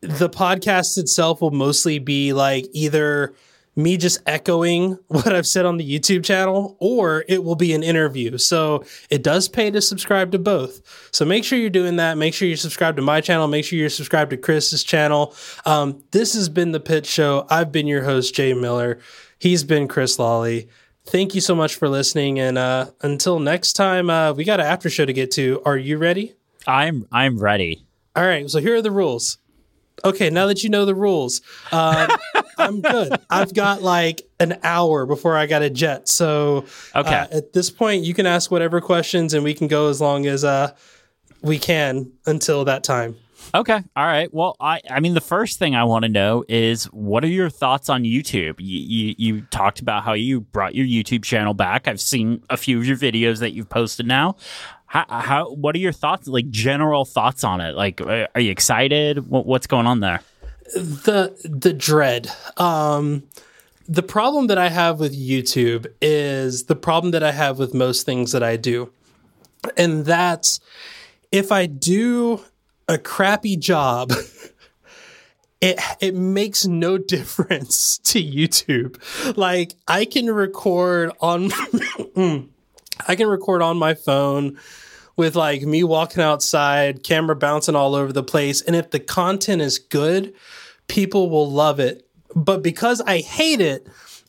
the 0.00 0.28
podcast 0.28 0.98
itself 0.98 1.40
will 1.40 1.50
mostly 1.50 1.98
be 1.98 2.32
like 2.32 2.66
either 2.72 3.34
me 3.76 3.96
just 3.96 4.18
echoing 4.26 4.98
what 5.08 5.32
I've 5.32 5.46
said 5.46 5.66
on 5.66 5.76
the 5.76 5.98
YouTube 5.98 6.24
channel 6.24 6.76
or 6.80 7.24
it 7.28 7.44
will 7.44 7.54
be 7.54 7.74
an 7.74 7.82
interview. 7.82 8.38
So 8.38 8.84
it 9.10 9.22
does 9.22 9.48
pay 9.48 9.70
to 9.70 9.80
subscribe 9.80 10.32
to 10.32 10.38
both. 10.38 11.08
So 11.12 11.24
make 11.24 11.44
sure 11.44 11.58
you're 11.58 11.70
doing 11.70 11.96
that. 11.96 12.18
Make 12.18 12.34
sure 12.34 12.48
you're 12.48 12.56
subscribed 12.56 12.96
to 12.96 13.02
my 13.02 13.20
channel. 13.20 13.46
Make 13.46 13.64
sure 13.64 13.78
you're 13.78 13.90
subscribed 13.90 14.30
to 14.30 14.36
Chris's 14.36 14.82
channel. 14.82 15.34
Um, 15.64 16.02
this 16.10 16.34
has 16.34 16.48
been 16.48 16.72
The 16.72 16.80
Pitch 16.80 17.06
Show. 17.06 17.46
I've 17.50 17.70
been 17.70 17.86
your 17.86 18.02
host, 18.02 18.34
Jay 18.34 18.54
Miller. 18.54 18.98
He's 19.38 19.64
been 19.64 19.86
Chris 19.86 20.18
Lawley. 20.18 20.68
Thank 21.06 21.34
you 21.34 21.40
so 21.40 21.54
much 21.54 21.76
for 21.76 21.88
listening. 21.88 22.38
And 22.40 22.58
uh, 22.58 22.90
until 23.02 23.38
next 23.38 23.74
time, 23.74 24.10
uh, 24.10 24.32
we 24.32 24.44
got 24.44 24.60
an 24.60 24.66
after 24.66 24.90
show 24.90 25.04
to 25.04 25.12
get 25.12 25.30
to. 25.32 25.62
Are 25.64 25.76
you 25.76 25.98
ready? 25.98 26.34
I'm 26.66 27.06
I'm 27.12 27.38
ready. 27.38 27.86
All 28.16 28.24
right. 28.26 28.48
So 28.50 28.58
here 28.60 28.74
are 28.76 28.82
the 28.82 28.90
rules. 28.90 29.38
Okay. 30.04 30.30
Now 30.30 30.46
that 30.46 30.64
you 30.64 30.70
know 30.70 30.84
the 30.84 30.94
rules, 30.96 31.42
um, 31.70 32.08
I'm 32.58 32.80
good. 32.80 33.12
I've 33.30 33.54
got 33.54 33.82
like 33.82 34.22
an 34.40 34.58
hour 34.64 35.06
before 35.06 35.36
I 35.36 35.46
got 35.46 35.62
a 35.62 35.70
jet. 35.70 36.08
So 36.08 36.64
Okay. 36.94 37.14
uh, 37.14 37.26
at 37.30 37.52
this 37.52 37.70
point, 37.70 38.04
you 38.04 38.12
can 38.12 38.26
ask 38.26 38.50
whatever 38.50 38.80
questions 38.80 39.32
and 39.32 39.44
we 39.44 39.54
can 39.54 39.68
go 39.68 39.88
as 39.88 40.00
long 40.00 40.26
as 40.26 40.42
uh, 40.44 40.74
we 41.40 41.58
can 41.58 42.10
until 42.26 42.64
that 42.64 42.82
time. 42.82 43.16
Okay. 43.54 43.82
All 43.96 44.04
right. 44.04 44.32
Well, 44.34 44.56
I 44.60 44.80
I 44.90 45.00
mean 45.00 45.14
the 45.14 45.20
first 45.20 45.58
thing 45.58 45.74
I 45.74 45.84
want 45.84 46.04
to 46.04 46.08
know 46.08 46.44
is 46.48 46.84
what 46.86 47.24
are 47.24 47.28
your 47.28 47.48
thoughts 47.48 47.88
on 47.88 48.02
YouTube? 48.02 48.56
You, 48.58 48.78
you 48.78 49.14
you 49.16 49.40
talked 49.50 49.80
about 49.80 50.04
how 50.04 50.12
you 50.12 50.40
brought 50.40 50.74
your 50.74 50.86
YouTube 50.86 51.22
channel 51.24 51.54
back. 51.54 51.88
I've 51.88 52.00
seen 52.00 52.42
a 52.50 52.56
few 52.56 52.78
of 52.78 52.86
your 52.86 52.96
videos 52.96 53.38
that 53.40 53.52
you've 53.52 53.68
posted 53.68 54.06
now. 54.06 54.36
how, 54.86 55.04
how 55.08 55.50
what 55.50 55.74
are 55.74 55.78
your 55.78 55.92
thoughts? 55.92 56.28
Like 56.28 56.50
general 56.50 57.04
thoughts 57.04 57.44
on 57.44 57.60
it? 57.60 57.74
Like, 57.74 58.00
are 58.00 58.40
you 58.40 58.50
excited? 58.50 59.28
What, 59.28 59.46
what's 59.46 59.66
going 59.66 59.86
on 59.86 60.00
there? 60.00 60.20
The 60.74 61.36
the 61.44 61.72
dread. 61.72 62.30
Um, 62.56 63.24
the 63.88 64.02
problem 64.02 64.48
that 64.48 64.58
I 64.58 64.68
have 64.68 64.98
with 64.98 65.16
YouTube 65.16 65.86
is 66.02 66.64
the 66.64 66.76
problem 66.76 67.12
that 67.12 67.22
I 67.22 67.32
have 67.32 67.58
with 67.58 67.72
most 67.74 68.04
things 68.04 68.32
that 68.32 68.42
I 68.42 68.56
do. 68.56 68.92
And 69.76 70.04
that's 70.04 70.60
if 71.30 71.52
I 71.52 71.66
do 71.66 72.40
a 72.88 72.98
crappy 72.98 73.56
job, 73.56 74.12
it 75.60 75.80
it 76.00 76.14
makes 76.14 76.66
no 76.66 76.98
difference 77.14 77.98
to 77.98 78.22
YouTube. 78.22 78.96
Like 79.36 79.74
I 79.88 80.04
can 80.04 80.30
record 80.30 81.12
on 81.20 81.50
I 83.06 83.16
can 83.16 83.28
record 83.28 83.62
on 83.62 83.76
my 83.76 83.94
phone 83.94 84.58
with 85.16 85.34
like 85.34 85.62
me 85.62 85.82
walking 85.82 86.22
outside, 86.22 87.02
camera 87.02 87.36
bouncing 87.36 87.74
all 87.74 87.94
over 87.94 88.12
the 88.12 88.22
place, 88.22 88.62
and 88.62 88.76
if 88.76 88.90
the 88.90 89.00
content 89.00 89.62
is 89.62 89.78
good, 89.78 90.34
people 90.88 91.30
will 91.30 91.50
love 91.50 91.80
it 91.80 92.06
but 92.36 92.62
because 92.62 93.00
I 93.00 93.20
hate 93.20 93.62
it, 93.62 93.86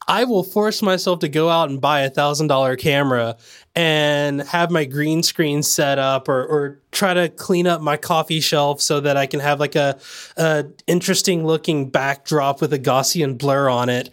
I 0.08 0.24
will 0.24 0.44
force 0.44 0.82
myself 0.82 1.20
to 1.20 1.30
go 1.30 1.50
out 1.50 1.70
and 1.70 1.82
buy 1.82 2.02
a 2.02 2.10
thousand 2.10 2.48
dollar 2.48 2.78
camera 2.78 3.36
and 3.76 4.42
have 4.42 4.72
my 4.72 4.86
green 4.86 5.22
screen 5.22 5.62
set 5.62 6.00
up 6.00 6.30
or, 6.30 6.46
or 6.46 6.80
try 6.92 7.14
to 7.14 7.28
clean 7.30 7.68
up 7.68 7.82
my 7.82 7.98
coffee 7.98 8.40
shelf 8.40 8.82
so 8.82 9.02
that 9.02 9.18
I 9.18 9.26
can 9.26 9.42
have 9.42 9.60
like 9.60 9.76
a, 9.76 10.00
a 10.38 10.66
interesting 10.88 11.46
looking 11.46 11.90
backdrop 11.90 12.62
with 12.62 12.72
a 12.72 12.80
Gaussian 12.80 13.38
blur 13.38 13.70
on 13.70 13.90
it. 13.90 14.10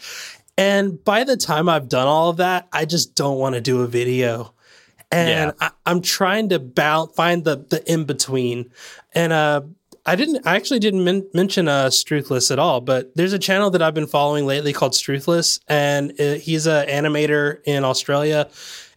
And 0.58 1.02
by 1.04 1.24
the 1.24 1.36
time 1.36 1.68
I've 1.68 1.88
done 1.88 2.08
all 2.08 2.30
of 2.30 2.38
that, 2.38 2.68
I 2.72 2.84
just 2.84 3.14
don't 3.14 3.38
want 3.38 3.54
to 3.54 3.60
do 3.60 3.82
a 3.82 3.86
video. 3.86 4.52
And 5.10 5.52
yeah. 5.60 5.70
I, 5.86 5.90
am 5.90 6.00
trying 6.00 6.48
to 6.48 6.58
bound, 6.58 7.14
find 7.14 7.44
the, 7.44 7.56
the 7.56 7.90
in 7.90 8.04
between. 8.04 8.70
And, 9.12 9.32
uh, 9.32 9.62
I 10.06 10.16
didn't. 10.16 10.46
I 10.46 10.56
actually 10.56 10.80
didn't 10.80 11.02
men- 11.02 11.26
mention 11.32 11.66
uh, 11.66 11.86
Struthless 11.86 12.50
at 12.50 12.58
all, 12.58 12.80
but 12.80 13.14
there's 13.16 13.32
a 13.32 13.38
channel 13.38 13.70
that 13.70 13.80
I've 13.80 13.94
been 13.94 14.06
following 14.06 14.46
lately 14.46 14.72
called 14.72 14.92
Struthless, 14.92 15.60
and 15.66 16.12
it, 16.20 16.42
he's 16.42 16.66
an 16.66 16.86
animator 16.88 17.60
in 17.64 17.84
Australia, 17.84 18.48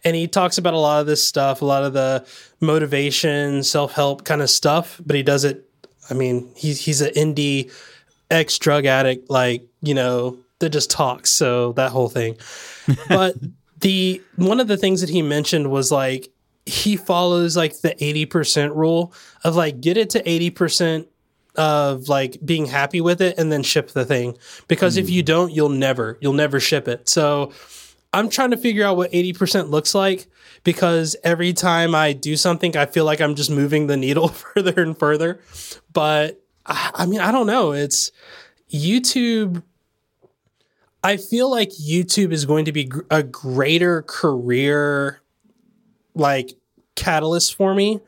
and 0.04 0.14
he 0.14 0.28
talks 0.28 0.58
about 0.58 0.74
a 0.74 0.78
lot 0.78 1.00
of 1.00 1.06
this 1.06 1.26
stuff, 1.26 1.62
a 1.62 1.64
lot 1.64 1.82
of 1.82 1.94
the 1.94 2.26
motivation, 2.60 3.62
self 3.62 3.92
help 3.92 4.24
kind 4.24 4.42
of 4.42 4.50
stuff. 4.50 5.00
But 5.04 5.16
he 5.16 5.22
does 5.22 5.44
it. 5.44 5.64
I 6.10 6.14
mean, 6.14 6.50
he's 6.54 6.84
he's 6.84 7.00
an 7.00 7.14
indie 7.14 7.72
ex 8.30 8.58
drug 8.58 8.84
addict, 8.84 9.30
like 9.30 9.66
you 9.80 9.94
know, 9.94 10.36
that 10.58 10.70
just 10.70 10.90
talks. 10.90 11.30
So 11.32 11.72
that 11.72 11.90
whole 11.90 12.10
thing. 12.10 12.36
but 13.08 13.34
the 13.80 14.20
one 14.36 14.60
of 14.60 14.68
the 14.68 14.76
things 14.76 15.00
that 15.00 15.10
he 15.10 15.22
mentioned 15.22 15.70
was 15.70 15.90
like 15.90 16.28
he 16.68 16.96
follows 16.96 17.56
like 17.56 17.80
the 17.80 17.94
80% 17.94 18.74
rule 18.74 19.12
of 19.44 19.56
like 19.56 19.80
get 19.80 19.96
it 19.96 20.10
to 20.10 20.22
80% 20.22 21.06
of 21.56 22.08
like 22.08 22.38
being 22.44 22.66
happy 22.66 23.00
with 23.00 23.20
it 23.20 23.38
and 23.38 23.50
then 23.50 23.62
ship 23.62 23.90
the 23.90 24.04
thing. 24.04 24.36
Because 24.68 24.96
mm. 24.96 25.00
if 25.00 25.10
you 25.10 25.22
don't 25.22 25.52
you'll 25.52 25.68
never 25.68 26.18
you'll 26.20 26.32
never 26.32 26.60
ship 26.60 26.88
it. 26.88 27.08
So 27.08 27.52
i'm 28.12 28.30
trying 28.30 28.50
to 28.50 28.56
figure 28.56 28.86
out 28.86 28.96
what 28.96 29.12
80% 29.12 29.68
looks 29.68 29.94
like 29.94 30.28
because 30.64 31.14
every 31.24 31.52
time 31.52 31.94
i 31.94 32.14
do 32.14 32.38
something 32.38 32.74
i 32.74 32.86
feel 32.86 33.04
like 33.04 33.20
i'm 33.20 33.34
just 33.34 33.50
moving 33.50 33.86
the 33.86 33.98
needle 33.98 34.28
further 34.54 34.82
and 34.82 34.98
further. 34.98 35.40
But 35.92 36.42
I, 36.64 36.90
I 36.94 37.06
mean 37.06 37.20
i 37.20 37.32
don't 37.32 37.46
know. 37.46 37.72
It's 37.72 38.12
youtube 38.70 39.62
i 41.02 41.16
feel 41.16 41.50
like 41.50 41.70
youtube 41.70 42.32
is 42.32 42.44
going 42.44 42.66
to 42.66 42.72
be 42.72 42.90
a 43.10 43.22
greater 43.22 44.02
career 44.02 45.22
like 46.18 46.54
catalyst 46.94 47.54
for 47.54 47.74
me 47.74 48.00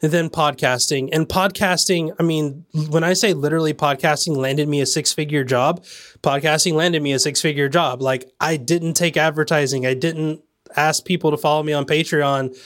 than 0.00 0.28
podcasting. 0.28 1.08
And 1.12 1.28
podcasting, 1.28 2.14
I 2.18 2.22
mean, 2.22 2.64
when 2.90 3.02
I 3.02 3.14
say 3.14 3.32
literally 3.32 3.74
podcasting 3.74 4.36
landed 4.36 4.68
me 4.68 4.80
a 4.80 4.86
six 4.86 5.12
figure 5.12 5.44
job, 5.44 5.82
podcasting 6.22 6.74
landed 6.74 7.02
me 7.02 7.12
a 7.12 7.18
six 7.18 7.40
figure 7.40 7.68
job. 7.68 8.02
Like 8.02 8.30
I 8.40 8.56
didn't 8.56 8.94
take 8.94 9.16
advertising. 9.16 9.86
I 9.86 9.94
didn't 9.94 10.42
ask 10.76 11.04
people 11.04 11.30
to 11.30 11.36
follow 11.36 11.62
me 11.62 11.72
on 11.72 11.86
Patreon 11.86 12.56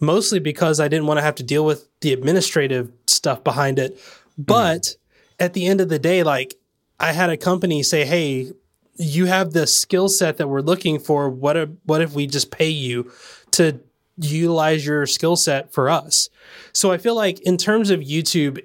mostly 0.00 0.38
because 0.38 0.80
I 0.80 0.88
didn't 0.88 1.06
want 1.06 1.18
to 1.18 1.22
have 1.22 1.34
to 1.36 1.42
deal 1.42 1.64
with 1.64 1.86
the 2.00 2.12
administrative 2.12 2.90
stuff 3.06 3.44
behind 3.44 3.78
it. 3.78 4.00
But 4.38 4.82
mm. 4.82 4.96
at 5.38 5.52
the 5.52 5.66
end 5.66 5.80
of 5.80 5.88
the 5.88 5.98
day, 5.98 6.22
like 6.22 6.54
I 6.98 7.12
had 7.12 7.30
a 7.30 7.36
company 7.36 7.82
say, 7.82 8.04
Hey, 8.04 8.52
you 8.96 9.26
have 9.26 9.52
the 9.52 9.66
skill 9.66 10.08
set 10.08 10.38
that 10.38 10.48
we're 10.48 10.60
looking 10.60 10.98
for. 10.98 11.30
What 11.30 11.56
if, 11.56 11.68
what 11.84 12.02
if 12.02 12.12
we 12.12 12.26
just 12.26 12.50
pay 12.50 12.68
you 12.68 13.10
to 13.52 13.80
utilize 14.16 14.84
your 14.84 15.06
skill 15.06 15.36
set 15.36 15.72
for 15.72 15.88
us. 15.88 16.28
So 16.72 16.92
I 16.92 16.98
feel 16.98 17.14
like 17.14 17.40
in 17.40 17.56
terms 17.56 17.90
of 17.90 18.00
YouTube, 18.00 18.60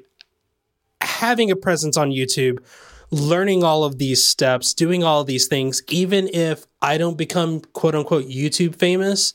having 1.02 1.52
a 1.52 1.56
presence 1.56 1.98
on 1.98 2.12
YouTube, 2.12 2.60
learning 3.12 3.64
all 3.64 3.84
of 3.84 3.98
these 3.98 4.24
steps, 4.24 4.74
doing 4.74 5.04
all 5.04 5.24
these 5.24 5.48
things, 5.48 5.82
even 5.89 6.30
if 6.34 6.66
I 6.82 6.98
don't 6.98 7.18
become 7.18 7.62
quote 7.62 7.96
unquote 7.96 8.26
YouTube 8.26 8.76
famous, 8.76 9.34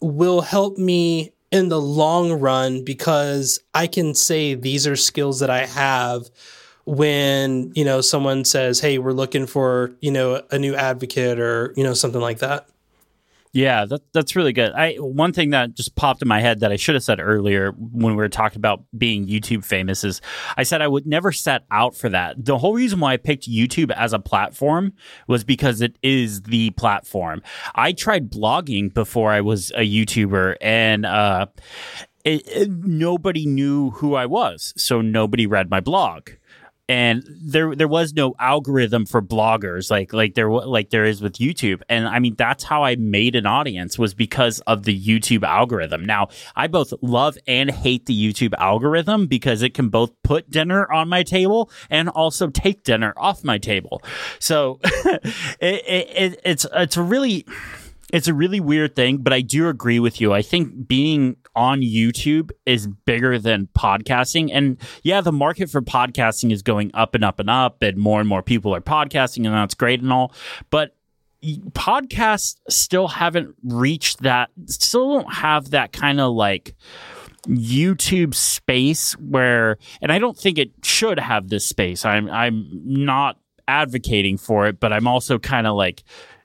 will 0.00 0.42
help 0.42 0.76
me 0.76 1.32
in 1.50 1.68
the 1.68 1.80
long 1.80 2.32
run 2.32 2.84
because 2.84 3.60
I 3.72 3.86
can 3.86 4.14
say 4.14 4.54
these 4.54 4.86
are 4.86 4.96
skills 4.96 5.40
that 5.40 5.50
I 5.50 5.66
have 5.66 6.28
when, 6.84 7.72
you 7.74 7.84
know, 7.84 8.00
someone 8.00 8.44
says, 8.44 8.80
"Hey, 8.80 8.98
we're 8.98 9.12
looking 9.12 9.46
for, 9.46 9.92
you 10.00 10.10
know, 10.10 10.42
a 10.50 10.58
new 10.58 10.74
advocate 10.74 11.40
or, 11.40 11.72
you 11.76 11.82
know, 11.84 11.94
something 11.94 12.20
like 12.20 12.38
that." 12.38 12.66
Yeah, 13.52 13.86
that, 13.86 14.02
that's 14.12 14.36
really 14.36 14.52
good. 14.52 14.72
I 14.72 14.94
one 14.94 15.32
thing 15.32 15.50
that 15.50 15.74
just 15.74 15.94
popped 15.96 16.20
in 16.20 16.28
my 16.28 16.40
head 16.40 16.60
that 16.60 16.72
I 16.72 16.76
should 16.76 16.94
have 16.94 17.04
said 17.04 17.20
earlier 17.20 17.72
when 17.72 18.12
we 18.12 18.16
were 18.16 18.28
talking 18.28 18.58
about 18.58 18.84
being 18.96 19.26
YouTube 19.26 19.64
famous 19.64 20.04
is 20.04 20.20
I 20.56 20.62
said 20.62 20.82
I 20.82 20.88
would 20.88 21.06
never 21.06 21.32
set 21.32 21.64
out 21.70 21.94
for 21.94 22.08
that. 22.10 22.44
The 22.44 22.58
whole 22.58 22.74
reason 22.74 23.00
why 23.00 23.14
I 23.14 23.16
picked 23.16 23.48
YouTube 23.48 23.90
as 23.92 24.12
a 24.12 24.18
platform 24.18 24.92
was 25.26 25.42
because 25.42 25.80
it 25.80 25.96
is 26.02 26.42
the 26.42 26.70
platform. 26.70 27.42
I 27.74 27.92
tried 27.92 28.30
blogging 28.30 28.92
before 28.92 29.32
I 29.32 29.40
was 29.40 29.70
a 29.70 29.88
YouTuber, 29.88 30.56
and 30.60 31.06
uh, 31.06 31.46
it, 32.24 32.46
it, 32.48 32.70
nobody 32.70 33.46
knew 33.46 33.90
who 33.90 34.14
I 34.14 34.26
was, 34.26 34.74
so 34.76 35.00
nobody 35.00 35.46
read 35.46 35.70
my 35.70 35.80
blog 35.80 36.30
and 36.88 37.24
there 37.28 37.74
there 37.74 37.88
was 37.88 38.14
no 38.14 38.34
algorithm 38.38 39.06
for 39.06 39.20
bloggers 39.20 39.90
like 39.90 40.12
like 40.12 40.34
there 40.34 40.48
like 40.48 40.90
there 40.90 41.04
is 41.04 41.20
with 41.20 41.34
YouTube 41.34 41.82
and 41.88 42.06
I 42.06 42.20
mean 42.20 42.36
that's 42.36 42.62
how 42.62 42.84
I 42.84 42.94
made 42.96 43.34
an 43.34 43.46
audience 43.46 43.98
was 43.98 44.14
because 44.14 44.60
of 44.60 44.84
the 44.84 44.98
YouTube 44.98 45.42
algorithm. 45.42 46.04
Now, 46.04 46.28
I 46.54 46.66
both 46.68 46.92
love 47.02 47.36
and 47.46 47.70
hate 47.70 48.06
the 48.06 48.14
YouTube 48.14 48.54
algorithm 48.58 49.26
because 49.26 49.62
it 49.62 49.74
can 49.74 49.88
both 49.88 50.12
put 50.22 50.50
dinner 50.50 50.90
on 50.92 51.08
my 51.08 51.22
table 51.22 51.70
and 51.90 52.08
also 52.08 52.48
take 52.48 52.84
dinner 52.84 53.12
off 53.16 53.42
my 53.42 53.58
table. 53.58 54.02
So 54.38 54.78
it, 54.84 55.24
it, 55.60 56.40
it's 56.44 56.66
it's 56.72 56.96
a 56.96 57.02
really 57.02 57.46
it's 58.12 58.28
a 58.28 58.34
really 58.34 58.60
weird 58.60 58.94
thing, 58.94 59.18
but 59.18 59.32
I 59.32 59.40
do 59.40 59.68
agree 59.68 59.98
with 59.98 60.20
you. 60.20 60.32
I 60.32 60.42
think 60.42 60.86
being 60.86 61.36
on 61.56 61.80
YouTube 61.80 62.52
is 62.66 62.86
bigger 62.86 63.38
than 63.38 63.68
podcasting. 63.76 64.50
And 64.52 64.76
yeah, 65.02 65.22
the 65.22 65.32
market 65.32 65.70
for 65.70 65.80
podcasting 65.80 66.52
is 66.52 66.62
going 66.62 66.90
up 66.94 67.14
and 67.14 67.24
up 67.24 67.40
and 67.40 67.50
up, 67.50 67.82
and 67.82 67.96
more 67.96 68.20
and 68.20 68.28
more 68.28 68.42
people 68.42 68.74
are 68.74 68.80
podcasting, 68.80 69.46
and 69.46 69.54
that's 69.54 69.74
great 69.74 70.00
and 70.00 70.12
all. 70.12 70.32
But 70.70 70.94
podcasts 71.72 72.56
still 72.68 73.08
haven't 73.08 73.54
reached 73.64 74.22
that, 74.22 74.50
still 74.66 75.14
don't 75.14 75.34
have 75.34 75.70
that 75.70 75.92
kind 75.92 76.20
of 76.20 76.32
like 76.34 76.74
YouTube 77.48 78.34
space 78.34 79.12
where, 79.14 79.78
and 80.02 80.12
I 80.12 80.18
don't 80.18 80.36
think 80.36 80.58
it 80.58 80.72
should 80.82 81.18
have 81.18 81.48
this 81.48 81.66
space. 81.66 82.04
I'm, 82.04 82.28
I'm 82.30 82.68
not 82.84 83.38
advocating 83.68 84.36
for 84.36 84.66
it, 84.66 84.80
but 84.80 84.92
I'm 84.92 85.06
also 85.06 85.38
kind 85.38 85.66
of 85.66 85.76
like, 85.76 86.02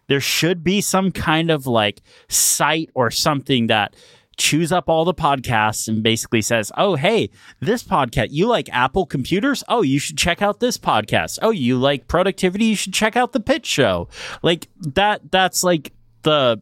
there 0.08 0.20
should 0.20 0.64
be 0.64 0.82
some 0.82 1.12
kind 1.12 1.50
of 1.50 1.66
like 1.66 2.02
site 2.28 2.90
or 2.94 3.10
something 3.10 3.68
that 3.68 3.96
chews 4.42 4.72
up 4.72 4.90
all 4.90 5.06
the 5.06 5.14
podcasts 5.14 5.88
and 5.88 6.02
basically 6.04 6.42
says, 6.42 6.72
"Oh, 6.76 6.96
hey, 6.96 7.30
this 7.60 7.84
podcast, 7.84 8.30
you 8.32 8.48
like 8.48 8.68
Apple 8.74 9.06
computers? 9.06 9.64
Oh, 9.68 9.82
you 9.84 10.00
should 10.00 10.18
check 10.18 10.42
out 10.42 10.60
this 10.60 10.78
podcast. 10.78 11.40
Oh, 11.42 11.52
you 11.52 11.78
like 11.78 12.08
productivity? 12.08 12.66
You 12.66 12.76
should 12.76 12.94
check 12.94 13.16
out 13.16 13.32
the 13.32 13.40
Pitch 13.40 13.66
Show." 13.66 14.10
Like 14.42 14.68
that 14.82 15.32
that's 15.32 15.64
like 15.64 15.94
the 16.24 16.62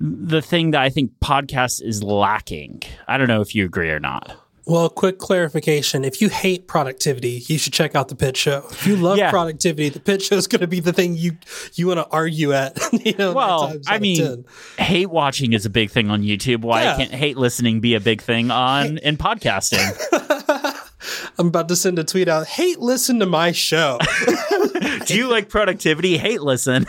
the 0.00 0.40
thing 0.40 0.70
that 0.70 0.80
I 0.80 0.90
think 0.90 1.12
podcast 1.20 1.82
is 1.82 2.02
lacking. 2.02 2.82
I 3.06 3.18
don't 3.18 3.28
know 3.28 3.40
if 3.40 3.54
you 3.54 3.64
agree 3.64 3.90
or 3.90 4.00
not. 4.00 4.36
Well, 4.68 4.90
quick 4.90 5.18
clarification. 5.18 6.04
If 6.04 6.20
you 6.20 6.28
hate 6.28 6.68
productivity, 6.68 7.42
you 7.46 7.56
should 7.56 7.72
check 7.72 7.94
out 7.94 8.08
the 8.08 8.14
pitch 8.14 8.36
show. 8.36 8.66
If 8.70 8.86
you 8.86 8.96
love 8.96 9.16
yeah. 9.16 9.30
productivity, 9.30 9.88
the 9.88 9.98
pitch 9.98 10.24
show 10.26 10.36
is 10.36 10.46
going 10.46 10.60
to 10.60 10.66
be 10.66 10.80
the 10.80 10.92
thing 10.92 11.16
you 11.16 11.38
you 11.72 11.86
want 11.86 12.00
to 12.00 12.06
argue 12.08 12.52
at. 12.52 12.78
you 12.92 13.14
know, 13.16 13.32
well, 13.32 13.74
I 13.86 13.98
mean, 13.98 14.44
hate 14.76 15.08
watching 15.08 15.54
is 15.54 15.64
a 15.64 15.70
big 15.70 15.90
thing 15.90 16.10
on 16.10 16.22
YouTube. 16.22 16.60
Why 16.60 16.82
yeah. 16.82 16.96
can't 16.98 17.12
hate 17.12 17.38
listening 17.38 17.80
be 17.80 17.94
a 17.94 18.00
big 18.00 18.20
thing 18.20 18.50
on 18.50 18.98
in 18.98 19.16
podcasting? 19.16 19.78
I'm 21.38 21.46
about 21.46 21.68
to 21.68 21.76
send 21.76 21.98
a 21.98 22.04
tweet 22.04 22.28
out. 22.28 22.46
Hate 22.46 22.78
listen 22.78 23.20
to 23.20 23.26
my 23.26 23.52
show. 23.52 23.98
Do 25.06 25.16
you 25.16 25.28
like 25.28 25.48
productivity? 25.48 26.18
Hate 26.18 26.42
listen. 26.42 26.84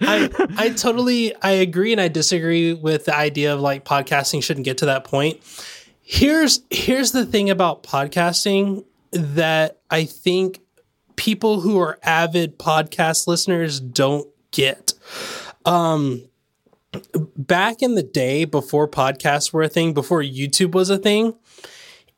I 0.00 0.30
I 0.56 0.68
totally 0.70 1.34
I 1.42 1.52
agree 1.52 1.92
and 1.92 2.00
I 2.00 2.08
disagree 2.08 2.72
with 2.74 3.06
the 3.06 3.16
idea 3.16 3.54
of 3.54 3.60
like 3.60 3.84
podcasting 3.84 4.42
shouldn't 4.42 4.64
get 4.64 4.78
to 4.78 4.86
that 4.86 5.04
point. 5.04 5.40
Here's 6.02 6.60
here's 6.70 7.12
the 7.12 7.26
thing 7.26 7.50
about 7.50 7.82
podcasting 7.82 8.84
that 9.12 9.80
I 9.90 10.04
think 10.04 10.60
people 11.16 11.60
who 11.60 11.78
are 11.78 11.98
avid 12.02 12.58
podcast 12.58 13.26
listeners 13.26 13.80
don't 13.80 14.28
get. 14.50 14.94
Um 15.64 16.28
back 17.36 17.82
in 17.82 17.94
the 17.94 18.02
day 18.02 18.44
before 18.44 18.88
podcasts 18.88 19.52
were 19.52 19.62
a 19.62 19.68
thing, 19.68 19.92
before 19.92 20.22
YouTube 20.22 20.72
was 20.72 20.88
a 20.90 20.98
thing, 20.98 21.34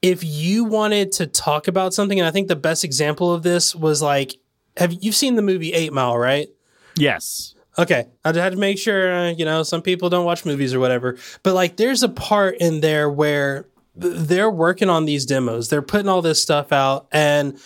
if 0.03 0.23
you 0.23 0.65
wanted 0.65 1.13
to 1.13 1.27
talk 1.27 1.67
about 1.69 1.95
something, 1.95 2.19
and 2.19 2.27
I 2.27 2.31
think 2.31 2.49
the 2.49 2.57
best 2.57 2.85
example 2.85 3.33
of 3.33 3.43
this 3.43 3.75
was 3.75 4.01
like, 4.01 4.37
have 4.77 4.93
you've 5.01 5.17
seen 5.17 5.35
the 5.35 5.43
movie 5.43 5.73
Eight 5.73 5.93
Mile, 5.93 6.17
right? 6.17 6.49
Yes. 6.97 7.55
Okay, 7.79 8.07
I 8.25 8.33
had 8.33 8.53
to 8.53 8.59
make 8.59 8.79
sure. 8.79 9.15
Uh, 9.15 9.31
you 9.31 9.45
know, 9.45 9.63
some 9.63 9.83
people 9.83 10.11
don't 10.11 10.25
watch 10.25 10.45
movies 10.45 10.75
or 10.75 10.81
whatever, 10.81 11.17
but 11.43 11.55
like, 11.55 11.77
there's 11.77 12.03
a 12.03 12.09
part 12.09 12.57
in 12.59 12.81
there 12.81 13.09
where 13.09 13.67
they're 13.95 14.51
working 14.51 14.91
on 14.91 15.05
these 15.05 15.25
demos. 15.25 15.69
They're 15.69 15.83
putting 15.83 16.09
all 16.09 16.23
this 16.23 16.43
stuff 16.43 16.73
out, 16.73 17.07
and 17.13 17.59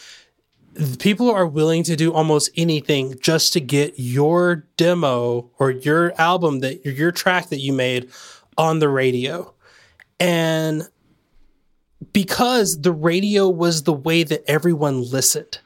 people 0.99 1.31
are 1.31 1.47
willing 1.47 1.83
to 1.85 1.97
do 1.97 2.13
almost 2.13 2.51
anything 2.57 3.19
just 3.21 3.53
to 3.55 3.61
get 3.61 3.95
your 3.97 4.67
demo 4.77 5.51
or 5.59 5.71
your 5.71 6.19
album 6.21 6.61
that 6.61 6.85
your 6.85 7.13
track 7.13 7.49
that 7.49 7.61
you 7.61 7.73
made 7.73 8.11
on 8.57 8.79
the 8.79 8.89
radio. 8.89 9.53
And 10.21 10.89
because 12.13 12.81
the 12.81 12.93
radio 12.93 13.49
was 13.49 13.85
the 13.85 13.93
way 13.93 14.23
that 14.25 14.43
everyone 14.49 15.03
listened. 15.03 15.59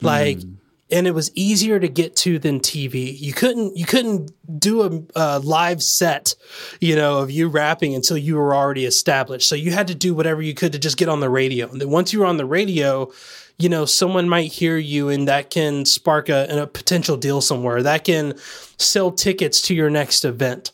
Like 0.00 0.38
mm. 0.38 0.56
And 0.94 1.08
it 1.08 1.10
was 1.10 1.32
easier 1.34 1.80
to 1.80 1.88
get 1.88 2.14
to 2.14 2.38
than 2.38 2.60
TV. 2.60 3.18
You 3.18 3.32
couldn't 3.32 3.76
you 3.76 3.84
couldn't 3.84 4.30
do 4.60 4.82
a, 4.82 5.02
a, 5.16 5.38
live 5.40 5.82
set, 5.82 6.36
you 6.80 6.94
know, 6.94 7.18
of 7.18 7.32
you 7.32 7.48
rapping 7.48 7.96
until 7.96 8.16
you 8.16 8.36
were 8.36 8.54
already 8.54 8.84
established. 8.84 9.48
So 9.48 9.56
you 9.56 9.72
had 9.72 9.88
to 9.88 9.94
do 9.96 10.14
whatever 10.14 10.40
you 10.40 10.54
could 10.54 10.72
to 10.72 10.78
just 10.78 10.96
get 10.96 11.08
on 11.08 11.18
the 11.18 11.28
radio. 11.28 11.68
And 11.68 11.80
then 11.80 11.90
once 11.90 12.12
you 12.12 12.20
were 12.20 12.26
on 12.26 12.36
the 12.36 12.46
radio, 12.46 13.10
you 13.58 13.68
know, 13.68 13.84
someone 13.84 14.28
might 14.28 14.52
hear 14.52 14.76
you 14.76 15.08
and 15.08 15.26
that 15.26 15.50
can 15.50 15.84
spark 15.84 16.28
a, 16.28 16.46
a 16.48 16.66
potential 16.68 17.16
deal 17.16 17.40
somewhere. 17.40 17.82
That 17.82 18.04
can 18.04 18.34
sell 18.78 19.10
tickets 19.10 19.60
to 19.62 19.74
your 19.74 19.90
next 19.90 20.24
event. 20.24 20.70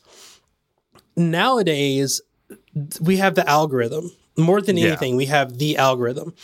Nowadays, 1.16 2.20
we 3.00 3.16
have 3.16 3.36
the 3.36 3.48
algorithm 3.48 4.12
more 4.36 4.60
than 4.60 4.78
anything, 4.78 5.14
yeah. 5.14 5.18
we 5.18 5.26
have 5.26 5.58
the 5.58 5.76
algorithm. 5.76 6.34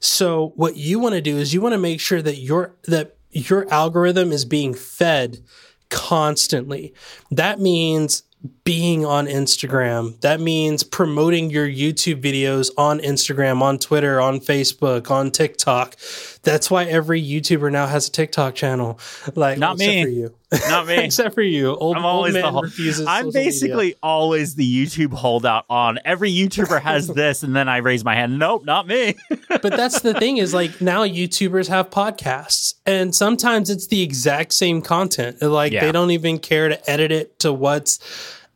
So 0.00 0.52
what 0.56 0.76
you 0.76 0.98
want 0.98 1.14
to 1.14 1.20
do 1.20 1.36
is 1.36 1.54
you 1.54 1.60
want 1.60 1.74
to 1.74 1.78
make 1.78 2.00
sure 2.00 2.22
that 2.22 2.36
your 2.36 2.74
that 2.84 3.16
your 3.32 3.68
algorithm 3.72 4.32
is 4.32 4.44
being 4.44 4.74
fed 4.74 5.42
constantly. 5.90 6.94
That 7.30 7.60
means 7.60 8.22
being 8.64 9.04
on 9.06 9.26
Instagram. 9.26 10.20
That 10.20 10.40
means 10.40 10.82
promoting 10.82 11.50
your 11.50 11.68
YouTube 11.68 12.20
videos 12.20 12.70
on 12.76 12.98
Instagram, 13.00 13.62
on 13.62 13.78
Twitter, 13.78 14.20
on 14.20 14.40
Facebook, 14.40 15.10
on 15.10 15.30
TikTok. 15.30 15.96
That's 16.42 16.70
why 16.70 16.84
every 16.84 17.22
YouTuber 17.22 17.70
now 17.70 17.86
has 17.86 18.08
a 18.08 18.10
TikTok 18.10 18.56
channel. 18.56 18.98
Like 19.36 19.58
not 19.58 19.78
me, 19.78 20.02
for 20.02 20.08
you, 20.08 20.34
not 20.68 20.88
me, 20.88 20.98
except 21.04 21.36
for 21.36 21.42
you. 21.42 21.76
Old, 21.76 21.96
I'm 21.96 22.04
always 22.04 22.34
the 22.34 22.50
whole, 22.50 22.66
I'm 23.06 23.30
basically 23.30 23.86
media. 23.86 23.98
always 24.02 24.56
the 24.56 24.66
YouTube 24.86 25.12
holdout. 25.12 25.64
On 25.70 26.00
every 26.04 26.32
YouTuber 26.32 26.80
has 26.82 27.06
this, 27.14 27.44
and 27.44 27.54
then 27.54 27.68
I 27.68 27.76
raise 27.76 28.04
my 28.04 28.16
hand. 28.16 28.40
Nope, 28.40 28.64
not 28.64 28.88
me. 28.88 29.14
but 29.48 29.70
that's 29.70 30.00
the 30.00 30.14
thing 30.14 30.38
is 30.38 30.52
like 30.52 30.80
now 30.80 31.04
YouTubers 31.04 31.68
have 31.68 31.90
podcasts, 31.90 32.74
and 32.86 33.14
sometimes 33.14 33.70
it's 33.70 33.86
the 33.86 34.02
exact 34.02 34.52
same 34.52 34.82
content. 34.82 35.40
Like 35.40 35.72
yeah. 35.72 35.84
they 35.84 35.92
don't 35.92 36.10
even 36.10 36.40
care 36.40 36.68
to 36.68 36.90
edit 36.90 37.12
it 37.12 37.38
to 37.40 37.52
what's 37.52 38.00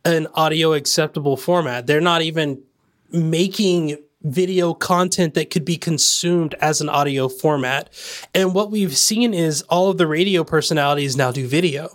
an 0.05 0.27
audio 0.35 0.73
acceptable 0.73 1.37
format. 1.37 1.87
They're 1.87 2.01
not 2.01 2.23
even 2.23 2.63
making 3.13 3.99
video 4.33 4.75
content 4.75 5.35
that 5.35 5.51
could 5.51 5.65
be 5.65 5.77
consumed 5.77 6.55
as 6.61 6.81
an 6.81 6.89
audio 6.89 7.29
format. 7.29 7.91
And 8.35 8.55
what 8.55 8.71
we've 8.71 8.97
seen 8.97 9.35
is 9.35 9.63
all 9.63 9.91
of 9.91 9.99
the 9.99 10.07
radio 10.07 10.45
personalities 10.45 11.17
now 11.17 11.33
do 11.33 11.47
video. 11.47 11.89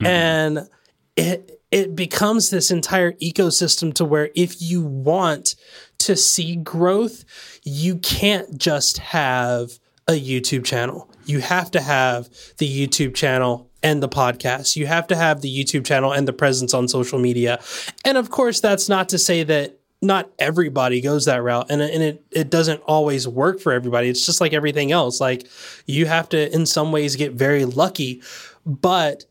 Mm-hmm. 0.00 0.06
And 0.06 0.68
it 1.16 1.60
it 1.70 1.96
becomes 1.96 2.50
this 2.50 2.70
entire 2.70 3.12
ecosystem 3.14 3.92
to 3.94 4.04
where 4.04 4.30
if 4.36 4.62
you 4.62 4.82
want 4.82 5.56
to 5.98 6.14
see 6.14 6.54
growth, 6.54 7.24
you 7.64 7.96
can't 7.96 8.56
just 8.56 8.98
have 8.98 9.80
a 10.06 10.12
YouTube 10.12 10.64
channel. 10.64 11.10
You 11.24 11.40
have 11.40 11.72
to 11.72 11.80
have 11.80 12.28
the 12.58 12.86
YouTube 12.86 13.14
channel 13.14 13.70
and 13.82 14.02
the 14.02 14.08
podcast. 14.08 14.76
You 14.76 14.86
have 14.86 15.06
to 15.08 15.16
have 15.16 15.40
the 15.40 15.52
YouTube 15.52 15.84
channel 15.84 16.12
and 16.12 16.28
the 16.28 16.32
presence 16.32 16.74
on 16.74 16.86
social 16.86 17.18
media. 17.18 17.60
And 18.04 18.18
of 18.18 18.30
course, 18.30 18.60
that's 18.60 18.88
not 18.88 19.08
to 19.08 19.18
say 19.18 19.42
that 19.42 19.80
not 20.02 20.30
everybody 20.38 21.00
goes 21.00 21.24
that 21.24 21.42
route 21.42 21.66
and, 21.70 21.80
and 21.80 22.02
it, 22.02 22.24
it 22.30 22.50
doesn't 22.50 22.80
always 22.82 23.26
work 23.26 23.60
for 23.60 23.72
everybody. 23.72 24.08
It's 24.08 24.26
just 24.26 24.40
like 24.40 24.52
everything 24.52 24.92
else. 24.92 25.20
Like 25.20 25.46
you 25.86 26.06
have 26.06 26.28
to, 26.30 26.52
in 26.54 26.66
some 26.66 26.92
ways, 26.92 27.16
get 27.16 27.32
very 27.32 27.64
lucky. 27.64 28.22
But 28.66 29.24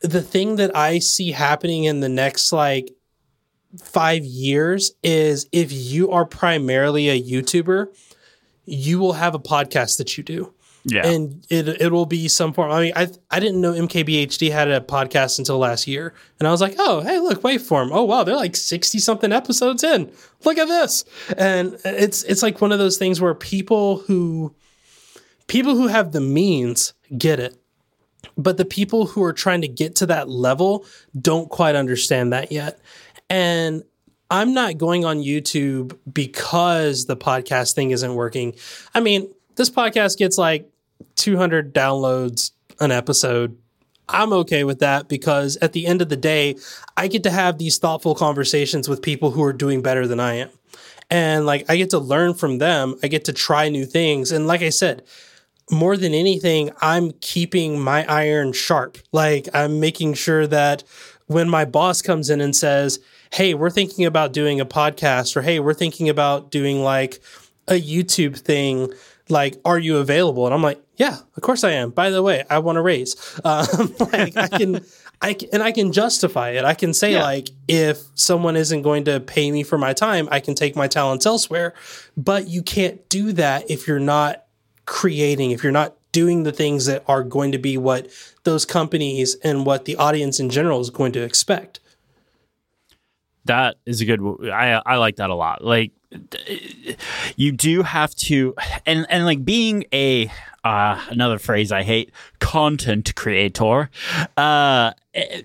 the 0.00 0.22
thing 0.22 0.56
that 0.56 0.76
I 0.76 0.98
see 0.98 1.32
happening 1.32 1.84
in 1.84 2.00
the 2.00 2.08
next 2.08 2.52
like 2.52 2.94
five 3.80 4.24
years 4.24 4.92
is 5.02 5.48
if 5.52 5.72
you 5.72 6.10
are 6.10 6.26
primarily 6.26 7.08
a 7.08 7.20
YouTuber, 7.20 7.86
you 8.64 8.98
will 8.98 9.14
have 9.14 9.34
a 9.34 9.40
podcast 9.40 9.98
that 9.98 10.16
you 10.16 10.24
do. 10.24 10.54
Yeah. 10.84 11.06
And 11.06 11.46
it 11.48 11.68
it 11.68 11.92
will 11.92 12.06
be 12.06 12.26
some 12.28 12.52
form. 12.52 12.70
I 12.70 12.80
mean, 12.80 12.92
I 12.96 13.08
I 13.30 13.38
didn't 13.38 13.60
know 13.60 13.72
MKBHD 13.72 14.50
had 14.50 14.68
a 14.68 14.80
podcast 14.80 15.38
until 15.38 15.58
last 15.58 15.86
year. 15.86 16.12
And 16.38 16.48
I 16.48 16.50
was 16.50 16.60
like, 16.60 16.74
oh, 16.78 17.00
hey, 17.02 17.20
look, 17.20 17.42
Waveform. 17.42 17.90
Oh 17.92 18.02
wow, 18.04 18.24
they're 18.24 18.36
like 18.36 18.56
60 18.56 18.98
something 18.98 19.32
episodes 19.32 19.84
in. 19.84 20.10
Look 20.44 20.58
at 20.58 20.66
this. 20.68 21.04
And 21.36 21.76
it's 21.84 22.24
it's 22.24 22.42
like 22.42 22.60
one 22.60 22.72
of 22.72 22.78
those 22.78 22.96
things 22.96 23.20
where 23.20 23.34
people 23.34 23.98
who 23.98 24.54
people 25.46 25.76
who 25.76 25.86
have 25.86 26.12
the 26.12 26.20
means 26.20 26.94
get 27.16 27.38
it. 27.38 27.56
But 28.36 28.56
the 28.56 28.64
people 28.64 29.06
who 29.06 29.22
are 29.22 29.32
trying 29.32 29.60
to 29.60 29.68
get 29.68 29.96
to 29.96 30.06
that 30.06 30.28
level 30.28 30.86
don't 31.20 31.48
quite 31.48 31.76
understand 31.76 32.32
that 32.32 32.50
yet. 32.50 32.80
And 33.28 33.84
I'm 34.30 34.54
not 34.54 34.78
going 34.78 35.04
on 35.04 35.18
YouTube 35.18 35.96
because 36.10 37.04
the 37.04 37.16
podcast 37.16 37.74
thing 37.74 37.90
isn't 37.90 38.14
working. 38.14 38.54
I 38.94 39.00
mean, 39.00 39.30
this 39.56 39.68
podcast 39.68 40.16
gets 40.16 40.38
like 40.38 40.71
200 41.16 41.74
downloads 41.74 42.52
an 42.80 42.90
episode. 42.90 43.56
I'm 44.08 44.32
okay 44.32 44.64
with 44.64 44.80
that 44.80 45.08
because 45.08 45.56
at 45.62 45.72
the 45.72 45.86
end 45.86 46.02
of 46.02 46.08
the 46.08 46.16
day, 46.16 46.56
I 46.96 47.08
get 47.08 47.22
to 47.22 47.30
have 47.30 47.58
these 47.58 47.78
thoughtful 47.78 48.14
conversations 48.14 48.88
with 48.88 49.02
people 49.02 49.30
who 49.30 49.42
are 49.42 49.52
doing 49.52 49.82
better 49.82 50.06
than 50.06 50.20
I 50.20 50.34
am. 50.34 50.50
And 51.10 51.46
like 51.46 51.70
I 51.70 51.76
get 51.76 51.90
to 51.90 51.98
learn 51.98 52.34
from 52.34 52.58
them, 52.58 52.96
I 53.02 53.08
get 53.08 53.24
to 53.26 53.32
try 53.32 53.68
new 53.68 53.84
things. 53.84 54.32
And 54.32 54.46
like 54.46 54.62
I 54.62 54.70
said, 54.70 55.02
more 55.70 55.96
than 55.96 56.14
anything, 56.14 56.70
I'm 56.80 57.12
keeping 57.20 57.80
my 57.80 58.04
iron 58.06 58.52
sharp. 58.52 58.98
Like 59.12 59.48
I'm 59.54 59.80
making 59.80 60.14
sure 60.14 60.46
that 60.46 60.84
when 61.26 61.48
my 61.48 61.64
boss 61.64 62.02
comes 62.02 62.30
in 62.30 62.40
and 62.40 62.54
says, 62.56 62.98
Hey, 63.32 63.54
we're 63.54 63.70
thinking 63.70 64.04
about 64.04 64.32
doing 64.32 64.60
a 64.60 64.66
podcast, 64.66 65.36
or 65.36 65.42
Hey, 65.42 65.60
we're 65.60 65.74
thinking 65.74 66.08
about 66.08 66.50
doing 66.50 66.82
like 66.82 67.20
a 67.68 67.80
YouTube 67.80 68.38
thing 68.38 68.92
like, 69.28 69.56
are 69.64 69.78
you 69.78 69.98
available? 69.98 70.46
And 70.46 70.54
I'm 70.54 70.62
like, 70.62 70.81
yeah, 71.02 71.18
of 71.36 71.42
course 71.42 71.64
I 71.64 71.72
am. 71.72 71.90
By 71.90 72.10
the 72.10 72.22
way, 72.22 72.44
I 72.48 72.60
want 72.60 72.76
to 72.76 72.82
raise. 72.82 73.16
Um, 73.44 73.94
like 73.98 74.36
I 74.36 74.46
can, 74.46 74.84
I 75.20 75.34
can, 75.34 75.48
and 75.52 75.62
I 75.62 75.72
can 75.72 75.92
justify 75.92 76.50
it. 76.50 76.64
I 76.64 76.74
can 76.74 76.94
say 76.94 77.14
yeah. 77.14 77.22
like, 77.22 77.48
if 77.66 77.98
someone 78.14 78.56
isn't 78.56 78.82
going 78.82 79.04
to 79.04 79.18
pay 79.18 79.50
me 79.50 79.64
for 79.64 79.76
my 79.76 79.92
time, 79.92 80.28
I 80.30 80.38
can 80.38 80.54
take 80.54 80.76
my 80.76 80.86
talents 80.86 81.26
elsewhere. 81.26 81.74
But 82.16 82.48
you 82.48 82.62
can't 82.62 83.08
do 83.08 83.32
that 83.32 83.68
if 83.68 83.88
you're 83.88 83.98
not 83.98 84.44
creating, 84.86 85.50
if 85.50 85.64
you're 85.64 85.72
not 85.72 85.96
doing 86.12 86.44
the 86.44 86.52
things 86.52 86.86
that 86.86 87.02
are 87.08 87.24
going 87.24 87.50
to 87.52 87.58
be 87.58 87.76
what 87.76 88.08
those 88.44 88.64
companies 88.64 89.34
and 89.42 89.66
what 89.66 89.86
the 89.86 89.96
audience 89.96 90.38
in 90.38 90.50
general 90.50 90.80
is 90.80 90.90
going 90.90 91.12
to 91.12 91.22
expect. 91.22 91.80
That 93.46 93.74
is 93.86 94.00
a 94.00 94.04
good. 94.04 94.20
I 94.50 94.80
I 94.86 94.96
like 94.96 95.16
that 95.16 95.30
a 95.30 95.34
lot. 95.34 95.64
Like 95.64 95.90
you 97.36 97.52
do 97.52 97.82
have 97.82 98.14
to 98.14 98.54
and 98.86 99.04
and 99.10 99.24
like 99.24 99.44
being 99.44 99.84
a 99.92 100.30
uh, 100.64 101.00
another 101.08 101.38
phrase 101.38 101.72
I 101.72 101.82
hate 101.82 102.12
content 102.38 103.14
creator. 103.14 103.90
Uh, 104.36 104.92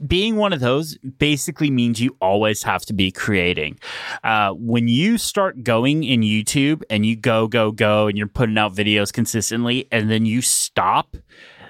being 0.06 0.36
one 0.36 0.54
of 0.54 0.60
those 0.60 0.98
basically 0.98 1.70
means 1.70 2.00
you 2.00 2.16
always 2.22 2.64
have 2.64 2.86
to 2.86 2.94
be 2.94 3.12
creating. 3.12 3.80
Uh, 4.24 4.54
when 4.54 4.88
you 4.88 5.18
start 5.18 5.64
going 5.64 6.04
in 6.04 6.22
YouTube 6.22 6.84
and 6.90 7.06
you 7.06 7.16
go 7.16 7.48
go 7.48 7.72
go 7.72 8.08
and 8.08 8.18
you're 8.18 8.28
putting 8.28 8.58
out 8.58 8.74
videos 8.74 9.12
consistently 9.12 9.88
and 9.92 10.10
then 10.10 10.26
you 10.26 10.42
stop 10.42 11.18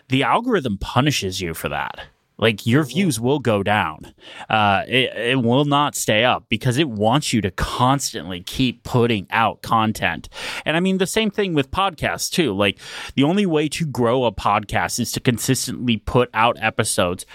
the 0.10 0.24
algorithm 0.24 0.78
punishes 0.78 1.42
you 1.42 1.54
for 1.54 1.70
that 1.70 2.00
like 2.38 2.66
your 2.66 2.84
views 2.84 3.20
will 3.20 3.40
go 3.40 3.64
down. 3.64 4.14
Uh, 4.50 4.84
it, 4.88 5.16
it 5.16 5.42
will 5.42 5.66
not 5.66 5.96
stay 5.96 6.24
up 6.24 6.46
because 6.50 6.78
it 6.78 6.90
wants 6.90 7.34
you 7.34 7.42
to 7.42 7.52
constantly 7.52 8.42
keep 8.42 8.84
putting 8.84 9.28
out 9.30 9.62
content. 9.62 10.30
And 10.66 10.78
I 10.78 10.80
mean, 10.80 10.98
the 10.98 11.08
same 11.08 11.32
thing 11.32 11.54
with 11.54 11.72
podcasts 11.72 12.30
too. 12.30 12.54
Like 12.54 12.80
the 13.16 13.24
only 13.24 13.46
way 13.46 13.68
to 13.70 13.86
grow 13.86 14.26
a 14.26 14.32
podcast 14.32 15.00
is 15.00 15.12
to 15.14 15.20
consistently 15.20 15.98
put 15.98 16.30
out 16.34 16.58
episodes 16.60 17.26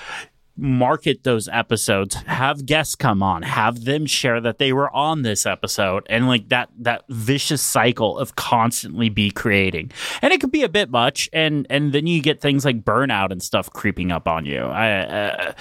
market 0.57 1.25
those 1.25 1.49
episodes 1.49 2.15
have 2.27 2.67
guests 2.67 2.95
come 2.95 3.23
on 3.23 3.43
have 3.43 3.85
them 3.85 4.05
share 4.05 4.41
that 4.41 4.59
they 4.59 4.73
were 4.73 4.95
on 4.95 5.23
this 5.23 5.47
episode 5.47 6.07
and 6.11 6.29
like 6.29 6.49
that 6.51 6.69
that 6.79 7.05
vicious 7.09 7.63
cycle 7.63 8.19
of 8.19 8.37
constantly 8.37 9.09
be 9.09 9.31
creating. 9.31 9.91
And 10.21 10.33
it 10.33 10.41
could 10.41 10.53
be 10.53 10.63
a 10.63 10.69
bit 10.69 10.91
much 10.91 11.29
and 11.33 11.67
and 11.71 11.93
then 11.93 12.07
you 12.07 12.21
get 12.21 12.41
things 12.41 12.65
like 12.65 12.83
burnout 12.85 13.31
and 13.31 13.43
stuff 13.43 13.71
creeping 13.71 14.13
up 14.13 14.29
on 14.29 14.45
you. 14.45 14.61
I 14.61 14.91
uh, 14.91 15.53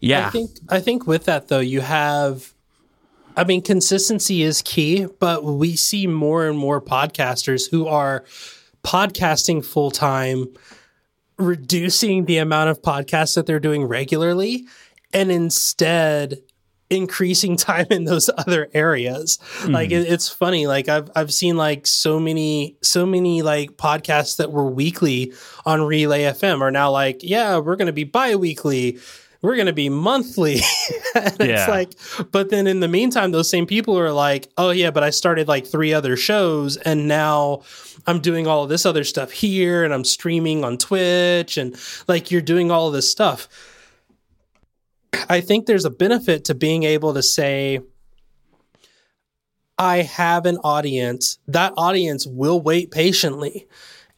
yeah. 0.00 0.26
I 0.26 0.30
think 0.30 0.50
I 0.68 0.80
think 0.80 1.06
with 1.06 1.24
that 1.24 1.48
though, 1.48 1.60
you 1.60 1.80
have 1.80 2.54
I 3.36 3.44
mean 3.44 3.62
consistency 3.62 4.42
is 4.42 4.62
key, 4.62 5.06
but 5.18 5.44
we 5.44 5.76
see 5.76 6.06
more 6.06 6.46
and 6.46 6.58
more 6.58 6.80
podcasters 6.80 7.70
who 7.70 7.86
are 7.86 8.24
podcasting 8.82 9.64
full 9.64 9.90
time, 9.90 10.46
reducing 11.38 12.24
the 12.24 12.38
amount 12.38 12.70
of 12.70 12.82
podcasts 12.82 13.34
that 13.34 13.46
they're 13.46 13.60
doing 13.60 13.84
regularly, 13.84 14.66
and 15.12 15.30
instead 15.30 16.38
increasing 16.90 17.56
time 17.56 17.86
in 17.90 18.04
those 18.04 18.30
other 18.38 18.68
areas. 18.74 19.38
Like 19.66 19.90
mm-hmm. 19.90 20.02
it, 20.02 20.12
it's 20.12 20.28
funny. 20.28 20.66
Like 20.66 20.88
I've 20.88 21.10
I've 21.16 21.32
seen 21.32 21.56
like 21.56 21.86
so 21.86 22.20
many 22.20 22.76
so 22.82 23.06
many 23.06 23.42
like 23.42 23.72
podcasts 23.72 24.36
that 24.36 24.52
were 24.52 24.66
weekly 24.66 25.32
on 25.64 25.82
Relay 25.82 26.22
FM 26.22 26.60
are 26.60 26.70
now 26.70 26.90
like, 26.90 27.20
yeah, 27.22 27.58
we're 27.58 27.76
gonna 27.76 27.92
be 27.92 28.04
bi-weekly. 28.04 28.98
We're 29.42 29.56
gonna 29.56 29.72
be 29.72 29.88
monthly. 29.88 30.60
and 31.14 31.34
Yeah. 31.40 31.46
it's 31.46 31.68
like, 31.68 32.30
but 32.32 32.50
then 32.50 32.66
in 32.66 32.80
the 32.80 32.88
meantime, 32.88 33.32
those 33.32 33.50
same 33.50 33.66
people 33.66 33.98
are 33.98 34.12
like, 34.12 34.48
oh 34.56 34.70
yeah, 34.70 34.90
but 34.90 35.02
I 35.02 35.10
started 35.10 35.48
like 35.48 35.66
three 35.66 35.92
other 35.92 36.16
shows 36.16 36.76
and 36.78 37.06
now 37.08 37.62
I'm 38.06 38.20
doing 38.20 38.46
all 38.46 38.66
this 38.66 38.86
other 38.86 39.04
stuff 39.04 39.30
here 39.32 39.84
and 39.84 39.92
I'm 39.92 40.04
streaming 40.04 40.64
on 40.64 40.78
Twitch 40.78 41.56
and 41.56 41.76
like 42.06 42.30
you're 42.30 42.40
doing 42.40 42.70
all 42.70 42.90
this 42.90 43.10
stuff. 43.10 43.48
I 45.28 45.40
think 45.40 45.66
there's 45.66 45.84
a 45.84 45.90
benefit 45.90 46.44
to 46.46 46.54
being 46.54 46.84
able 46.84 47.14
to 47.14 47.22
say, 47.22 47.80
I 49.78 50.02
have 50.02 50.46
an 50.46 50.58
audience. 50.58 51.38
That 51.48 51.74
audience 51.76 52.26
will 52.26 52.60
wait 52.60 52.90
patiently. 52.90 53.66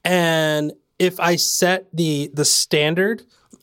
And 0.05 0.73
if 0.99 1.19
I 1.21 1.37
set 1.37 1.89
the 1.93 2.31
the 2.33 2.45
standard, 2.45 3.23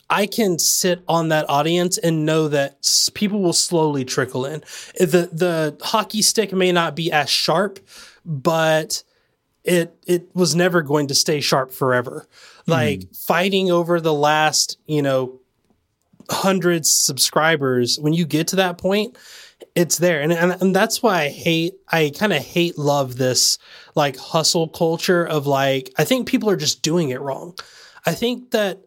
I 0.10 0.26
can 0.28 0.60
sit 0.60 1.04
on 1.08 1.30
that 1.30 1.50
audience 1.50 1.98
and 1.98 2.26
know 2.26 2.48
that 2.50 2.78
people 3.14 3.42
will 3.42 3.54
slowly 3.54 4.06
trickle 4.06 4.46
in. 4.46 4.62
The 5.00 5.30
the 5.32 5.78
hockey 5.82 6.22
stick 6.22 6.54
may 6.54 6.72
not 6.72 6.96
be 6.96 7.12
as 7.12 7.30
sharp, 7.30 7.80
but 8.26 9.04
it 9.66 9.96
it 10.08 10.30
was 10.34 10.56
never 10.56 10.82
going 10.82 11.08
to 11.08 11.16
stay 11.16 11.42
sharp 11.42 11.72
forever. 11.72 12.28
Hmm. 12.66 12.72
Like 12.72 13.14
fighting 13.14 13.72
over 13.72 14.00
the 14.00 14.14
last, 14.14 14.78
you 14.86 15.02
know, 15.02 15.40
hundreds 16.30 16.90
subscribers, 16.90 18.00
when 18.00 18.14
you 18.14 18.26
get 18.26 18.48
to 18.50 18.56
that 18.58 18.78
point, 18.78 19.18
it's 19.74 19.98
there. 19.98 20.22
And 20.22 20.32
and, 20.32 20.52
and 20.62 20.76
that's 20.76 21.02
why 21.02 21.24
I 21.24 21.30
hate 21.30 21.76
I 21.90 22.12
kind 22.18 22.34
of 22.34 22.44
hate 22.44 22.78
love 22.78 23.18
this 23.18 23.58
like 23.96 24.18
hustle 24.18 24.68
culture 24.68 25.26
of 25.26 25.48
like 25.48 25.92
I 25.98 26.06
think 26.06 26.28
people 26.28 26.50
are 26.50 26.56
just 26.56 26.82
doing 26.82 27.10
it 27.10 27.22
wrong. 27.22 27.56
I 28.06 28.14
think 28.14 28.52
that 28.52 28.80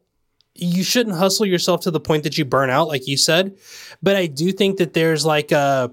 you 0.54 0.82
shouldn't 0.82 1.16
hustle 1.16 1.46
yourself 1.46 1.82
to 1.82 1.90
the 1.90 2.00
point 2.00 2.24
that 2.24 2.36
you 2.36 2.44
burn 2.44 2.70
out 2.70 2.88
like 2.88 3.06
you 3.06 3.16
said, 3.16 3.56
but 4.02 4.16
I 4.16 4.26
do 4.26 4.52
think 4.52 4.78
that 4.78 4.92
there's 4.92 5.24
like 5.24 5.52
a 5.52 5.90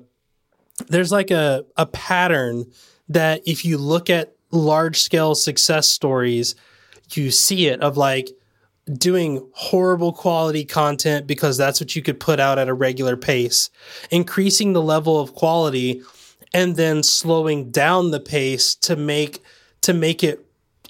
there's 0.88 1.12
like 1.12 1.32
a 1.32 1.66
a 1.78 1.86
pattern 1.86 2.66
that 3.10 3.42
if 3.46 3.66
you 3.66 3.78
look 3.78 4.10
at 4.10 4.35
large 4.56 5.02
scale 5.02 5.36
success 5.36 5.88
stories, 5.88 6.56
you 7.12 7.30
see 7.32 7.68
it 7.68 7.82
of 7.82 7.98
like 7.98 8.30
doing 8.98 9.48
horrible 9.54 10.14
quality 10.14 10.64
content 10.66 11.28
because 11.28 11.58
that's 11.58 11.80
what 11.80 11.96
you 11.96 12.02
could 12.02 12.20
put 12.20 12.40
out 12.40 12.58
at 12.60 12.68
a 12.68 12.74
regular 12.74 13.18
pace, 13.18 13.70
increasing 14.12 14.74
the 14.74 14.82
level 14.82 15.20
of 15.20 15.34
quality 15.36 16.02
and 16.54 16.76
then 16.76 17.04
slowing 17.04 17.70
down 17.72 18.12
the 18.12 18.20
pace 18.20 18.76
to 18.76 18.96
make 18.96 19.42
to 19.82 19.94
make 19.94 20.24
it 20.24 20.46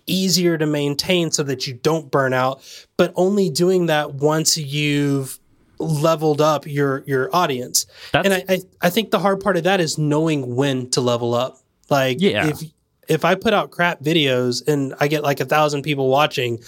easier 0.07 0.57
to 0.57 0.65
maintain 0.65 1.31
so 1.31 1.41
that 1.43 1.65
you 1.65 1.73
don't 1.73 2.11
burn 2.11 2.33
out, 2.33 2.61
but 2.97 3.11
only 3.15 3.49
doing 3.49 3.87
that 3.87 4.13
once 4.15 4.57
you've 4.57 5.39
leveled 5.79 6.39
up 6.41 6.67
your 6.67 7.03
your 7.07 7.33
audience. 7.35 7.85
That's- 8.11 8.31
and 8.31 8.49
I, 8.49 8.53
I 8.53 8.87
I 8.87 8.89
think 8.89 9.11
the 9.11 9.19
hard 9.19 9.39
part 9.41 9.57
of 9.57 9.63
that 9.63 9.79
is 9.79 9.97
knowing 9.97 10.55
when 10.55 10.89
to 10.91 11.01
level 11.01 11.33
up. 11.33 11.57
Like 11.89 12.19
Yeah. 12.21 12.47
if 12.47 12.61
if 13.07 13.25
I 13.25 13.35
put 13.35 13.53
out 13.53 13.71
crap 13.71 14.01
videos 14.01 14.67
and 14.67 14.93
I 14.99 15.07
get 15.07 15.23
like 15.23 15.39
a 15.39 15.45
thousand 15.45 15.83
people 15.83 16.09
watching, 16.09 16.59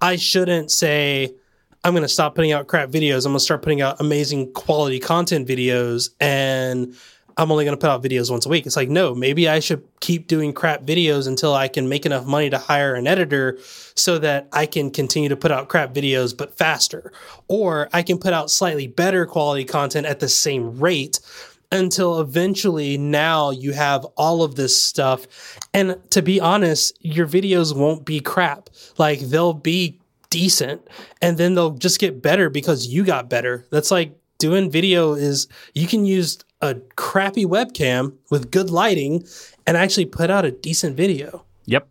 I 0.00 0.16
shouldn't 0.16 0.70
say 0.70 1.34
I'm 1.84 1.92
going 1.92 2.02
to 2.02 2.08
stop 2.08 2.34
putting 2.34 2.52
out 2.52 2.66
crap 2.66 2.90
videos. 2.90 3.26
I'm 3.26 3.32
going 3.32 3.38
to 3.38 3.44
start 3.44 3.62
putting 3.62 3.80
out 3.80 4.00
amazing 4.00 4.52
quality 4.52 4.98
content 4.98 5.46
videos 5.46 6.10
and 6.20 6.94
I'm 7.38 7.52
only 7.52 7.66
going 7.66 7.76
to 7.76 7.80
put 7.80 7.90
out 7.90 8.02
videos 8.02 8.30
once 8.30 8.46
a 8.46 8.48
week. 8.48 8.64
It's 8.64 8.76
like, 8.76 8.88
no, 8.88 9.14
maybe 9.14 9.46
I 9.46 9.60
should 9.60 9.86
keep 10.00 10.26
doing 10.26 10.54
crap 10.54 10.84
videos 10.84 11.28
until 11.28 11.54
I 11.54 11.68
can 11.68 11.86
make 11.86 12.06
enough 12.06 12.24
money 12.24 12.48
to 12.48 12.56
hire 12.56 12.94
an 12.94 13.06
editor 13.06 13.58
so 13.94 14.18
that 14.18 14.48
I 14.52 14.64
can 14.64 14.90
continue 14.90 15.28
to 15.28 15.36
put 15.36 15.50
out 15.50 15.68
crap 15.68 15.92
videos, 15.92 16.34
but 16.34 16.56
faster. 16.56 17.12
Or 17.46 17.90
I 17.92 18.02
can 18.02 18.16
put 18.18 18.32
out 18.32 18.50
slightly 18.50 18.86
better 18.86 19.26
quality 19.26 19.64
content 19.64 20.06
at 20.06 20.20
the 20.20 20.30
same 20.30 20.78
rate 20.78 21.20
until 21.72 22.20
eventually 22.20 22.96
now 22.96 23.50
you 23.50 23.72
have 23.72 24.04
all 24.16 24.42
of 24.42 24.54
this 24.54 24.82
stuff. 24.82 25.26
And 25.74 25.98
to 26.10 26.22
be 26.22 26.40
honest, 26.40 26.96
your 27.00 27.26
videos 27.26 27.76
won't 27.76 28.04
be 28.04 28.20
crap. 28.20 28.70
Like 28.98 29.20
they'll 29.20 29.52
be 29.52 30.00
decent 30.30 30.86
and 31.22 31.38
then 31.38 31.54
they'll 31.54 31.70
just 31.70 31.98
get 31.98 32.22
better 32.22 32.50
because 32.50 32.86
you 32.86 33.04
got 33.04 33.30
better. 33.30 33.66
That's 33.70 33.90
like 33.90 34.16
doing 34.38 34.70
video 34.70 35.14
is 35.14 35.48
you 35.74 35.86
can 35.86 36.04
use 36.04 36.38
a 36.60 36.74
crappy 36.96 37.44
webcam 37.44 38.14
with 38.30 38.50
good 38.50 38.70
lighting 38.70 39.24
and 39.66 39.76
actually 39.76 40.06
put 40.06 40.30
out 40.30 40.44
a 40.44 40.50
decent 40.50 40.96
video. 40.96 41.44
Yep. 41.66 41.88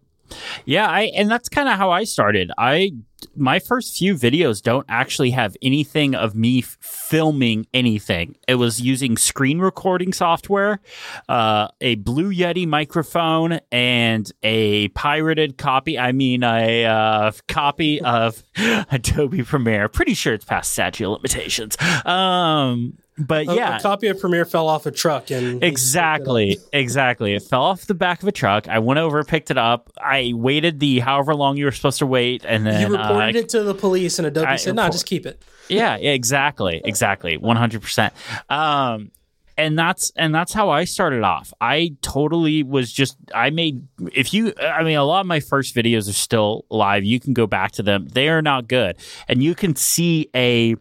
Yeah, 0.66 0.88
I 0.88 1.12
and 1.16 1.30
that's 1.30 1.50
kind 1.50 1.70
of 1.70 1.76
how 1.78 1.92
I 1.92 2.04
started. 2.04 2.52
I 2.58 2.92
my 3.36 3.60
first 3.60 3.98
few 3.98 4.14
videos 4.14 4.62
don't 4.62 4.86
actually 4.90 5.32
have 5.32 5.56
anything 5.62 6.16
of 6.16 6.36
me 6.36 6.60
f- 6.60 6.78
filming 6.82 7.66
anything. 7.74 8.36
It 8.48 8.56
was 8.56 8.82
using 8.82 9.18
screen 9.18 9.60
recording 9.60 10.14
software, 10.14 10.80
uh, 11.28 11.70
a 11.82 11.96
Blue 11.96 12.34
Yeti 12.34 12.68
microphone, 12.68 13.60
and 13.72 14.30
a 14.44 14.90
pirated 14.90 15.58
copy. 15.58 15.98
I 15.98 16.12
mean, 16.12 16.44
a 16.44 16.86
uh, 16.86 17.32
copy 17.48 18.02
of 18.02 18.44
Adobe 18.92 19.44
Premiere. 19.44 19.90
Pretty 19.90 20.14
sure 20.14 20.34
it's 20.34 20.46
past 20.46 20.72
statute 20.74 21.10
limitations. 21.10 21.78
Um, 22.06 22.98
but 23.18 23.48
A- 23.48 23.56
yeah, 23.56 23.78
A 23.78 23.82
copy 23.82 24.08
of 24.08 24.20
Premiere 24.20 24.46
fell 24.46 24.68
off 24.68 24.86
a 24.86 24.92
truck 24.92 25.32
and 25.32 25.64
Exactly, 25.64 26.58
exactly. 26.74 27.34
It 27.34 27.44
fell 27.44 27.64
off 27.64 27.86
the 27.86 27.94
back 27.94 28.22
of 28.22 28.28
a 28.28 28.32
truck. 28.32 28.68
I 28.68 28.80
went 28.80 29.00
over, 29.00 29.24
picked 29.24 29.52
it 29.52 29.58
up. 29.58 29.92
I 29.98 30.34
waited 30.36 30.80
the 30.80 31.00
however 31.00 31.34
long 31.34 31.58
you 31.58 31.66
were 31.66 31.72
supposed 31.72 32.00
to 32.00 32.06
wait, 32.06 32.44
and 32.46 32.66
then 32.66 32.82
You 32.82 32.98
reported 32.98 33.36
uh, 33.36 33.40
it 33.40 33.50
to 33.50 33.64
the 33.64 33.74
police 33.74 34.20
and 34.20 34.28
Adobe 34.28 34.48
I 34.48 34.56
said, 34.58 34.76
"No, 34.76 34.84
report- 34.84 34.94
just 34.94 35.06
keep 35.06 35.26
it." 35.26 35.42
yeah, 35.70 35.98
yeah, 35.98 36.12
exactly, 36.12 36.82
exactly, 36.84 37.38
one 37.38 37.56
hundred 37.56 37.82
percent. 37.82 38.14
Um, 38.50 39.12
and 39.58 39.80
that's 39.80 40.12
and 40.18 40.36
that's 40.36 40.52
how 40.52 40.70
I 40.70 40.84
started 40.84 41.24
off. 41.24 41.54
I 41.62 41.96
totally 42.02 42.64
was 42.64 42.92
just 42.92 43.18
I 43.34 43.50
made 43.50 43.88
if 44.14 44.34
you 44.34 44.54
I 44.62 44.84
mean 44.84 44.98
a 44.98 45.04
lot 45.06 45.22
of 45.22 45.28
my 45.28 45.40
first 45.40 45.74
videos 45.74 46.10
are 46.10 46.14
still 46.14 46.66
live. 46.70 47.06
You 47.06 47.20
can 47.20 47.34
go 47.34 47.48
back 47.48 47.72
to 47.74 47.84
them. 47.84 48.08
They 48.08 48.28
are 48.28 48.42
not 48.42 48.68
good, 48.68 48.98
and 49.30 49.42
you 49.42 49.56
can 49.56 49.76
see 49.76 50.30
a 50.36 50.76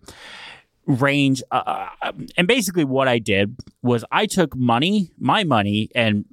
range. 0.86 1.42
Uh, 1.50 1.88
and 2.36 2.46
basically, 2.46 2.84
what 2.84 3.08
I 3.08 3.18
did 3.18 3.56
was 3.82 4.04
I 4.10 4.26
took 4.26 4.56
money, 4.56 5.10
my 5.18 5.44
money, 5.44 5.90
and 5.94 6.24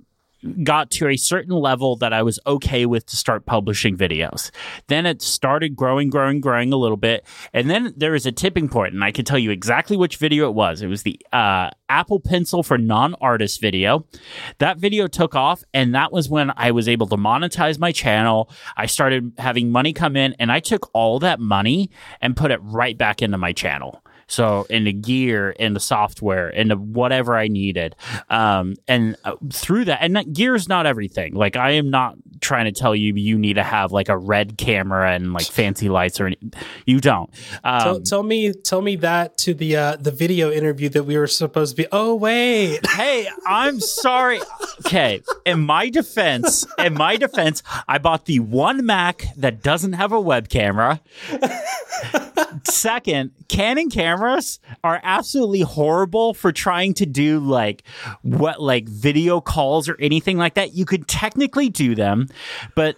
got 0.64 0.90
to 0.92 1.08
a 1.08 1.18
certain 1.18 1.54
level 1.54 1.96
that 1.98 2.14
I 2.14 2.24
was 2.24 2.40
okay 2.48 2.86
with 2.86 3.06
to 3.08 3.16
start 3.16 3.46
publishing 3.46 3.98
videos. 3.98 4.52
Then 4.88 5.06
it 5.06 5.22
started 5.22 5.76
growing, 5.76 6.10
growing, 6.10 6.42
growing 6.42 6.74
a 6.74 6.78
little 6.78 6.98
bit. 6.98 7.26
And 7.54 7.70
then 7.70 7.94
there 7.96 8.12
was 8.12 8.26
a 8.26 8.32
tipping 8.32 8.70
point, 8.70 8.94
and 8.94 9.04
I 9.04 9.12
can 9.12 9.26
tell 9.26 9.38
you 9.38 9.52
exactly 9.52 9.98
which 9.98 10.18
video 10.18 10.48
it 10.48 10.54
was. 10.54 10.82
It 10.82 10.88
was 10.88 11.04
the 11.04 11.20
uh, 11.32 11.70
Apple 11.90 12.20
Pencil 12.20 12.64
for 12.64 12.78
non 12.78 13.16
artist 13.16 13.62
video. 13.62 14.06
That 14.58 14.78
video 14.78 15.08
took 15.08 15.36
off, 15.36 15.64
and 15.74 15.94
that 15.96 16.12
was 16.12 16.30
when 16.30 16.52
I 16.56 16.72
was 16.72 16.88
able 16.88 17.08
to 17.08 17.18
monetize 17.18 17.80
my 17.80 17.92
channel. 17.92 18.50
I 18.76 18.86
started 18.88 19.34
having 19.38 19.72
money 19.72 19.94
come 19.94 20.16
in, 20.16 20.34
and 20.40 20.52
I 20.52 20.60
took 20.60 20.90
all 20.94 21.20
that 21.20 21.40
money 21.40 21.92
and 22.20 22.36
put 22.36 22.52
it 22.52 22.60
right 22.64 22.98
back 22.98 23.22
into 23.22 23.38
my 23.38 23.54
channel. 23.54 24.02
So 24.32 24.66
in 24.70 24.86
the 24.86 24.94
gear, 24.94 25.52
into 25.52 25.82
software, 25.82 26.48
into 26.50 26.78
whatever 26.78 27.36
I 27.38 27.50
needed, 27.50 27.98
um, 28.30 28.76
and 28.88 29.18
uh, 29.26 29.36
through 29.52 29.86
that, 29.86 30.00
and 30.02 30.16
that, 30.16 30.26
is 30.40 30.70
not 30.70 30.86
everything. 30.86 31.34
Like 31.34 31.58
I 31.58 31.72
am 31.72 31.90
not 31.90 32.16
trying 32.40 32.66
to 32.66 32.72
tell 32.72 32.96
you 32.96 33.14
you 33.14 33.38
need 33.38 33.56
to 33.56 33.64
have 33.64 33.92
like 33.92 34.08
a 34.08 34.18
red 34.18 34.58
camera 34.58 35.12
and 35.12 35.34
like 35.34 35.46
fancy 35.46 35.90
lights 35.90 36.20
or 36.20 36.28
any, 36.28 36.38
you 36.86 37.02
don't. 37.02 37.30
Um, 37.64 37.82
Tell, 37.82 38.02
tell 38.02 38.24
me, 38.24 38.54
tell 38.54 38.82
me 38.82 38.96
that 38.98 39.38
to 39.40 39.54
the 39.54 39.76
uh, 39.76 39.96
the 39.98 40.12
video 40.12 40.50
interview 40.50 40.88
that 40.90 41.04
we 41.04 41.18
were 41.18 41.28
supposed 41.28 41.76
to 41.76 41.84
be. 41.84 41.88
Oh 41.92 42.16
wait, 42.16 42.86
hey, 42.92 43.28
I'm 43.46 43.82
sorry. 43.82 44.40
Okay, 44.86 45.22
in 45.46 45.60
my 45.60 45.90
defense, 45.90 46.66
in 46.78 46.94
my 46.94 47.18
defense, 47.18 47.64
I 47.88 47.98
bought 47.98 48.26
the 48.26 48.40
one 48.40 48.86
Mac 48.86 49.26
that 49.36 49.62
doesn't 49.62 49.94
have 49.94 50.14
a 50.14 50.22
web 50.22 50.48
camera. 50.48 51.02
Second, 52.64 53.32
Canon 53.48 53.90
cameras 54.22 54.60
are 54.84 55.00
absolutely 55.04 55.62
horrible 55.62 56.34
for 56.34 56.52
trying 56.52 56.94
to 56.96 57.06
do 57.06 57.40
like 57.40 57.84
what 58.22 58.62
like 58.62 58.88
video 58.88 59.42
calls 59.42 59.90
or 59.90 59.98
anything 60.00 60.38
like 60.38 60.54
that. 60.56 60.74
You 60.74 60.86
could 60.86 61.08
technically 61.08 61.70
do 61.70 61.96
them, 61.96 62.28
but 62.76 62.98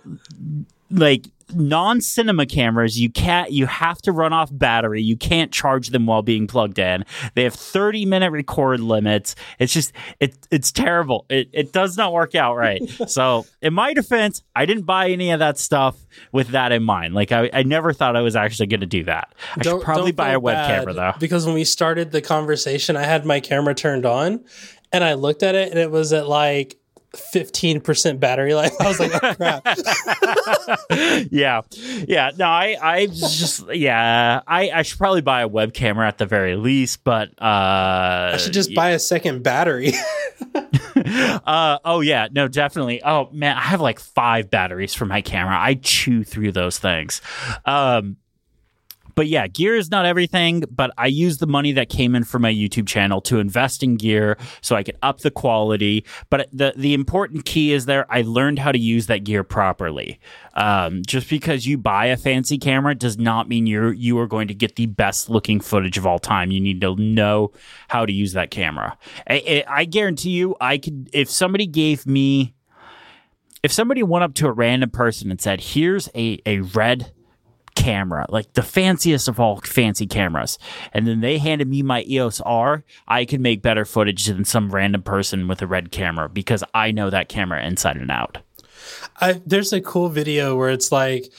like 0.89 1.27
non-cinema 1.53 2.45
cameras 2.45 2.99
you 2.99 3.09
can't 3.09 3.51
you 3.51 3.65
have 3.65 4.01
to 4.01 4.11
run 4.11 4.33
off 4.33 4.49
battery. 4.51 5.01
You 5.01 5.17
can't 5.17 5.51
charge 5.51 5.89
them 5.89 6.05
while 6.05 6.21
being 6.21 6.47
plugged 6.47 6.79
in. 6.79 7.05
They 7.35 7.43
have 7.43 7.53
30 7.53 8.05
minute 8.05 8.31
record 8.31 8.79
limits. 8.79 9.35
It's 9.59 9.73
just 9.73 9.93
it 10.19 10.35
it's 10.51 10.71
terrible. 10.71 11.25
It, 11.29 11.49
it 11.53 11.71
does 11.73 11.97
not 11.97 12.13
work 12.13 12.35
out 12.35 12.55
right. 12.55 12.81
So 13.13 13.45
in 13.61 13.73
my 13.73 13.93
defense 13.93 14.43
i 14.55 14.65
didn't 14.65 14.83
buy 14.83 15.09
any 15.09 15.31
of 15.31 15.39
that 15.39 15.57
stuff 15.57 15.95
with 16.31 16.49
that 16.49 16.71
in 16.71 16.83
mind. 16.83 17.13
Like 17.13 17.31
i, 17.31 17.49
I 17.53 17.63
never 17.63 17.93
thought 17.93 18.15
i 18.15 18.21
was 18.21 18.35
actually 18.35 18.67
going 18.67 18.81
to 18.81 18.85
do 18.87 19.03
that. 19.05 19.33
I 19.55 19.61
Don't- 19.61 19.79
should 19.79 19.85
probably 19.85 20.11
buy 20.11 20.31
a 20.31 20.39
web 20.39 20.67
camera 20.67 20.93
though. 20.93 21.13
Because 21.19 21.45
when 21.45 21.55
we 21.55 21.63
started 21.63 22.11
the 22.11 22.21
conversation, 22.21 22.95
I 22.97 23.03
had 23.03 23.25
my 23.25 23.39
camera 23.39 23.75
turned 23.75 24.05
on 24.05 24.43
and 24.91 25.03
I 25.03 25.13
looked 25.13 25.43
at 25.43 25.55
it 25.55 25.69
and 25.69 25.79
it 25.79 25.91
was 25.91 26.13
at 26.13 26.27
like 26.27 26.77
15% 27.13 28.19
battery 28.19 28.55
life. 28.55 28.73
I 28.79 28.87
was 28.87 28.99
like, 28.99 29.11
oh 29.13 29.33
crap. 29.35 29.67
yeah 31.31 31.61
yeah 32.07 32.31
no 32.37 32.45
i 32.45 32.75
i 32.81 33.05
just 33.07 33.63
yeah 33.73 34.41
i 34.47 34.69
i 34.71 34.81
should 34.81 34.97
probably 34.97 35.21
buy 35.21 35.41
a 35.41 35.47
web 35.47 35.73
camera 35.73 36.07
at 36.07 36.17
the 36.17 36.25
very 36.25 36.55
least 36.55 37.03
but 37.03 37.29
uh 37.41 38.31
I 38.33 38.37
should 38.37 38.53
just 38.53 38.73
buy 38.73 38.91
a 38.91 38.99
second 38.99 39.43
battery. 39.43 39.93
uh 41.45 41.79
oh 41.85 42.01
yeah 42.01 42.27
no 42.31 42.47
definitely 42.47 43.03
oh 43.03 43.29
man 43.31 43.57
i 43.57 43.61
have 43.61 43.81
like 43.81 43.99
five 43.99 44.49
batteries 44.49 44.93
for 44.93 45.05
my 45.05 45.21
camera 45.21 45.57
i 45.57 45.75
chew 45.75 46.23
through 46.23 46.51
those 46.51 46.79
things 46.79 47.21
um 47.65 48.17
but 49.15 49.27
yeah, 49.27 49.47
gear 49.47 49.75
is 49.75 49.91
not 49.91 50.05
everything, 50.05 50.63
but 50.71 50.91
I 50.97 51.07
use 51.07 51.37
the 51.37 51.47
money 51.47 51.71
that 51.73 51.89
came 51.89 52.15
in 52.15 52.23
from 52.23 52.41
my 52.41 52.53
YouTube 52.53 52.87
channel 52.87 53.21
to 53.21 53.39
invest 53.39 53.83
in 53.83 53.95
gear 53.95 54.37
so 54.61 54.75
I 54.75 54.83
could 54.83 54.97
up 55.01 55.19
the 55.19 55.31
quality. 55.31 56.05
But 56.29 56.49
the 56.51 56.73
the 56.75 56.93
important 56.93 57.45
key 57.45 57.73
is 57.73 57.85
there 57.85 58.05
I 58.09 58.21
learned 58.21 58.59
how 58.59 58.71
to 58.71 58.79
use 58.79 59.07
that 59.07 59.23
gear 59.23 59.43
properly. 59.43 60.19
Um, 60.55 61.01
just 61.05 61.29
because 61.29 61.65
you 61.65 61.77
buy 61.77 62.07
a 62.07 62.17
fancy 62.17 62.57
camera 62.57 62.95
does 62.95 63.17
not 63.17 63.47
mean 63.47 63.65
you're 63.67 63.93
you 63.93 64.17
are 64.19 64.27
going 64.27 64.47
to 64.47 64.53
get 64.53 64.75
the 64.75 64.85
best 64.85 65.29
looking 65.29 65.59
footage 65.59 65.97
of 65.97 66.05
all 66.05 66.19
time. 66.19 66.51
You 66.51 66.61
need 66.61 66.81
to 66.81 66.95
know 66.95 67.51
how 67.87 68.05
to 68.05 68.13
use 68.13 68.33
that 68.33 68.51
camera. 68.51 68.97
I, 69.27 69.33
I, 69.67 69.81
I 69.81 69.85
guarantee 69.85 70.31
you, 70.31 70.55
I 70.61 70.77
could 70.77 71.09
if 71.13 71.29
somebody 71.29 71.67
gave 71.67 72.05
me 72.05 72.53
if 73.63 73.71
somebody 73.71 74.03
went 74.03 74.23
up 74.23 74.33
to 74.35 74.47
a 74.47 74.51
random 74.51 74.89
person 74.89 75.31
and 75.31 75.39
said, 75.41 75.61
"Here's 75.61 76.09
a 76.13 76.39
a 76.45 76.59
red 76.59 77.11
camera, 77.83 78.25
like 78.29 78.53
the 78.53 78.63
fanciest 78.63 79.27
of 79.27 79.39
all 79.39 79.59
fancy 79.61 80.07
cameras. 80.07 80.57
And 80.93 81.05
then 81.05 81.21
they 81.21 81.37
handed 81.37 81.67
me 81.67 81.81
my 81.81 82.03
EOS 82.03 82.41
R, 82.41 82.83
I 83.07 83.25
could 83.25 83.41
make 83.41 83.61
better 83.61 83.85
footage 83.85 84.25
than 84.25 84.45
some 84.45 84.71
random 84.71 85.03
person 85.03 85.47
with 85.47 85.61
a 85.61 85.67
red 85.67 85.91
camera 85.91 86.29
because 86.29 86.63
I 86.73 86.91
know 86.91 87.09
that 87.09 87.29
camera 87.29 87.63
inside 87.65 87.97
and 87.97 88.11
out. 88.11 88.37
I, 89.19 89.41
there's 89.45 89.73
a 89.73 89.81
cool 89.81 90.09
video 90.09 90.55
where 90.55 90.69
it's 90.69 90.91
like 90.91 91.31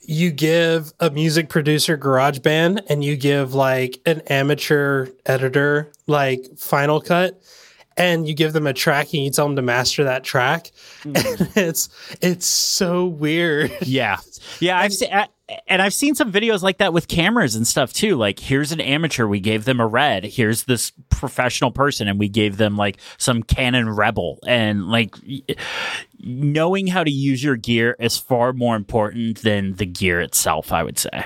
you 0.00 0.30
give 0.30 0.92
a 0.98 1.10
music 1.10 1.48
producer 1.48 1.96
GarageBand 1.96 2.82
and 2.88 3.04
you 3.04 3.16
give 3.16 3.54
like 3.54 4.00
an 4.04 4.20
amateur 4.26 5.06
editor 5.26 5.92
like 6.06 6.46
Final 6.58 7.00
Cut 7.00 7.40
and 7.96 8.26
you 8.26 8.34
give 8.34 8.52
them 8.52 8.66
a 8.66 8.72
track 8.72 9.12
and 9.12 9.24
you 9.24 9.30
tell 9.30 9.46
them 9.46 9.56
to 9.56 9.62
master 9.62 10.04
that 10.04 10.24
track 10.24 10.70
mm. 11.02 11.16
and 11.16 11.50
it's 11.56 11.88
it's 12.20 12.46
so 12.46 13.06
weird 13.06 13.70
Yeah. 13.82 14.18
Yeah, 14.60 14.78
I've 14.78 14.92
seen 14.92 15.10
and 15.66 15.82
I've 15.82 15.94
seen 15.94 16.14
some 16.14 16.32
videos 16.32 16.62
like 16.62 16.78
that 16.78 16.92
with 16.92 17.08
cameras 17.08 17.54
and 17.54 17.66
stuff 17.66 17.92
too. 17.92 18.16
Like, 18.16 18.38
here's 18.38 18.72
an 18.72 18.80
amateur, 18.80 19.26
we 19.26 19.40
gave 19.40 19.64
them 19.64 19.80
a 19.80 19.86
red. 19.86 20.24
Here's 20.24 20.64
this 20.64 20.92
professional 21.10 21.70
person, 21.70 22.08
and 22.08 22.18
we 22.18 22.28
gave 22.28 22.56
them 22.56 22.76
like 22.76 22.98
some 23.18 23.42
Canon 23.42 23.88
Rebel. 23.88 24.38
And 24.46 24.88
like, 24.88 25.14
knowing 26.18 26.86
how 26.86 27.04
to 27.04 27.10
use 27.10 27.42
your 27.42 27.56
gear 27.56 27.96
is 27.98 28.16
far 28.16 28.52
more 28.52 28.76
important 28.76 29.42
than 29.42 29.74
the 29.74 29.86
gear 29.86 30.20
itself. 30.20 30.72
I 30.72 30.82
would 30.82 30.98
say. 30.98 31.24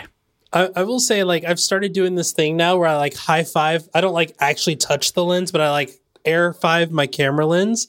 I, 0.53 0.71
I 0.75 0.83
will 0.85 1.01
say 1.01 1.25
like 1.25 1.45
I've 1.45 1.61
started 1.61 1.93
doing 1.93 2.15
this 2.15 2.33
thing 2.33 2.57
now 2.57 2.77
where 2.77 2.89
I 2.89 2.97
like 2.97 3.15
high 3.15 3.45
five. 3.45 3.89
I 3.93 4.01
don't 4.01 4.15
like 4.15 4.35
actually 4.39 4.77
touch 4.77 5.13
the 5.13 5.25
lens, 5.25 5.53
but 5.53 5.61
I 5.61 5.71
like 5.71 5.91
air 6.27 6.53
five 6.53 6.91
my 6.91 7.07
camera 7.07 7.47
lens 7.47 7.87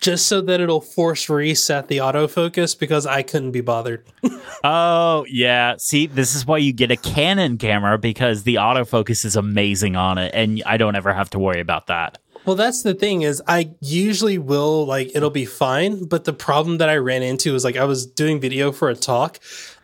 just 0.00 0.26
so 0.26 0.40
that 0.42 0.60
it'll 0.60 0.80
force 0.80 1.28
reset 1.28 1.88
the 1.88 1.98
autofocus 1.98 2.78
because 2.78 3.06
I 3.06 3.22
couldn't 3.22 3.52
be 3.52 3.60
bothered. 3.62 4.04
Oh 4.64 5.24
yeah. 5.28 5.76
See, 5.78 6.06
this 6.06 6.34
is 6.34 6.44
why 6.44 6.58
you 6.58 6.72
get 6.72 6.90
a 6.90 6.96
Canon 6.96 7.56
camera 7.58 7.98
because 7.98 8.42
the 8.42 8.56
autofocus 8.56 9.24
is 9.24 9.36
amazing 9.36 9.94
on 9.96 10.18
it, 10.18 10.32
and 10.34 10.62
I 10.66 10.76
don't 10.76 10.96
ever 10.96 11.12
have 11.12 11.30
to 11.30 11.38
worry 11.38 11.60
about 11.60 11.86
that. 11.86 12.18
Well, 12.46 12.56
that's 12.56 12.82
the 12.82 12.94
thing 12.94 13.22
is 13.22 13.40
I 13.46 13.70
usually 13.80 14.38
will 14.38 14.84
like 14.86 15.10
it'll 15.14 15.30
be 15.30 15.44
fine, 15.44 16.04
but 16.06 16.24
the 16.24 16.32
problem 16.32 16.78
that 16.78 16.88
I 16.88 16.96
ran 16.96 17.22
into 17.22 17.54
is 17.54 17.64
like 17.64 17.76
I 17.76 17.84
was 17.84 18.06
doing 18.06 18.40
video 18.40 18.72
for 18.72 18.88
a 18.88 18.94
talk, 18.96 19.38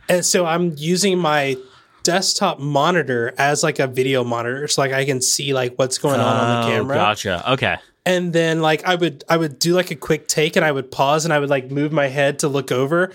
and 0.08 0.24
so 0.24 0.46
I'm 0.46 0.74
using 0.76 1.18
my 1.18 1.56
desktop 2.02 2.58
monitor 2.58 3.32
as 3.38 3.62
like 3.62 3.78
a 3.78 3.86
video 3.86 4.24
monitor, 4.24 4.66
so 4.68 4.80
like 4.82 4.92
I 4.92 5.04
can 5.04 5.20
see 5.20 5.52
like 5.54 5.74
what's 5.76 5.98
going 5.98 6.18
on 6.20 6.36
on 6.36 6.62
the 6.62 6.66
Oh, 6.66 6.70
camera. 6.70 6.94
Gotcha. 6.96 7.52
Okay. 7.52 7.76
And 8.04 8.32
then 8.32 8.60
like 8.60 8.84
I 8.84 8.94
would 8.94 9.24
I 9.28 9.36
would 9.36 9.58
do 9.58 9.74
like 9.74 9.90
a 9.90 9.96
quick 9.96 10.28
take 10.28 10.56
and 10.56 10.64
I 10.64 10.72
would 10.72 10.90
pause 10.90 11.24
and 11.24 11.32
I 11.32 11.38
would 11.38 11.50
like 11.50 11.70
move 11.70 11.92
my 11.92 12.08
head 12.08 12.40
to 12.40 12.48
look 12.48 12.72
over 12.72 13.12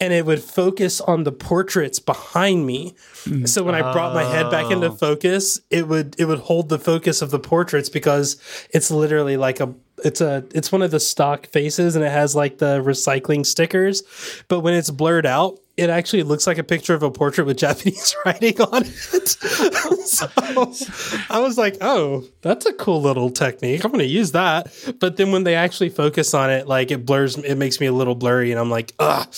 and 0.00 0.14
it 0.14 0.24
would 0.24 0.42
focus 0.42 1.00
on 1.02 1.24
the 1.24 1.32
portraits 1.32 1.98
behind 1.98 2.64
me. 2.66 2.94
Mm. 3.24 3.46
So 3.46 3.62
when 3.62 3.74
I 3.74 3.92
brought 3.92 4.14
my 4.14 4.24
head 4.24 4.50
back 4.50 4.70
into 4.70 4.88
oh. 4.88 4.94
focus, 4.94 5.60
it 5.68 5.86
would 5.88 6.18
it 6.18 6.24
would 6.24 6.38
hold 6.38 6.70
the 6.70 6.78
focus 6.78 7.20
of 7.20 7.30
the 7.30 7.38
portraits 7.38 7.90
because 7.90 8.40
it's 8.70 8.90
literally 8.90 9.36
like 9.36 9.60
a 9.60 9.74
it's 10.02 10.22
a 10.22 10.44
it's 10.54 10.72
one 10.72 10.80
of 10.80 10.90
the 10.90 11.00
stock 11.00 11.46
faces 11.48 11.96
and 11.96 12.04
it 12.04 12.10
has 12.10 12.34
like 12.34 12.58
the 12.58 12.82
recycling 12.82 13.44
stickers, 13.44 14.02
but 14.48 14.60
when 14.60 14.72
it's 14.72 14.90
blurred 14.90 15.26
out, 15.26 15.59
it 15.76 15.90
actually 15.90 16.22
looks 16.22 16.46
like 16.46 16.58
a 16.58 16.64
picture 16.64 16.94
of 16.94 17.02
a 17.02 17.10
portrait 17.10 17.46
with 17.46 17.56
Japanese 17.56 18.14
writing 18.24 18.60
on 18.60 18.82
it. 18.84 19.28
so 20.06 20.28
I 20.36 21.40
was 21.40 21.56
like, 21.56 21.78
oh, 21.80 22.24
that's 22.42 22.66
a 22.66 22.72
cool 22.72 23.00
little 23.00 23.30
technique. 23.30 23.84
I'm 23.84 23.90
going 23.90 24.00
to 24.00 24.06
use 24.06 24.32
that. 24.32 24.72
But 25.00 25.16
then 25.16 25.32
when 25.32 25.44
they 25.44 25.54
actually 25.54 25.88
focus 25.88 26.34
on 26.34 26.50
it, 26.50 26.66
like 26.66 26.90
it 26.90 27.06
blurs, 27.06 27.36
it 27.38 27.56
makes 27.56 27.80
me 27.80 27.86
a 27.86 27.92
little 27.92 28.14
blurry, 28.14 28.50
and 28.50 28.60
I'm 28.60 28.70
like, 28.70 28.92
ugh. 28.98 29.32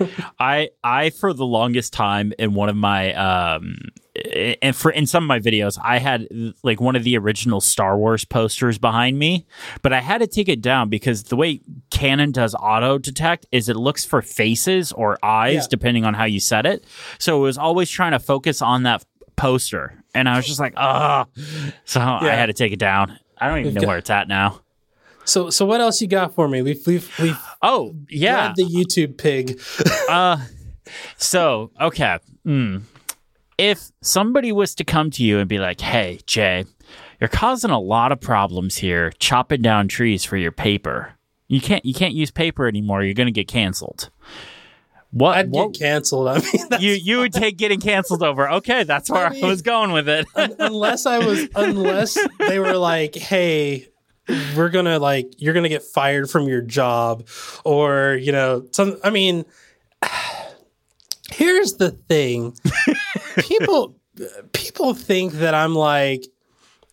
I 0.38 0.70
I 0.82 1.10
for 1.10 1.34
the 1.34 1.44
longest 1.44 1.92
time 1.92 2.32
in 2.38 2.54
one 2.54 2.70
of 2.70 2.76
my 2.76 3.12
um 3.12 3.76
and 4.30 4.74
for 4.76 4.90
in 4.90 5.06
some 5.06 5.24
of 5.24 5.28
my 5.28 5.38
videos 5.40 5.78
I 5.82 5.98
had 5.98 6.28
like 6.62 6.80
one 6.80 6.96
of 6.96 7.04
the 7.04 7.16
original 7.18 7.60
Star 7.60 7.96
Wars 7.98 8.24
posters 8.24 8.78
behind 8.78 9.18
me, 9.18 9.46
but 9.82 9.92
I 9.92 10.00
had 10.00 10.18
to 10.18 10.26
take 10.26 10.48
it 10.48 10.60
down 10.60 10.88
because 10.88 11.24
the 11.24 11.36
way 11.36 11.60
Canon 11.90 12.32
does 12.32 12.54
auto 12.54 12.98
detect 12.98 13.46
is 13.52 13.68
it 13.68 13.76
looks 13.76 14.04
for 14.04 14.22
faces 14.22 14.92
or 14.92 15.18
eyes 15.24 15.54
Yeah. 15.54 15.66
depending 15.70 16.04
on 16.04 16.14
how 16.14 16.24
you 16.24 16.40
set 16.40 16.66
it. 16.66 16.84
So 17.18 17.38
it 17.38 17.42
was 17.42 17.58
always 17.58 17.90
trying 17.90 18.12
to 18.12 18.18
focus 18.18 18.62
on 18.62 18.84
that 18.84 19.04
poster, 19.36 20.02
and 20.14 20.28
I 20.28 20.36
was 20.36 20.46
just 20.46 20.60
like, 20.60 20.74
ah. 20.76 21.26
So 21.84 22.00
I 22.00 22.28
had 22.34 22.46
to 22.46 22.52
take 22.52 22.72
it 22.72 22.78
down. 22.78 23.18
I 23.38 23.48
don't 23.48 23.58
even 23.60 23.74
know 23.74 23.86
where 23.88 23.98
it's 23.98 24.10
at 24.10 24.28
now. 24.28 24.60
So, 25.24 25.48
so 25.50 25.64
what 25.64 25.80
else 25.80 26.00
you 26.02 26.08
got 26.08 26.34
for 26.34 26.48
me? 26.48 26.60
We've 26.62 26.84
we've 26.86 27.18
we've 27.20 27.38
Oh 27.62 27.94
yeah, 28.08 28.52
the 28.56 28.64
YouTube 28.64 29.16
pig. 29.16 29.60
Uh, 30.08 30.38
so 31.16 31.70
okay. 31.80 32.18
Mm. 32.46 32.82
If 33.60 33.90
somebody 34.00 34.52
was 34.52 34.74
to 34.76 34.84
come 34.84 35.10
to 35.12 35.22
you 35.22 35.38
and 35.38 35.48
be 35.48 35.58
like, 35.58 35.80
"Hey, 35.80 36.20
Jay, 36.26 36.64
you're 37.20 37.28
causing 37.28 37.70
a 37.70 37.78
lot 37.78 38.10
of 38.10 38.20
problems 38.20 38.78
here, 38.78 39.12
chopping 39.18 39.60
down 39.60 39.86
trees 39.88 40.24
for 40.24 40.36
your 40.36 40.52
paper. 40.52 41.12
You 41.46 41.60
can't 41.60 41.84
you 41.84 41.92
can't 41.92 42.14
use 42.14 42.30
paper 42.30 42.66
anymore. 42.66 43.02
You're 43.02 43.14
going 43.14 43.26
to 43.26 43.32
get 43.32 43.48
canceled." 43.48 44.10
What? 45.12 45.36
I'd 45.36 45.50
what 45.50 45.72
get 45.72 45.80
canceled. 45.80 46.28
I 46.30 46.38
mean, 46.38 46.80
you 46.80 46.92
you 46.92 47.18
would 47.18 47.32
take 47.32 47.58
getting 47.58 47.80
canceled 47.80 48.22
over? 48.22 48.50
Okay, 48.50 48.84
that's 48.84 49.10
where 49.10 49.26
I, 49.26 49.30
mean- 49.30 49.46
was 49.46 49.60
going 49.62 49.92
with 49.92 50.08
it. 50.08 50.26
unless 50.34 51.04
I 51.04 51.18
was, 51.18 51.48
unless 51.54 52.16
they 52.38 52.58
were 52.58 52.76
like, 52.76 53.14
hey. 53.14 53.88
We're 54.56 54.68
gonna 54.68 55.00
like 55.00 55.32
you're 55.38 55.54
gonna 55.54 55.68
get 55.68 55.82
fired 55.82 56.30
from 56.30 56.46
your 56.46 56.60
job, 56.60 57.26
or 57.64 58.16
you 58.20 58.30
know, 58.30 58.64
some. 58.70 58.96
I 59.02 59.10
mean, 59.10 59.44
here's 61.32 61.72
the 61.74 61.90
thing: 61.90 62.54
people 63.38 63.96
people 64.52 64.94
think 64.94 65.34
that 65.34 65.54
I'm 65.54 65.74
like 65.74 66.24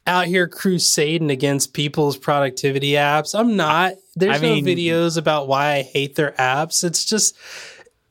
out 0.06 0.28
here 0.28 0.48
crusading 0.48 1.30
against 1.32 1.74
people's 1.74 2.16
productivity 2.18 2.92
apps. 2.92 3.38
I'm 3.38 3.56
not. 3.58 3.94
There's 4.16 4.38
I 4.38 4.42
mean- 4.42 4.64
no 4.66 4.72
videos 4.72 5.18
about 5.18 5.48
why 5.48 5.74
I 5.74 5.82
hate 5.82 6.16
their 6.16 6.32
apps. 6.34 6.84
It's 6.84 7.04
just 7.06 7.36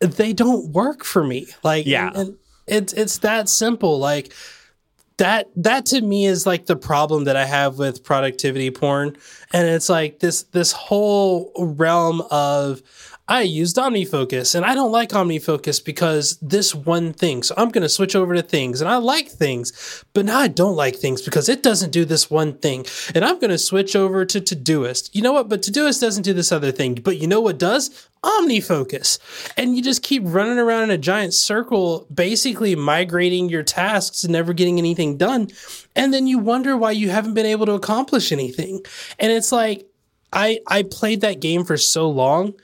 they 0.01 0.33
don't 0.35 0.72
work 0.72 1.05
for 1.05 1.24
me. 1.24 1.47
Like, 1.62 1.87
Yeah. 1.87 2.09
and, 2.09 2.16
and 2.16 2.37
it's 2.66 2.93
it's 2.93 3.18
that 3.18 3.49
simple. 3.49 3.99
Like 3.99 4.33
that 5.16 5.47
that 5.57 5.87
to 5.87 6.01
me 6.03 6.27
is 6.27 6.47
like 6.47 6.66
the 6.66 6.77
problem 6.77 7.24
that 7.24 7.37
I 7.37 7.47
have 7.47 7.79
with 7.79 8.05
productivity 8.05 8.70
porn, 8.70 9.16
and 9.53 9.66
it's 9.66 9.89
like 9.89 10.18
this 10.18 10.43
this 10.53 10.72
whole 10.72 11.51
realm 11.59 12.20
of 12.31 12.83
I 13.29 13.43
used 13.43 13.74
OmniFocus 13.74 14.55
and 14.55 14.64
I 14.64 14.74
don't 14.77 14.93
like 14.93 15.09
OmniFocus 15.09 15.85
because 15.85 16.39
this 16.41 16.77
one 16.77 17.12
thing. 17.12 17.43
So 17.43 17.55
I'm 17.57 17.70
going 17.70 17.83
to 17.83 17.89
switch 17.89 18.14
over 18.14 18.35
to 18.35 18.43
things 18.43 18.81
and 18.81 18.89
I 18.89 18.99
like 18.99 19.29
things, 19.29 20.05
but 20.12 20.24
now 20.24 20.39
I 20.39 20.47
don't 20.47 20.77
like 20.77 20.95
things 20.95 21.22
because 21.22 21.49
it 21.49 21.61
doesn't 21.61 21.91
do 21.91 22.05
this 22.05 22.31
one 22.31 22.57
thing. 22.59 22.87
And 23.16 23.24
I'm 23.24 23.41
going 23.41 23.51
to 23.51 23.59
switch 23.59 23.97
over 23.97 24.24
to 24.24 24.41
Todoist. 24.41 25.11
You 25.12 25.22
know 25.22 25.33
what? 25.33 25.49
But 25.49 25.62
Todoist 25.62 26.01
doesn't 26.01 26.22
do 26.22 26.35
this 26.35 26.53
other 26.53 26.70
thing. 26.70 26.95
But 26.95 27.18
you 27.18 27.27
know 27.27 27.41
what 27.41 27.59
does? 27.59 28.09
OmniFocus. 28.22 29.18
And 29.57 29.74
you 29.77 29.83
just 29.83 30.05
keep 30.05 30.22
running 30.24 30.59
around 30.59 30.85
in 30.85 30.91
a 30.91 30.99
giant 30.99 31.35
circle, 31.35 32.07
basically 32.14 32.77
migrating 32.77 33.49
your 33.49 33.64
tasks 33.64 34.22
and 34.22 34.33
never 34.33 34.53
getting 34.53 34.79
anything 34.79 35.16
done. 35.16 35.49
And 35.97 36.14
then 36.14 36.29
you 36.29 36.39
wonder 36.39 36.77
why 36.77 36.93
you 36.93 37.11
haven't 37.11 37.35
been 37.35 37.47
able 37.47 37.66
to 37.66 37.72
accomplish 37.72 38.31
anything. 38.31 38.85
And 39.18 39.33
it's 39.33 39.51
like, 39.51 39.85
I, 40.33 40.61
I 40.68 40.85
played 40.85 41.22
that 41.22 41.41
game 41.41 41.64
for 41.64 41.77
so 41.77 42.09
long 42.09 42.55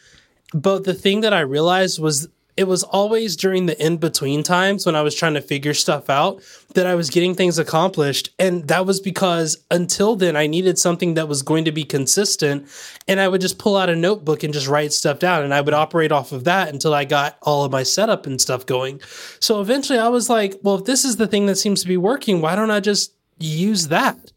but 0.52 0.84
the 0.84 0.94
thing 0.94 1.20
that 1.22 1.32
I 1.32 1.40
realized 1.40 2.00
was 2.00 2.28
it 2.56 2.64
was 2.64 2.82
always 2.82 3.34
during 3.34 3.64
the 3.64 3.84
in 3.84 3.96
between 3.96 4.42
times 4.42 4.84
when 4.84 4.94
I 4.94 5.00
was 5.00 5.14
trying 5.14 5.34
to 5.34 5.40
figure 5.40 5.72
stuff 5.72 6.10
out 6.10 6.42
that 6.74 6.86
I 6.86 6.94
was 6.94 7.08
getting 7.08 7.34
things 7.34 7.58
accomplished. 7.58 8.28
And 8.38 8.68
that 8.68 8.84
was 8.84 9.00
because 9.00 9.56
until 9.70 10.16
then, 10.16 10.36
I 10.36 10.46
needed 10.46 10.78
something 10.78 11.14
that 11.14 11.28
was 11.28 11.42
going 11.42 11.64
to 11.64 11.72
be 11.72 11.84
consistent. 11.84 12.68
And 13.08 13.20
I 13.20 13.28
would 13.28 13.40
just 13.40 13.58
pull 13.58 13.76
out 13.76 13.88
a 13.88 13.96
notebook 13.96 14.42
and 14.42 14.52
just 14.52 14.68
write 14.68 14.92
stuff 14.92 15.18
down. 15.18 15.44
And 15.44 15.54
I 15.54 15.62
would 15.62 15.72
operate 15.72 16.12
off 16.12 16.32
of 16.32 16.44
that 16.44 16.68
until 16.68 16.92
I 16.92 17.06
got 17.06 17.38
all 17.40 17.64
of 17.64 17.72
my 17.72 17.82
setup 17.82 18.26
and 18.26 18.38
stuff 18.38 18.66
going. 18.66 19.00
So 19.40 19.62
eventually 19.62 19.98
I 19.98 20.08
was 20.08 20.28
like, 20.28 20.60
well, 20.62 20.76
if 20.76 20.84
this 20.84 21.06
is 21.06 21.16
the 21.16 21.26
thing 21.26 21.46
that 21.46 21.56
seems 21.56 21.80
to 21.82 21.88
be 21.88 21.96
working, 21.96 22.42
why 22.42 22.54
don't 22.54 22.70
I 22.70 22.80
just 22.80 23.14
use 23.38 23.88
that? 23.88 24.30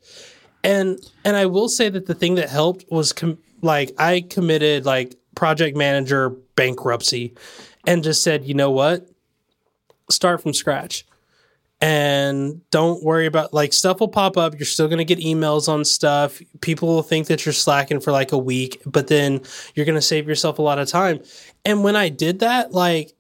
And, 0.64 1.00
and 1.26 1.36
I 1.36 1.48
will 1.48 1.68
say 1.68 1.90
that 1.90 2.06
the 2.06 2.16
thing 2.16 2.36
that 2.36 2.50
helped 2.50 2.86
was 2.90 3.12
com- 3.12 3.40
like 3.62 3.92
I 3.98 4.22
committed 4.22 4.86
like 4.86 5.16
project 5.36 5.78
manager 5.78 6.30
bankruptcy 6.56 7.34
and 7.86 8.04
just 8.04 8.24
said, 8.24 8.46
you 8.46 8.54
know 8.54 8.72
what? 8.72 9.08
Start 10.10 10.42
from 10.42 10.54
scratch. 10.54 11.06
And 11.82 12.68
don't 12.72 13.04
worry 13.04 13.26
about 13.26 13.54
like 13.54 13.74
stuff 13.74 14.00
will 14.00 14.08
pop 14.08 14.38
up. 14.38 14.56
You're 14.58 14.66
still 14.66 14.88
going 14.88 15.06
to 15.06 15.06
get 15.06 15.20
emails 15.20 15.68
on 15.68 15.84
stuff. 15.84 16.42
People 16.62 16.88
will 16.88 17.04
think 17.04 17.28
that 17.28 17.46
you're 17.46 17.54
slacking 17.54 18.00
for 18.00 18.12
like 18.12 18.32
a 18.32 18.38
week, 18.38 18.82
but 18.86 19.08
then 19.08 19.42
you're 19.76 19.86
going 19.86 19.98
to 19.98 20.02
save 20.02 20.28
yourself 20.28 20.58
a 20.58 20.62
lot 20.62 20.80
of 20.80 20.88
time. 20.88 21.20
And 21.66 21.84
when 21.84 21.96
I 21.96 22.10
did 22.10 22.40
that, 22.40 22.72
like 22.72 23.14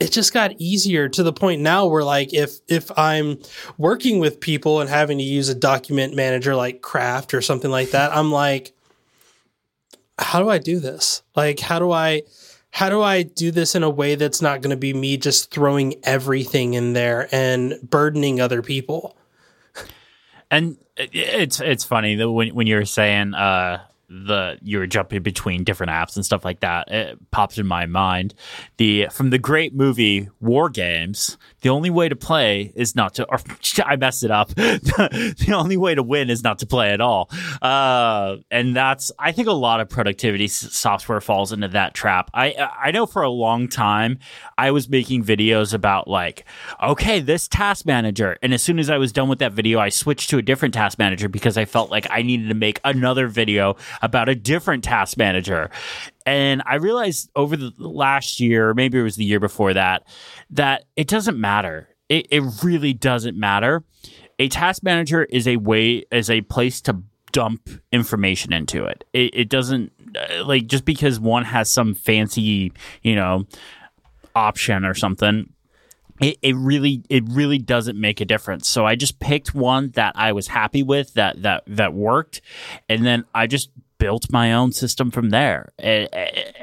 it 0.00 0.10
just 0.10 0.32
got 0.32 0.52
easier 0.58 1.08
to 1.10 1.22
the 1.22 1.32
point 1.32 1.60
now 1.60 1.86
where 1.86 2.02
like 2.02 2.32
if 2.32 2.58
if 2.68 2.90
I'm 2.98 3.38
working 3.78 4.18
with 4.18 4.40
people 4.40 4.80
and 4.80 4.90
having 4.90 5.18
to 5.18 5.24
use 5.24 5.48
a 5.48 5.54
document 5.54 6.16
manager 6.16 6.56
like 6.56 6.80
Craft 6.80 7.32
or 7.32 7.42
something 7.42 7.70
like 7.70 7.90
that, 7.90 8.14
I'm 8.14 8.32
like 8.32 8.72
how 10.20 10.40
do 10.40 10.48
I 10.48 10.58
do 10.58 10.78
this? 10.78 11.22
Like, 11.34 11.58
how 11.58 11.78
do 11.78 11.90
I, 11.90 12.22
how 12.70 12.88
do 12.88 13.02
I 13.02 13.22
do 13.22 13.50
this 13.50 13.74
in 13.74 13.82
a 13.82 13.90
way 13.90 14.14
that's 14.14 14.40
not 14.40 14.60
going 14.60 14.70
to 14.70 14.76
be 14.76 14.94
me 14.94 15.16
just 15.16 15.50
throwing 15.50 15.94
everything 16.04 16.74
in 16.74 16.92
there 16.92 17.28
and 17.32 17.78
burdening 17.82 18.40
other 18.40 18.62
people? 18.62 19.16
And 20.50 20.76
it's 20.96 21.60
it's 21.60 21.84
funny 21.84 22.16
that 22.16 22.30
when 22.30 22.54
when 22.54 22.66
you're 22.66 22.84
saying 22.84 23.34
uh, 23.34 23.84
the 24.08 24.58
you're 24.62 24.86
jumping 24.86 25.22
between 25.22 25.62
different 25.62 25.92
apps 25.92 26.16
and 26.16 26.24
stuff 26.24 26.44
like 26.44 26.60
that, 26.60 26.90
it 26.90 27.30
pops 27.30 27.58
in 27.58 27.66
my 27.66 27.86
mind. 27.86 28.34
The 28.76 29.08
from 29.12 29.30
the 29.30 29.38
great 29.38 29.74
movie 29.74 30.28
War 30.40 30.68
Games, 30.68 31.38
the 31.62 31.68
only 31.68 31.90
way 31.90 32.08
to 32.08 32.16
play 32.16 32.72
is 32.74 32.94
not 32.94 33.14
to. 33.14 33.24
Or, 33.26 33.40
I 33.84 33.96
messed 33.96 34.24
it 34.24 34.30
up. 34.30 34.48
the 34.54 35.52
only 35.54 35.76
way 35.76 35.94
to 35.94 36.02
win 36.02 36.30
is 36.30 36.42
not 36.42 36.58
to 36.60 36.66
play 36.66 36.92
at 36.92 37.00
all. 37.00 37.30
Uh, 37.62 38.36
and 38.50 38.74
that's 38.74 39.12
I 39.18 39.32
think 39.32 39.48
a 39.48 39.52
lot 39.52 39.80
of 39.80 39.88
productivity 39.88 40.48
software 40.48 41.20
falls 41.20 41.52
into 41.52 41.68
that 41.68 41.94
trap. 41.94 42.30
I 42.34 42.54
I 42.78 42.90
know 42.90 43.06
for 43.06 43.22
a 43.22 43.30
long 43.30 43.68
time 43.68 44.18
I 44.58 44.70
was 44.70 44.88
making 44.88 45.24
videos 45.24 45.74
about 45.74 46.08
like, 46.08 46.44
okay, 46.82 47.20
this 47.20 47.48
task 47.48 47.86
manager, 47.86 48.38
and 48.42 48.52
as 48.54 48.62
soon 48.62 48.78
as 48.78 48.90
I 48.90 48.98
was 48.98 49.12
done 49.12 49.28
with 49.28 49.38
that 49.40 49.52
video, 49.52 49.78
I 49.78 49.88
switched 49.88 50.30
to 50.30 50.38
a 50.38 50.42
different 50.42 50.74
task 50.74 50.98
manager 50.98 51.28
because 51.28 51.56
I 51.56 51.64
felt 51.64 51.90
like 51.90 52.06
I 52.10 52.22
needed 52.22 52.48
to 52.48 52.54
make 52.54 52.80
another 52.84 53.28
video 53.28 53.76
about 54.02 54.28
a 54.28 54.34
different 54.34 54.84
task 54.84 55.16
manager. 55.16 55.70
And 56.30 56.62
I 56.64 56.76
realized 56.76 57.28
over 57.34 57.56
the 57.56 57.72
last 57.76 58.38
year, 58.38 58.72
maybe 58.72 59.00
it 59.00 59.02
was 59.02 59.16
the 59.16 59.24
year 59.24 59.40
before 59.40 59.74
that, 59.74 60.04
that 60.50 60.84
it 60.94 61.08
doesn't 61.08 61.36
matter. 61.36 61.88
It, 62.08 62.28
it 62.30 62.44
really 62.62 62.92
doesn't 62.92 63.36
matter. 63.36 63.82
A 64.38 64.48
task 64.48 64.84
manager 64.84 65.24
is 65.24 65.48
a 65.48 65.56
way, 65.56 66.04
is 66.12 66.30
a 66.30 66.42
place 66.42 66.80
to 66.82 67.02
dump 67.32 67.68
information 67.90 68.52
into 68.52 68.84
it. 68.84 69.02
It, 69.12 69.34
it 69.34 69.48
doesn't, 69.48 69.90
uh, 70.16 70.44
like, 70.44 70.68
just 70.68 70.84
because 70.84 71.18
one 71.18 71.44
has 71.46 71.68
some 71.68 71.94
fancy, 71.94 72.72
you 73.02 73.16
know, 73.16 73.48
option 74.36 74.84
or 74.84 74.94
something 74.94 75.52
it, 76.20 76.36
it 76.42 76.54
really 76.54 77.02
it 77.08 77.24
really 77.28 77.58
doesn't 77.58 77.98
make 77.98 78.20
a 78.20 78.26
difference. 78.26 78.68
So 78.68 78.84
I 78.84 78.94
just 78.94 79.18
picked 79.20 79.54
one 79.54 79.90
that 79.92 80.12
I 80.16 80.32
was 80.32 80.48
happy 80.48 80.82
with 80.82 81.14
that 81.14 81.42
that 81.42 81.64
that 81.66 81.94
worked, 81.94 82.42
and 82.90 83.06
then 83.06 83.24
I 83.34 83.46
just 83.46 83.70
built 84.00 84.32
my 84.32 84.52
own 84.54 84.72
system 84.72 85.10
from 85.10 85.28
there. 85.30 85.72
And, 85.78 86.08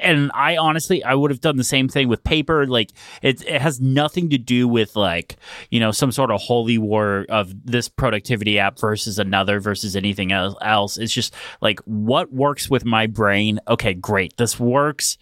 and, 0.02 0.32
I 0.34 0.58
honestly, 0.58 1.04
I 1.04 1.14
would 1.14 1.32
have 1.32 1.40
done 1.40 1.56
the 1.56 1.64
same 1.64 1.88
thing 1.88 2.10
with 2.10 2.24
paper. 2.24 2.66
Like 2.66 2.92
it, 3.22 3.46
it 3.46 3.62
has 3.62 3.80
nothing 3.80 4.32
to 4.32 4.38
do 4.38 4.68
with 4.68 4.96
like, 4.96 5.38
you 5.70 5.80
know, 5.80 5.92
some 5.92 6.12
sort 6.12 6.32
of 6.32 6.42
holy 6.42 6.78
war 6.78 7.26
of 7.30 7.54
this 7.64 7.88
productivity 7.88 8.60
app 8.60 8.80
versus 8.80 9.20
another 9.20 9.60
versus 9.60 9.96
anything 9.96 10.32
else. 10.32 10.98
It's 10.98 11.14
just 11.14 11.34
like 11.62 11.80
what 11.86 12.34
works 12.34 12.70
with 12.70 12.84
my 12.84 13.06
brain. 13.08 13.60
Okay, 13.68 13.94
great. 13.94 14.36
This 14.38 14.60
works. 14.60 15.18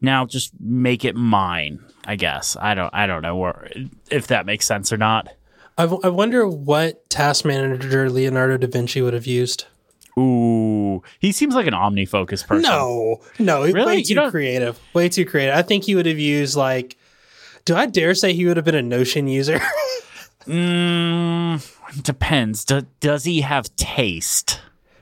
Now 0.00 0.24
just 0.24 0.52
make 0.58 1.04
it 1.04 1.14
mine. 1.14 1.84
I 2.06 2.16
guess. 2.16 2.56
I 2.58 2.74
don't, 2.74 2.92
I 2.94 3.06
don't 3.06 3.20
know 3.20 3.52
if 4.10 4.28
that 4.28 4.46
makes 4.46 4.64
sense 4.64 4.90
or 4.90 4.96
not. 4.96 5.28
I 5.76 5.84
wonder 5.84 6.48
what 6.48 7.08
task 7.08 7.44
manager 7.44 8.10
Leonardo 8.10 8.56
da 8.56 8.66
Vinci 8.66 9.00
would 9.00 9.14
have 9.14 9.26
used. 9.26 9.66
Ooh, 10.18 11.02
he 11.20 11.30
seems 11.30 11.54
like 11.54 11.66
an 11.66 11.74
OmniFocus 11.74 12.46
person. 12.46 12.62
No, 12.62 13.20
no, 13.38 13.62
really? 13.62 13.86
way 13.86 14.02
too 14.02 14.30
creative. 14.30 14.78
Way 14.92 15.08
too 15.08 15.24
creative. 15.24 15.54
I 15.54 15.62
think 15.62 15.84
he 15.84 15.94
would 15.94 16.06
have 16.06 16.18
used 16.18 16.56
like. 16.56 16.96
Do 17.64 17.76
I 17.76 17.86
dare 17.86 18.14
say 18.14 18.32
he 18.32 18.46
would 18.46 18.56
have 18.56 18.64
been 18.64 18.74
a 18.74 18.82
Notion 18.82 19.28
user? 19.28 19.60
mm, 20.46 22.02
depends. 22.02 22.64
Do, 22.64 22.86
does 23.00 23.24
he 23.24 23.42
have 23.42 23.74
taste? 23.76 24.60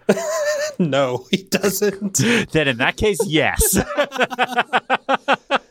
no, 0.78 1.26
he 1.30 1.38
doesn't. 1.44 2.18
then 2.52 2.68
in 2.68 2.76
that 2.78 2.96
case, 2.96 3.18
yes. 3.26 3.78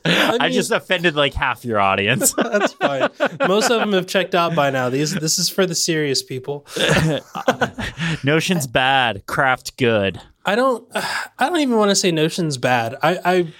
I, 0.07 0.31
mean, 0.31 0.41
I, 0.41 0.49
just 0.51 0.71
offended 0.71 1.15
like 1.15 1.33
half 1.33 1.65
your 1.65 1.79
audience. 1.79 2.33
that's 2.33 2.73
fine. 2.73 3.09
Most 3.47 3.71
of 3.71 3.79
them 3.79 3.93
have 3.93 4.07
checked 4.07 4.35
out 4.35 4.55
by 4.55 4.69
now. 4.69 4.89
These 4.89 5.15
this 5.15 5.39
is 5.39 5.49
for 5.49 5.65
the 5.65 5.75
serious 5.75 6.21
people. 6.21 6.65
Notion's 8.23 8.67
bad, 8.67 9.25
craft 9.25 9.77
good. 9.77 10.21
I 10.45 10.55
don't 10.55 10.87
I 10.93 11.49
don't 11.49 11.59
even 11.59 11.77
want 11.77 11.89
to 11.89 11.95
say 11.95 12.11
Notion's 12.11 12.57
bad. 12.57 12.95
I, 13.01 13.19
I 13.25 13.53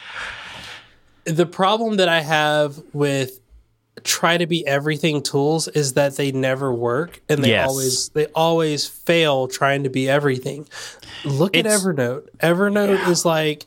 the 1.26 1.48
problem 1.48 1.98
that 1.98 2.10
I 2.10 2.22
have 2.22 2.80
with 2.94 3.40
try 4.06 4.38
to 4.38 4.46
be 4.46 4.66
everything 4.66 5.22
tools 5.22 5.68
is 5.68 5.94
that 5.94 6.16
they 6.16 6.32
never 6.32 6.72
work 6.72 7.22
and 7.28 7.44
they 7.44 7.50
yes. 7.50 7.68
always 7.68 8.10
they 8.10 8.28
always 8.28 8.86
fail 8.86 9.48
trying 9.48 9.84
to 9.84 9.90
be 9.90 10.08
everything. 10.08 10.68
Look 11.26 11.56
it's, 11.56 11.68
at 11.68 11.82
Evernote. 11.82 12.30
Evernote 12.38 13.00
yeah. 13.00 13.10
is 13.10 13.26
like 13.26 13.66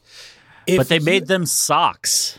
But 0.66 0.89
they 0.89 0.99
you, 0.99 1.05
made 1.05 1.26
them 1.26 1.45
socks. 1.45 2.39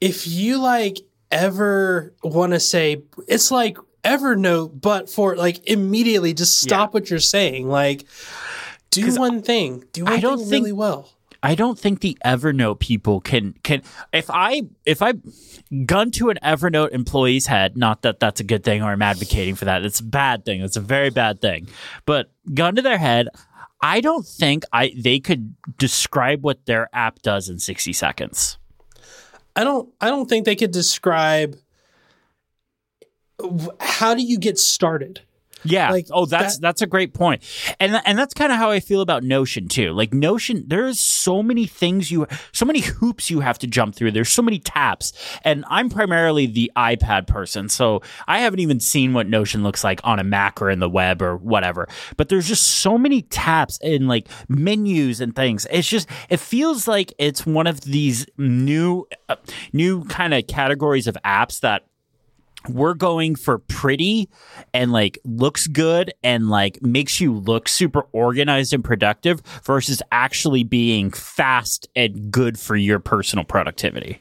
If 0.00 0.28
you 0.28 0.58
like 0.58 0.98
ever 1.32 2.12
want 2.22 2.52
to 2.52 2.60
say 2.60 3.02
it's 3.26 3.50
like 3.50 3.78
Evernote 4.04 4.80
but 4.80 5.10
for 5.10 5.34
like 5.34 5.66
immediately 5.68 6.34
just 6.34 6.60
stop 6.60 6.90
yeah. 6.90 6.92
what 6.92 7.10
you're 7.10 7.18
saying. 7.18 7.66
Like 7.66 8.04
do 8.90 9.18
one 9.18 9.42
thing. 9.42 9.84
Do 9.92 10.04
one 10.04 10.12
I 10.12 10.20
don't 10.20 10.38
thing 10.38 10.48
think, 10.48 10.64
really 10.64 10.72
well. 10.72 11.10
I 11.42 11.54
don't 11.54 11.78
think 11.78 12.00
the 12.00 12.18
Evernote 12.24 12.80
people 12.80 13.20
can 13.20 13.54
can 13.62 13.82
if 14.12 14.28
I 14.28 14.62
if 14.84 15.02
I 15.02 15.14
gun 15.86 16.10
to 16.12 16.30
an 16.30 16.38
Evernote 16.42 16.90
employee's 16.90 17.46
head, 17.46 17.76
not 17.76 18.02
that 18.02 18.18
that's 18.18 18.40
a 18.40 18.44
good 18.44 18.64
thing 18.64 18.82
or 18.82 18.90
I'm 18.90 19.02
advocating 19.02 19.54
for 19.54 19.64
that. 19.66 19.84
It's 19.84 20.00
a 20.00 20.04
bad 20.04 20.44
thing. 20.44 20.62
It's 20.62 20.76
a 20.76 20.80
very 20.80 21.10
bad 21.10 21.40
thing. 21.40 21.68
But 22.06 22.32
gun 22.54 22.74
to 22.74 22.82
their 22.82 22.98
head, 22.98 23.28
I 23.80 24.00
don't 24.00 24.26
think 24.26 24.64
I 24.72 24.92
they 24.96 25.20
could 25.20 25.54
describe 25.78 26.42
what 26.42 26.66
their 26.66 26.88
app 26.92 27.22
does 27.22 27.48
in 27.48 27.60
60 27.60 27.92
seconds. 27.92 28.58
I 29.54 29.62
don't 29.62 29.92
I 30.00 30.08
don't 30.08 30.28
think 30.28 30.44
they 30.44 30.56
could 30.56 30.72
describe 30.72 31.56
how 33.78 34.14
do 34.14 34.22
you 34.22 34.38
get 34.38 34.58
started? 34.58 35.20
Yeah. 35.64 35.90
Like, 35.90 36.06
oh, 36.10 36.26
that's 36.26 36.56
that- 36.56 36.62
that's 36.62 36.82
a 36.82 36.86
great 36.86 37.14
point. 37.14 37.42
And 37.80 38.00
and 38.04 38.18
that's 38.18 38.34
kind 38.34 38.52
of 38.52 38.58
how 38.58 38.70
I 38.70 38.80
feel 38.80 39.00
about 39.00 39.22
Notion 39.24 39.68
too. 39.68 39.92
Like 39.92 40.12
Notion, 40.14 40.64
there's 40.66 41.00
so 41.00 41.42
many 41.42 41.66
things 41.66 42.10
you 42.10 42.26
so 42.52 42.64
many 42.64 42.80
hoops 42.80 43.30
you 43.30 43.40
have 43.40 43.58
to 43.60 43.66
jump 43.66 43.94
through. 43.94 44.12
There's 44.12 44.28
so 44.28 44.42
many 44.42 44.58
taps. 44.58 45.12
And 45.42 45.64
I'm 45.68 45.88
primarily 45.90 46.46
the 46.46 46.70
iPad 46.76 47.26
person, 47.26 47.68
so 47.68 48.02
I 48.26 48.40
haven't 48.40 48.60
even 48.60 48.80
seen 48.80 49.12
what 49.14 49.28
Notion 49.28 49.62
looks 49.62 49.82
like 49.82 50.00
on 50.04 50.18
a 50.18 50.24
Mac 50.24 50.60
or 50.62 50.70
in 50.70 50.78
the 50.80 50.88
web 50.88 51.22
or 51.22 51.36
whatever. 51.36 51.88
But 52.16 52.28
there's 52.28 52.46
just 52.48 52.62
so 52.66 52.96
many 52.98 53.22
taps 53.22 53.78
and 53.82 54.08
like 54.08 54.28
menus 54.48 55.20
and 55.20 55.34
things. 55.34 55.66
It's 55.70 55.88
just 55.88 56.08
it 56.28 56.38
feels 56.40 56.86
like 56.86 57.12
it's 57.18 57.44
one 57.46 57.66
of 57.66 57.80
these 57.82 58.26
new 58.36 59.06
uh, 59.28 59.36
new 59.72 60.04
kind 60.04 60.34
of 60.34 60.46
categories 60.46 61.06
of 61.06 61.16
apps 61.24 61.60
that 61.60 61.84
we're 62.68 62.94
going 62.94 63.36
for 63.36 63.58
pretty 63.58 64.28
and 64.72 64.92
like 64.92 65.18
looks 65.24 65.66
good 65.66 66.12
and 66.22 66.48
like 66.48 66.80
makes 66.82 67.20
you 67.20 67.32
look 67.32 67.68
super 67.68 68.02
organized 68.12 68.72
and 68.72 68.84
productive 68.84 69.40
versus 69.64 70.02
actually 70.12 70.64
being 70.64 71.10
fast 71.10 71.88
and 71.96 72.30
good 72.30 72.58
for 72.58 72.76
your 72.76 72.98
personal 72.98 73.44
productivity. 73.44 74.18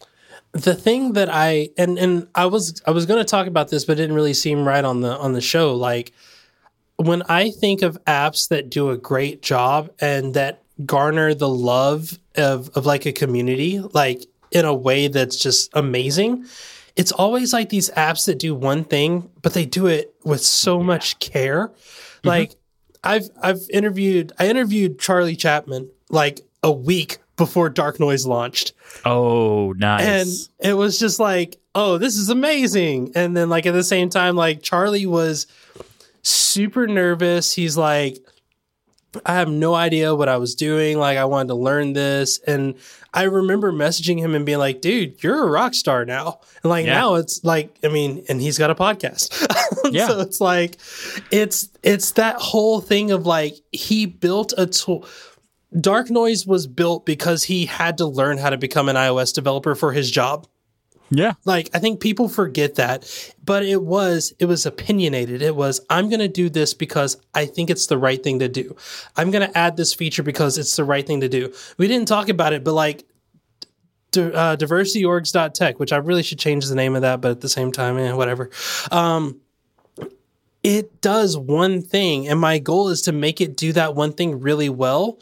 the 0.54 0.74
thing 0.76 1.14
that 1.14 1.30
I 1.32 1.70
and 1.78 1.98
and 2.00 2.28
I 2.36 2.46
was 2.46 2.82
I 2.86 2.92
was 2.92 3.06
going 3.06 3.20
to 3.20 3.30
talk 3.30 3.48
about 3.48 3.70
this, 3.70 3.86
but 3.86 3.94
it 3.94 3.96
didn't 3.96 4.16
really 4.16 4.34
seem 4.34 4.68
right 4.68 4.84
on 4.84 5.02
the 5.02 5.18
on 5.18 5.34
the 5.34 5.42
show. 5.42 5.76
Like 5.76 6.14
when 6.98 7.22
I 7.24 7.52
think 7.52 7.82
of 7.82 7.98
apps 8.06 8.50
that 8.50 8.70
do 8.70 8.90
a 8.90 8.98
great 8.98 9.42
job 9.42 9.90
and 10.00 10.34
that 10.34 10.64
garner 10.86 11.34
the 11.34 11.50
love 11.50 12.18
of 12.36 12.70
of 12.76 12.86
like 12.86 13.06
a 13.06 13.12
community, 13.12 13.80
like 13.94 14.26
in 14.52 14.66
a 14.66 14.74
way 14.74 15.08
that's 15.08 15.38
just 15.38 15.70
amazing. 15.74 16.46
It's 16.98 17.12
always 17.12 17.54
like 17.54 17.70
these 17.70 17.92
apps 17.92 18.26
that 18.26 18.40
do 18.40 18.56
one 18.56 18.84
thing, 18.84 19.30
but 19.44 19.54
they 19.54 19.66
do 19.66 19.86
it 19.86 20.16
with 20.26 20.42
so 20.42 20.82
much 20.82 21.20
care. 21.20 21.68
Mm-hmm. 21.68 22.28
Like 22.28 22.56
I've 23.04 23.30
I've 23.42 23.62
interviewed 23.70 24.34
I 24.40 24.48
interviewed 24.48 25.00
Charlie 25.00 25.36
Chapman 25.36 25.90
like 26.10 26.42
a 26.64 26.72
week 26.72 27.20
before 27.38 27.70
Dark 27.70 28.00
Noise 28.00 28.26
launched. 28.26 28.74
Oh, 29.06 29.74
nice. 29.74 30.02
and 30.60 30.70
it 30.70 30.74
was 30.74 31.00
just 31.00 31.20
like 31.20 31.60
oh 31.76 32.00
this 32.00 32.18
is 32.18 32.30
amazing. 32.30 33.12
And 33.16 33.38
then 33.38 33.48
like 33.48 33.68
at 33.68 33.74
the 33.74 33.84
same 33.84 34.10
time 34.10 34.36
like 34.36 34.64
charlie 34.64 35.06
was 35.06 35.46
super 36.24 36.88
nervous. 36.88 37.54
He's 37.54 37.78
like 37.78 38.18
i 39.26 39.36
have 39.36 39.50
no 39.50 39.74
idea 39.74 40.14
what 40.16 40.30
i 40.30 40.38
was 40.38 40.56
doing. 40.56 40.98
Like 40.98 41.20
i 41.20 41.26
wanted 41.26 41.50
to 41.50 41.56
learn 41.56 41.94
this. 41.94 42.40
And 42.40 42.76
i 43.14 43.24
remember 43.24 43.72
messaging 43.72 44.18
him 44.20 44.36
and 44.36 44.46
being 44.46 44.58
like 44.58 44.82
dude 44.82 45.22
you're 45.24 45.44
a 45.44 45.50
rock 45.50 45.74
star 45.74 46.06
now 46.06 46.40
and 46.64 46.70
like 46.70 46.86
Yeah. 46.86 47.00
now 47.00 47.16
it's 47.16 47.44
like 47.44 47.76
i 47.84 47.88
mean 47.88 48.24
and 48.30 48.42
he's 48.42 48.58
got 48.58 48.70
a 48.70 48.76
podcast 48.76 49.32
Yeah. 49.92 50.08
so 50.08 50.20
it's 50.20 50.42
like 50.42 50.78
it's 51.32 51.70
it's 51.84 52.12
that 52.12 52.36
whole 52.38 52.82
thing 52.82 53.12
of 53.12 53.26
like 53.26 53.56
he 53.72 54.06
built 54.06 54.54
a 54.58 54.66
tool 54.66 55.06
Dark 55.82 56.10
Noise 56.10 56.48
was 56.48 56.66
built 56.66 57.06
because 57.06 57.44
he 57.44 57.66
had 57.66 57.98
to 57.98 58.06
learn 58.06 58.38
how 58.38 58.50
to 58.50 58.58
become 58.58 58.88
an 58.88 58.96
iOS 58.96 59.34
developer 59.34 59.76
for 59.76 59.92
his 59.92 60.10
job. 60.10 60.48
Yeah. 61.10 61.34
Like 61.46 61.70
I 61.74 61.80
think 61.80 62.00
people 62.00 62.28
forget 62.28 62.76
that, 62.76 63.34
but 63.44 63.64
it 63.64 63.82
was 63.82 64.34
it 64.40 64.46
was 64.46 64.66
opinionated. 64.66 65.42
It 65.42 65.56
was 65.56 65.82
I'm 65.90 66.10
going 66.10 66.20
to 66.20 66.28
do 66.28 66.50
this 66.50 66.74
because 66.74 67.18
I 67.34 67.46
think 67.46 67.70
it's 67.70 67.88
the 67.88 67.98
right 67.98 68.22
thing 68.22 68.40
to 68.40 68.48
do. 68.48 68.76
I'm 69.16 69.32
going 69.32 69.48
to 69.48 69.58
add 69.58 69.78
this 69.78 69.94
feature 69.94 70.24
because 70.24 70.58
it's 70.58 70.76
the 70.76 70.84
right 70.84 71.06
thing 71.06 71.22
to 71.22 71.30
do. 71.30 71.54
We 71.78 71.88
didn't 71.88 72.08
talk 72.08 72.30
about 72.30 72.54
it, 72.54 72.64
but 72.64 72.74
like 72.74 73.06
uh, 74.16 74.56
diversityorgs.tech, 74.58 75.80
which 75.80 75.94
I 75.94 75.98
really 75.98 76.24
should 76.24 76.40
change 76.40 76.66
the 76.66 76.76
name 76.76 76.96
of 76.96 77.02
that, 77.04 77.22
but 77.22 77.32
at 77.32 77.42
the 77.42 77.50
same 77.50 77.72
time, 77.72 77.98
eh, 77.98 78.14
whatever. 78.14 78.50
Um, 78.92 79.42
it 80.64 81.02
does 81.02 81.38
one 81.38 81.82
thing, 81.82 82.28
and 82.28 82.40
my 82.40 82.58
goal 82.60 82.90
is 82.90 83.04
to 83.04 83.12
make 83.12 83.40
it 83.42 83.56
do 83.56 83.74
that 83.74 83.96
one 83.96 84.14
thing 84.14 84.40
really 84.42 84.70
well, 84.70 85.20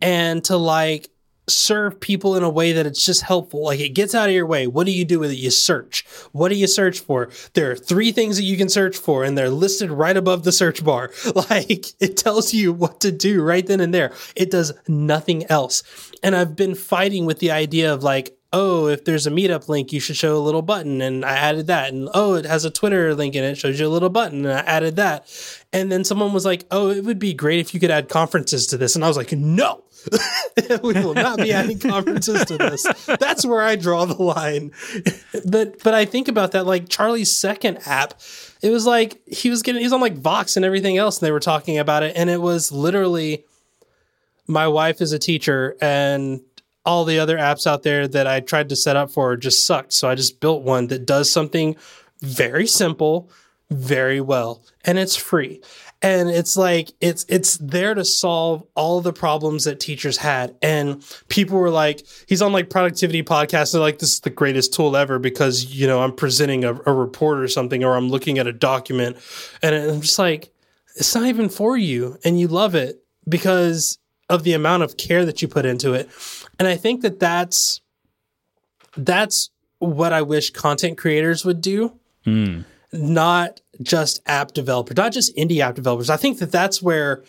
and 0.00 0.42
to 0.44 0.56
like 0.56 1.10
serve 1.48 2.00
people 2.00 2.36
in 2.36 2.42
a 2.42 2.50
way 2.50 2.72
that 2.72 2.86
it's 2.86 3.04
just 3.04 3.22
helpful. 3.22 3.64
Like 3.64 3.80
it 3.80 3.90
gets 3.90 4.14
out 4.14 4.28
of 4.28 4.34
your 4.34 4.46
way. 4.46 4.66
What 4.66 4.86
do 4.86 4.92
you 4.92 5.04
do 5.04 5.18
with 5.18 5.30
it? 5.30 5.36
You 5.36 5.50
search. 5.50 6.04
What 6.32 6.48
do 6.48 6.54
you 6.54 6.66
search 6.66 7.00
for? 7.00 7.30
There 7.54 7.70
are 7.70 7.76
three 7.76 8.12
things 8.12 8.36
that 8.36 8.44
you 8.44 8.56
can 8.56 8.68
search 8.68 8.96
for, 8.96 9.24
and 9.24 9.36
they're 9.36 9.50
listed 9.50 9.90
right 9.90 10.16
above 10.16 10.44
the 10.44 10.52
search 10.52 10.84
bar. 10.84 11.10
Like 11.50 11.86
it 12.00 12.16
tells 12.16 12.52
you 12.52 12.72
what 12.72 13.00
to 13.00 13.12
do 13.12 13.42
right 13.42 13.64
then 13.64 13.80
and 13.80 13.94
there. 13.94 14.12
It 14.34 14.50
does 14.50 14.72
nothing 14.88 15.46
else. 15.46 15.82
And 16.22 16.34
I've 16.34 16.56
been 16.56 16.74
fighting 16.74 17.26
with 17.26 17.38
the 17.38 17.52
idea 17.52 17.94
of 17.94 18.02
like, 18.02 18.38
oh, 18.52 18.86
if 18.86 19.04
there's 19.04 19.26
a 19.26 19.30
meetup 19.30 19.68
link, 19.68 19.92
you 19.92 20.00
should 20.00 20.16
show 20.16 20.36
a 20.36 20.40
little 20.40 20.62
button. 20.62 21.00
And 21.00 21.24
I 21.24 21.36
added 21.36 21.66
that. 21.66 21.92
And 21.92 22.08
oh, 22.14 22.34
it 22.34 22.44
has 22.44 22.64
a 22.64 22.70
Twitter 22.70 23.14
link 23.14 23.34
in 23.34 23.44
it, 23.44 23.56
shows 23.56 23.78
you 23.78 23.86
a 23.86 23.88
little 23.88 24.08
button. 24.08 24.46
And 24.46 24.58
I 24.58 24.60
added 24.60 24.96
that. 24.96 25.28
And 25.72 25.92
then 25.92 26.04
someone 26.04 26.32
was 26.32 26.44
like, 26.44 26.64
oh, 26.70 26.90
it 26.90 27.04
would 27.04 27.18
be 27.18 27.34
great 27.34 27.60
if 27.60 27.74
you 27.74 27.80
could 27.80 27.90
add 27.90 28.08
conferences 28.08 28.66
to 28.68 28.76
this. 28.76 28.94
And 28.94 29.04
I 29.04 29.08
was 29.08 29.16
like, 29.16 29.32
no, 29.32 29.84
we 30.82 30.94
will 30.94 31.14
not 31.14 31.38
be 31.38 31.52
adding 31.52 31.78
conferences 31.78 32.44
to 32.46 32.58
this. 32.58 32.86
That's 33.06 33.44
where 33.44 33.62
I 33.62 33.76
draw 33.76 34.04
the 34.04 34.22
line. 34.22 34.72
but 35.46 35.82
but 35.82 35.94
I 35.94 36.04
think 36.04 36.28
about 36.28 36.52
that, 36.52 36.66
like 36.66 36.88
Charlie's 36.88 37.34
second 37.34 37.78
app, 37.86 38.14
it 38.62 38.70
was 38.70 38.86
like 38.86 39.20
he 39.26 39.50
was 39.50 39.62
getting 39.62 39.82
he's 39.82 39.92
on 39.92 40.00
like 40.00 40.16
Vox 40.16 40.56
and 40.56 40.64
everything 40.64 40.96
else, 40.96 41.18
and 41.18 41.26
they 41.26 41.32
were 41.32 41.40
talking 41.40 41.78
about 41.78 42.02
it, 42.02 42.16
and 42.16 42.30
it 42.30 42.40
was 42.40 42.72
literally 42.72 43.44
my 44.46 44.66
wife 44.66 45.00
is 45.00 45.12
a 45.12 45.18
teacher 45.18 45.76
and 45.80 46.40
all 46.84 47.04
the 47.04 47.18
other 47.18 47.36
apps 47.36 47.66
out 47.66 47.82
there 47.82 48.08
that 48.08 48.26
I 48.26 48.40
tried 48.40 48.70
to 48.70 48.76
set 48.76 48.96
up 48.96 49.10
for 49.10 49.36
just 49.36 49.66
sucked. 49.66 49.92
So 49.92 50.08
I 50.08 50.14
just 50.14 50.40
built 50.40 50.62
one 50.62 50.86
that 50.86 51.04
does 51.04 51.30
something 51.30 51.76
very 52.20 52.66
simple, 52.66 53.30
very 53.70 54.20
well, 54.20 54.62
and 54.84 54.98
it's 54.98 55.16
free. 55.16 55.60
And 56.00 56.30
it's 56.30 56.56
like 56.56 56.92
it's 57.00 57.26
it's 57.28 57.58
there 57.58 57.92
to 57.94 58.04
solve 58.04 58.64
all 58.76 59.00
the 59.00 59.12
problems 59.12 59.64
that 59.64 59.80
teachers 59.80 60.16
had. 60.16 60.54
And 60.62 61.04
people 61.28 61.58
were 61.58 61.70
like, 61.70 62.06
he's 62.26 62.40
on 62.40 62.52
like 62.52 62.70
productivity 62.70 63.24
podcasts. 63.24 63.72
They're 63.72 63.80
like, 63.80 63.98
this 63.98 64.14
is 64.14 64.20
the 64.20 64.30
greatest 64.30 64.72
tool 64.72 64.96
ever 64.96 65.18
because 65.18 65.74
you 65.74 65.86
know 65.86 66.00
I'm 66.00 66.14
presenting 66.14 66.64
a, 66.64 66.72
a 66.86 66.92
report 66.92 67.40
or 67.40 67.48
something, 67.48 67.82
or 67.82 67.96
I'm 67.96 68.10
looking 68.10 68.38
at 68.38 68.46
a 68.46 68.52
document, 68.52 69.16
and 69.60 69.74
I'm 69.74 70.00
just 70.00 70.18
like, 70.18 70.52
it's 70.94 71.14
not 71.14 71.26
even 71.26 71.48
for 71.48 71.76
you, 71.76 72.16
and 72.24 72.38
you 72.38 72.46
love 72.46 72.76
it 72.76 73.02
because 73.28 73.98
of 74.28 74.44
the 74.44 74.52
amount 74.52 74.82
of 74.82 74.96
care 74.96 75.24
that 75.24 75.42
you 75.42 75.48
put 75.48 75.64
into 75.64 75.94
it. 75.94 76.08
And 76.58 76.68
I 76.68 76.76
think 76.76 77.02
that 77.02 77.18
that's 77.18 77.80
that's 78.96 79.50
what 79.78 80.12
I 80.12 80.22
wish 80.22 80.50
content 80.50 80.98
creators 80.98 81.44
would 81.44 81.60
do, 81.60 81.98
hmm. 82.24 82.60
Not 82.92 83.60
just 83.82 84.20
app 84.26 84.52
developers, 84.52 84.96
not 84.96 85.12
just 85.12 85.36
indie 85.36 85.60
app 85.60 85.74
developers. 85.74 86.10
I 86.10 86.16
think 86.16 86.38
that 86.38 86.50
that's 86.52 86.80
where 86.82 87.22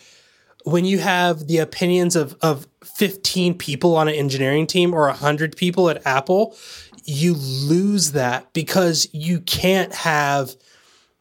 when 0.64 0.84
you 0.84 0.98
have 0.98 1.46
the 1.46 1.58
opinions 1.58 2.16
of 2.16 2.36
of 2.42 2.66
15 2.84 3.54
people 3.54 3.96
on 3.96 4.08
an 4.08 4.14
engineering 4.14 4.66
team 4.66 4.94
or 4.94 5.06
100 5.06 5.56
people 5.56 5.88
at 5.90 6.06
Apple, 6.06 6.56
you 7.04 7.34
lose 7.34 8.12
that 8.12 8.52
because 8.52 9.08
you 9.12 9.40
can't 9.40 9.94
have 9.94 10.54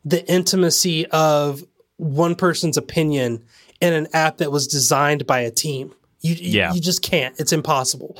the 0.05 0.25
intimacy 0.31 1.05
of 1.07 1.63
one 1.97 2.35
person's 2.35 2.77
opinion 2.77 3.43
in 3.81 3.93
an 3.93 4.07
app 4.13 4.37
that 4.37 4.51
was 4.51 4.67
designed 4.67 5.25
by 5.27 5.39
a 5.41 5.51
team. 5.51 5.93
You, 6.21 6.35
Yeah. 6.37 6.73
you 6.73 6.81
just 6.81 7.01
can't. 7.01 7.33
It's 7.39 7.53
impossible. 7.53 8.17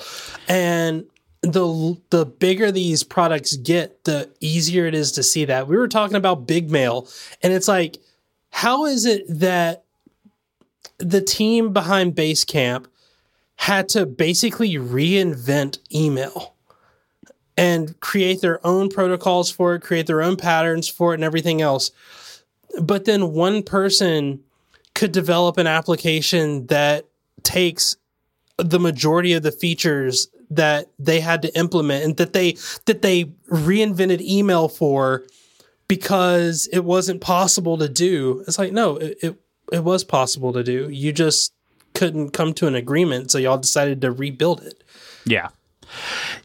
And 0.48 1.06
the 1.42 1.98
the 2.10 2.26
bigger 2.26 2.72
these 2.72 3.04
products 3.04 3.56
get, 3.56 4.04
the 4.04 4.30
easier 4.40 4.86
it 4.86 4.94
is 4.94 5.12
to 5.14 5.24
see 5.24 5.46
that. 5.46 5.68
We 5.68 5.78
were 5.78 5.88
talking 5.88 6.18
about 6.18 6.48
Big 6.48 6.70
Mail, 6.70 7.08
and 7.42 7.54
it's 7.54 7.68
like, 7.68 7.98
how 8.52 8.86
is 8.86 9.06
it 9.06 9.24
that 9.28 9.84
the 10.98 11.22
team 11.22 11.72
behind 11.72 12.16
Basecamp 12.16 12.86
had 13.56 13.90
to 13.90 14.06
basically 14.06 14.74
reinvent 14.76 15.80
email 15.94 16.56
and 17.58 18.00
create 18.00 18.40
their 18.40 18.66
own 18.66 18.90
protocols 18.90 19.52
for 19.52 19.76
it, 19.76 19.82
create 19.82 20.08
their 20.08 20.22
own 20.22 20.38
patterns 20.38 20.88
for 20.88 21.12
it, 21.12 21.16
and 21.16 21.26
everything 21.26 21.62
else. 21.62 21.92
But 22.82 23.04
then 23.04 23.34
one 23.34 23.64
person 23.64 24.42
could 24.94 25.12
develop 25.12 25.58
an 25.58 25.68
application 25.68 26.68
that 26.68 27.06
takes 27.44 27.98
the 28.58 28.80
majority 28.80 29.34
of 29.34 29.44
the 29.44 29.52
features 29.52 30.30
that 30.50 30.90
they 30.98 31.20
had 31.20 31.42
to 31.44 31.58
implement 31.58 32.04
and 32.04 32.18
that 32.18 32.34
they 32.34 32.58
that 32.86 33.02
they 33.02 33.26
reinvented 33.50 34.22
email 34.22 34.68
for 34.68 35.26
because 35.88 36.68
it 36.72 36.84
wasn't 36.84 37.22
possible 37.22 37.78
to 37.78 37.90
do. 37.90 38.44
It's 38.48 38.58
like 38.58 38.74
no, 38.74 38.98
it 38.98 39.18
it, 39.22 39.42
it 39.72 39.84
was 39.84 40.04
possible 40.04 40.54
to 40.54 40.64
do. 40.64 40.90
You 40.90 41.12
just 41.14 41.54
couldn't 41.94 42.32
come 42.32 42.54
to 42.54 42.68
an 42.68 42.76
agreement, 42.76 43.32
so 43.32 43.38
y'all 43.38 43.58
decided 43.58 44.02
to 44.02 44.12
rebuild 44.12 44.64
it. 44.64 44.84
Yeah. 45.26 45.50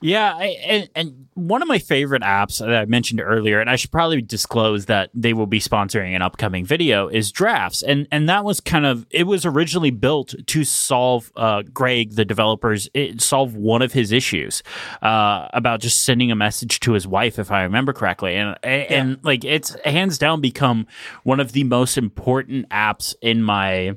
Yeah, 0.01 0.35
I, 0.35 0.47
and, 0.67 0.91
and 0.95 1.27
one 1.35 1.63
of 1.63 1.69
my 1.69 1.79
favorite 1.79 2.23
apps 2.23 2.59
that 2.59 2.75
I 2.75 2.85
mentioned 2.85 3.21
earlier, 3.21 3.61
and 3.61 3.69
I 3.69 3.77
should 3.77 3.91
probably 3.91 4.23
disclose 4.23 4.87
that 4.87 5.11
they 5.15 5.33
will 5.33 5.47
be 5.47 5.61
sponsoring 5.61 6.15
an 6.15 6.23
upcoming 6.23 6.65
video, 6.65 7.09
is 7.09 7.33
Drafts, 7.33 7.83
and 7.83 8.07
and 8.11 8.29
that 8.29 8.45
was 8.45 8.61
kind 8.61 8.87
of 8.87 9.07
it 9.11 9.25
was 9.25 9.45
originally 9.45 9.91
built 9.91 10.35
to 10.47 10.65
solve 10.65 11.33
uh, 11.37 11.63
Greg, 11.63 12.15
the 12.15 12.25
developers, 12.25 12.89
it 12.95 13.21
solve 13.21 13.55
one 13.57 13.83
of 13.83 13.93
his 13.93 14.13
issues 14.13 14.63
uh, 15.03 15.49
about 15.53 15.81
just 15.81 16.05
sending 16.05 16.31
a 16.31 16.37
message 16.37 16.81
to 16.81 16.93
his 16.93 17.07
wife, 17.07 17.39
if 17.39 17.51
I 17.51 17.63
remember 17.63 17.93
correctly, 17.93 18.37
and 18.37 18.57
and, 18.63 18.87
yeah. 18.91 19.01
and 19.01 19.25
like 19.25 19.45
it's 19.45 19.77
hands 19.85 20.19
down 20.19 20.41
become 20.41 20.87
one 21.25 21.41
of 21.41 21.53
the 21.53 21.65
most 21.65 21.99
important 21.99 22.69
apps 22.69 23.15
in 23.21 23.43
my 23.43 23.97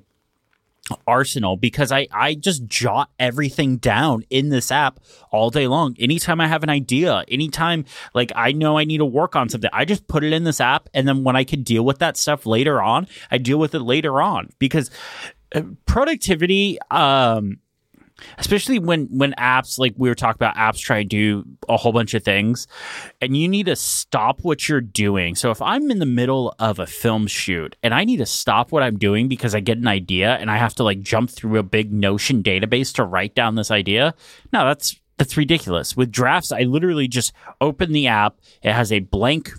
arsenal 1.05 1.57
because 1.57 1.91
I, 1.91 2.07
I 2.11 2.35
just 2.35 2.65
jot 2.65 3.09
everything 3.19 3.77
down 3.77 4.23
in 4.29 4.49
this 4.49 4.71
app 4.71 4.99
all 5.31 5.49
day 5.49 5.67
long. 5.67 5.95
Anytime 5.99 6.39
I 6.41 6.47
have 6.47 6.63
an 6.63 6.69
idea, 6.69 7.23
anytime 7.27 7.85
like 8.13 8.31
I 8.35 8.51
know 8.51 8.77
I 8.77 8.85
need 8.85 8.99
to 8.99 9.05
work 9.05 9.35
on 9.35 9.49
something, 9.49 9.69
I 9.73 9.85
just 9.85 10.07
put 10.07 10.23
it 10.23 10.33
in 10.33 10.43
this 10.43 10.61
app. 10.61 10.89
And 10.93 11.07
then 11.07 11.23
when 11.23 11.35
I 11.35 11.43
can 11.43 11.63
deal 11.63 11.83
with 11.83 11.99
that 11.99 12.17
stuff 12.17 12.45
later 12.45 12.81
on, 12.81 13.07
I 13.31 13.37
deal 13.37 13.59
with 13.59 13.75
it 13.75 13.79
later 13.79 14.21
on 14.21 14.49
because 14.59 14.89
uh, 15.55 15.61
productivity, 15.85 16.77
um, 16.91 17.59
especially 18.37 18.79
when 18.79 19.05
when 19.05 19.33
apps 19.33 19.79
like 19.79 19.93
we 19.97 20.09
were 20.09 20.15
talking 20.15 20.37
about 20.37 20.55
apps 20.55 20.79
try 20.79 21.03
to 21.03 21.07
do 21.07 21.43
a 21.69 21.77
whole 21.77 21.91
bunch 21.91 22.13
of 22.13 22.23
things 22.23 22.67
and 23.21 23.37
you 23.37 23.47
need 23.47 23.65
to 23.65 23.75
stop 23.75 24.39
what 24.41 24.67
you're 24.67 24.81
doing. 24.81 25.35
So 25.35 25.51
if 25.51 25.61
i'm 25.61 25.91
in 25.91 25.99
the 25.99 26.05
middle 26.05 26.53
of 26.59 26.79
a 26.79 26.87
film 26.87 27.27
shoot 27.27 27.75
and 27.83 27.93
i 27.93 28.03
need 28.03 28.17
to 28.17 28.25
stop 28.25 28.71
what 28.71 28.83
i'm 28.83 28.97
doing 28.97 29.27
because 29.27 29.55
i 29.55 29.59
get 29.59 29.77
an 29.77 29.87
idea 29.87 30.35
and 30.35 30.49
i 30.49 30.57
have 30.57 30.75
to 30.75 30.83
like 30.83 31.01
jump 31.01 31.29
through 31.29 31.57
a 31.57 31.63
big 31.63 31.91
notion 31.91 32.43
database 32.43 32.93
to 32.95 33.03
write 33.03 33.35
down 33.35 33.55
this 33.55 33.71
idea 33.71 34.13
no 34.51 34.65
that's 34.65 34.99
that's 35.17 35.35
ridiculous. 35.35 35.97
With 35.97 36.11
drafts 36.11 36.51
i 36.51 36.61
literally 36.61 37.07
just 37.07 37.33
open 37.59 37.91
the 37.91 38.07
app. 38.07 38.37
It 38.61 38.71
has 38.71 38.91
a 38.91 38.99
blank 38.99 39.51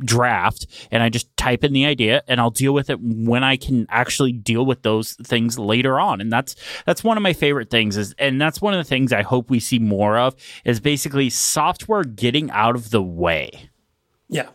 draft 0.00 0.66
and 0.90 1.02
I 1.02 1.08
just 1.08 1.34
type 1.36 1.64
in 1.64 1.72
the 1.72 1.86
idea 1.86 2.22
and 2.28 2.40
I'll 2.40 2.50
deal 2.50 2.72
with 2.72 2.90
it 2.90 3.00
when 3.00 3.44
I 3.44 3.56
can 3.56 3.86
actually 3.90 4.32
deal 4.32 4.64
with 4.64 4.82
those 4.82 5.14
things 5.14 5.58
later 5.58 5.98
on. 5.98 6.20
And 6.20 6.32
that's 6.32 6.54
that's 6.84 7.04
one 7.04 7.16
of 7.16 7.22
my 7.22 7.32
favorite 7.32 7.70
things 7.70 7.96
is 7.96 8.14
and 8.18 8.40
that's 8.40 8.60
one 8.60 8.74
of 8.74 8.78
the 8.78 8.88
things 8.88 9.12
I 9.12 9.22
hope 9.22 9.50
we 9.50 9.60
see 9.60 9.78
more 9.78 10.18
of 10.18 10.34
is 10.64 10.80
basically 10.80 11.30
software 11.30 12.04
getting 12.04 12.50
out 12.50 12.74
of 12.74 12.90
the 12.90 13.02
way. 13.02 13.70
Yeah. 14.28 14.48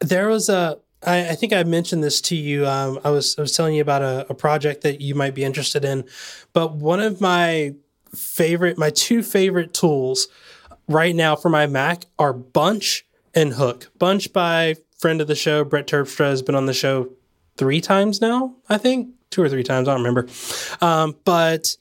There 0.00 0.28
was 0.28 0.48
a 0.48 0.78
I, 1.06 1.30
I 1.30 1.34
think 1.34 1.52
I 1.52 1.62
mentioned 1.64 2.02
this 2.02 2.20
to 2.22 2.36
you. 2.36 2.66
Um, 2.66 2.98
I 3.04 3.10
was 3.10 3.38
I 3.38 3.42
was 3.42 3.56
telling 3.56 3.74
you 3.74 3.82
about 3.82 4.02
a, 4.02 4.26
a 4.30 4.34
project 4.34 4.82
that 4.82 5.00
you 5.00 5.14
might 5.14 5.34
be 5.34 5.44
interested 5.44 5.84
in, 5.84 6.04
but 6.52 6.74
one 6.74 7.00
of 7.00 7.20
my 7.20 7.74
favorite, 8.14 8.78
my 8.78 8.90
two 8.90 9.22
favorite 9.22 9.74
tools 9.74 10.28
right 10.88 11.14
now 11.14 11.36
for 11.36 11.48
my 11.48 11.66
Mac 11.66 12.06
are 12.18 12.32
Bunch 12.32 13.03
and 13.34 13.52
Hook. 13.52 13.90
Bunch 13.98 14.32
by 14.32 14.76
friend 14.98 15.20
of 15.20 15.26
the 15.26 15.34
show, 15.34 15.64
Brett 15.64 15.86
Terpstra, 15.86 16.26
has 16.26 16.42
been 16.42 16.54
on 16.54 16.66
the 16.66 16.74
show 16.74 17.10
three 17.56 17.80
times 17.80 18.20
now, 18.20 18.54
I 18.68 18.78
think. 18.78 19.10
Two 19.30 19.42
or 19.42 19.48
three 19.48 19.64
times, 19.64 19.88
I 19.88 19.94
don't 19.94 20.04
remember. 20.04 20.28
Um, 20.80 21.16
but 21.24 21.76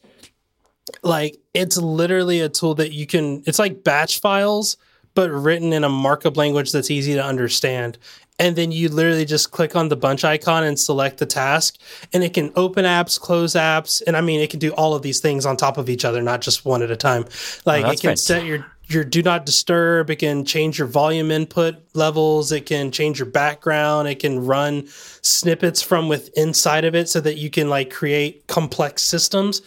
like 1.01 1.38
it's 1.54 1.78
literally 1.78 2.39
a 2.41 2.49
tool 2.49 2.76
that 2.76 2.93
you 2.93 3.06
can 3.06 3.43
it's 3.45 3.60
like 3.60 3.84
batch 3.84 4.20
files, 4.20 4.78
but 5.14 5.30
written 5.30 5.74
in 5.74 5.84
a 5.84 5.89
markup 5.89 6.38
language 6.38 6.72
that's 6.72 6.91
easy 6.91 7.14
to 7.14 7.24
understand. 7.24 7.97
And 8.39 8.56
then 8.56 8.72
you 8.72 8.89
literally 8.89 9.26
just 9.26 9.51
click 9.51 9.76
on 9.76 9.89
the 9.89 9.95
bunch 9.95 10.24
icon 10.24 10.64
and 10.64 10.80
select 10.80 11.20
the 11.20 11.26
task, 11.28 11.78
and 12.12 12.24
it 12.24 12.34
can 12.34 12.51
open 12.56 12.84
apps, 12.84 13.20
close 13.20 13.54
apps, 13.54 14.01
and 14.06 14.18
I 14.18 14.22
mean 14.22 14.39
it 14.39 14.49
can 14.49 14.60
do 14.60 14.72
all 14.72 14.95
of 14.95 15.04
these 15.04 15.20
things 15.20 15.45
on 15.45 15.56
top 15.56 15.78
of 15.78 15.88
each 15.89 16.04
other, 16.04 16.22
not 16.22 16.41
just 16.41 16.66
one 16.66 16.82
at 16.82 16.89
a 16.89 16.97
time. 16.97 17.26
Like 17.66 17.86
oh, 17.86 17.91
it 17.91 18.01
can 18.01 18.10
fantastic. 18.10 18.38
set 18.38 18.45
your 18.45 18.66
your 18.94 19.04
do 19.04 19.22
not 19.22 19.46
disturb. 19.46 20.10
It 20.10 20.18
can 20.18 20.46
change 20.46 20.78
your 20.78 20.88
volume 20.88 21.32
input 21.32 21.76
levels. 21.94 22.52
It 22.52 22.66
can 22.66 22.91
change 22.91 23.20
your 23.20 23.28
background. 23.28 24.08
It 24.08 24.20
can 24.20 24.46
run 24.46 24.88
snippets 24.88 25.82
from 25.82 26.08
with 26.08 26.30
inside 26.38 26.86
of 26.86 26.96
it 26.96 27.10
so 27.10 27.20
that 27.22 27.38
you 27.38 27.50
can 27.50 27.70
like 27.70 27.91
create 27.91 28.48
complex 28.48 29.04
systems. 29.04 29.62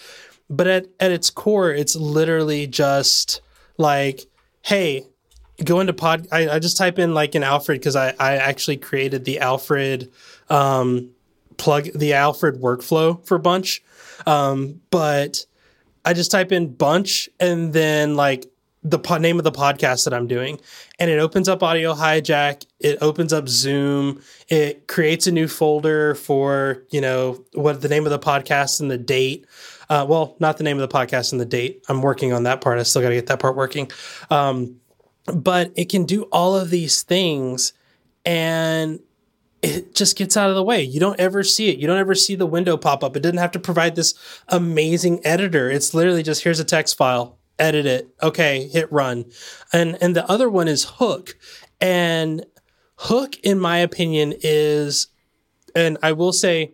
But 0.48 0.66
at, 0.66 0.86
at 1.00 1.10
its 1.10 1.30
core, 1.30 1.72
it's 1.72 1.96
literally 1.96 2.66
just 2.66 3.40
like, 3.78 4.26
hey, 4.62 5.06
go 5.64 5.80
into 5.80 5.92
pod. 5.92 6.28
I, 6.30 6.48
I 6.48 6.58
just 6.58 6.76
type 6.76 6.98
in 6.98 7.14
like 7.14 7.34
an 7.34 7.42
Alfred 7.42 7.80
because 7.80 7.96
I, 7.96 8.14
I 8.18 8.36
actually 8.36 8.76
created 8.76 9.24
the 9.24 9.40
Alfred 9.40 10.12
um, 10.48 11.10
plug, 11.56 11.88
the 11.94 12.12
Alfred 12.12 12.60
workflow 12.60 13.24
for 13.26 13.38
Bunch. 13.38 13.82
Um, 14.26 14.80
but 14.90 15.44
I 16.04 16.12
just 16.12 16.30
type 16.30 16.52
in 16.52 16.74
Bunch 16.74 17.28
and 17.40 17.72
then 17.72 18.14
like 18.14 18.46
the 18.88 19.00
po- 19.00 19.18
name 19.18 19.38
of 19.38 19.44
the 19.44 19.52
podcast 19.52 20.04
that 20.04 20.14
I'm 20.14 20.28
doing, 20.28 20.60
and 21.00 21.10
it 21.10 21.18
opens 21.18 21.48
up 21.48 21.62
Audio 21.62 21.92
Hijack. 21.92 22.64
It 22.78 22.98
opens 23.00 23.32
up 23.32 23.48
Zoom. 23.48 24.22
It 24.48 24.86
creates 24.86 25.26
a 25.26 25.32
new 25.32 25.48
folder 25.48 26.14
for 26.14 26.84
you 26.90 27.00
know 27.00 27.44
what 27.54 27.80
the 27.80 27.88
name 27.88 28.06
of 28.06 28.10
the 28.10 28.18
podcast 28.18 28.80
and 28.80 28.90
the 28.90 28.98
date. 28.98 29.46
Uh, 29.90 30.06
well, 30.08 30.36
not 30.38 30.56
the 30.56 30.64
name 30.64 30.78
of 30.78 30.88
the 30.88 30.96
podcast 30.96 31.32
and 31.32 31.40
the 31.40 31.46
date. 31.46 31.84
I'm 31.88 32.00
working 32.00 32.32
on 32.32 32.44
that 32.44 32.60
part. 32.60 32.78
I 32.78 32.84
still 32.84 33.02
got 33.02 33.08
to 33.08 33.14
get 33.16 33.26
that 33.26 33.40
part 33.40 33.56
working. 33.56 33.90
Um, 34.30 34.80
but 35.26 35.72
it 35.74 35.88
can 35.88 36.04
do 36.04 36.22
all 36.24 36.54
of 36.54 36.70
these 36.70 37.02
things, 37.02 37.72
and 38.24 39.00
it 39.62 39.96
just 39.96 40.16
gets 40.16 40.36
out 40.36 40.48
of 40.48 40.54
the 40.54 40.62
way. 40.62 40.80
You 40.80 41.00
don't 41.00 41.18
ever 41.18 41.42
see 41.42 41.70
it. 41.70 41.78
You 41.78 41.88
don't 41.88 41.98
ever 41.98 42.14
see 42.14 42.36
the 42.36 42.46
window 42.46 42.76
pop 42.76 43.02
up. 43.02 43.16
It 43.16 43.20
doesn't 43.20 43.38
have 43.38 43.50
to 43.52 43.58
provide 43.58 43.96
this 43.96 44.14
amazing 44.48 45.26
editor. 45.26 45.68
It's 45.68 45.92
literally 45.92 46.22
just 46.22 46.44
here's 46.44 46.60
a 46.60 46.64
text 46.64 46.96
file 46.96 47.36
edit 47.58 47.86
it. 47.86 48.08
Okay, 48.22 48.68
hit 48.68 48.90
run. 48.92 49.24
And 49.72 49.98
and 50.00 50.14
the 50.14 50.28
other 50.30 50.48
one 50.48 50.68
is 50.68 50.84
Hook. 50.84 51.36
And 51.80 52.44
Hook, 52.96 53.38
in 53.40 53.60
my 53.60 53.78
opinion, 53.78 54.34
is, 54.40 55.08
and 55.74 55.98
I 56.02 56.12
will 56.12 56.32
say, 56.32 56.72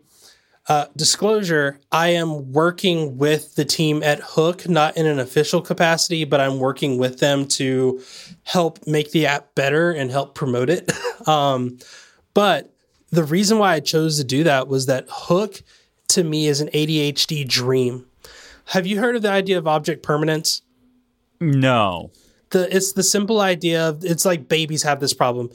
uh, 0.68 0.86
disclosure, 0.96 1.80
I 1.90 2.10
am 2.10 2.52
working 2.52 3.18
with 3.18 3.56
the 3.56 3.64
team 3.64 4.02
at 4.04 4.20
Hook, 4.20 4.68
not 4.68 4.96
in 4.96 5.06
an 5.06 5.18
official 5.18 5.60
capacity, 5.60 6.24
but 6.24 6.40
I'm 6.40 6.60
working 6.60 6.98
with 6.98 7.18
them 7.18 7.46
to 7.48 8.00
help 8.44 8.86
make 8.86 9.10
the 9.10 9.26
app 9.26 9.56
better 9.56 9.90
and 9.90 10.10
help 10.10 10.36
promote 10.36 10.70
it. 10.70 10.92
um, 11.26 11.78
but 12.32 12.72
the 13.10 13.24
reason 13.24 13.58
why 13.58 13.74
I 13.74 13.80
chose 13.80 14.18
to 14.18 14.24
do 14.24 14.44
that 14.44 14.68
was 14.68 14.86
that 14.86 15.06
Hook 15.08 15.62
to 16.08 16.22
me 16.22 16.46
is 16.46 16.60
an 16.60 16.68
ADHD 16.68 17.46
dream. 17.46 18.06
Have 18.66 18.86
you 18.86 19.00
heard 19.00 19.16
of 19.16 19.22
the 19.22 19.30
idea 19.30 19.58
of 19.58 19.66
object 19.66 20.02
permanence? 20.02 20.61
No. 21.42 22.12
The 22.50 22.74
it's 22.74 22.92
the 22.92 23.02
simple 23.02 23.40
idea 23.40 23.88
of 23.88 24.04
it's 24.04 24.24
like 24.24 24.48
babies 24.48 24.82
have 24.84 25.00
this 25.00 25.12
problem. 25.12 25.50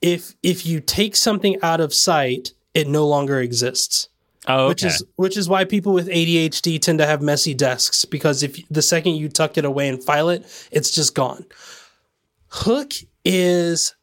If 0.00 0.34
if 0.42 0.64
you 0.64 0.80
take 0.80 1.14
something 1.14 1.56
out 1.62 1.80
of 1.80 1.92
sight, 1.92 2.52
it 2.72 2.88
no 2.88 3.06
longer 3.06 3.40
exists. 3.40 4.08
Oh, 4.48 4.66
okay. 4.66 4.68
which 4.68 4.84
is 4.84 5.04
which 5.16 5.36
is 5.36 5.48
why 5.48 5.64
people 5.64 5.92
with 5.92 6.08
ADHD 6.08 6.80
tend 6.80 6.98
to 7.00 7.06
have 7.06 7.20
messy 7.20 7.52
desks 7.52 8.04
because 8.04 8.42
if 8.42 8.66
the 8.68 8.82
second 8.82 9.16
you 9.16 9.28
tuck 9.28 9.58
it 9.58 9.64
away 9.64 9.88
and 9.88 10.02
file 10.02 10.30
it, 10.30 10.46
it's 10.70 10.90
just 10.90 11.14
gone. 11.14 11.44
Hook 12.48 12.92
is 13.24 13.94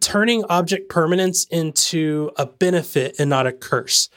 turning 0.00 0.44
object 0.50 0.90
permanence 0.90 1.44
into 1.46 2.32
a 2.36 2.46
benefit 2.46 3.14
and 3.18 3.30
not 3.30 3.46
a 3.46 3.52
curse 3.52 4.10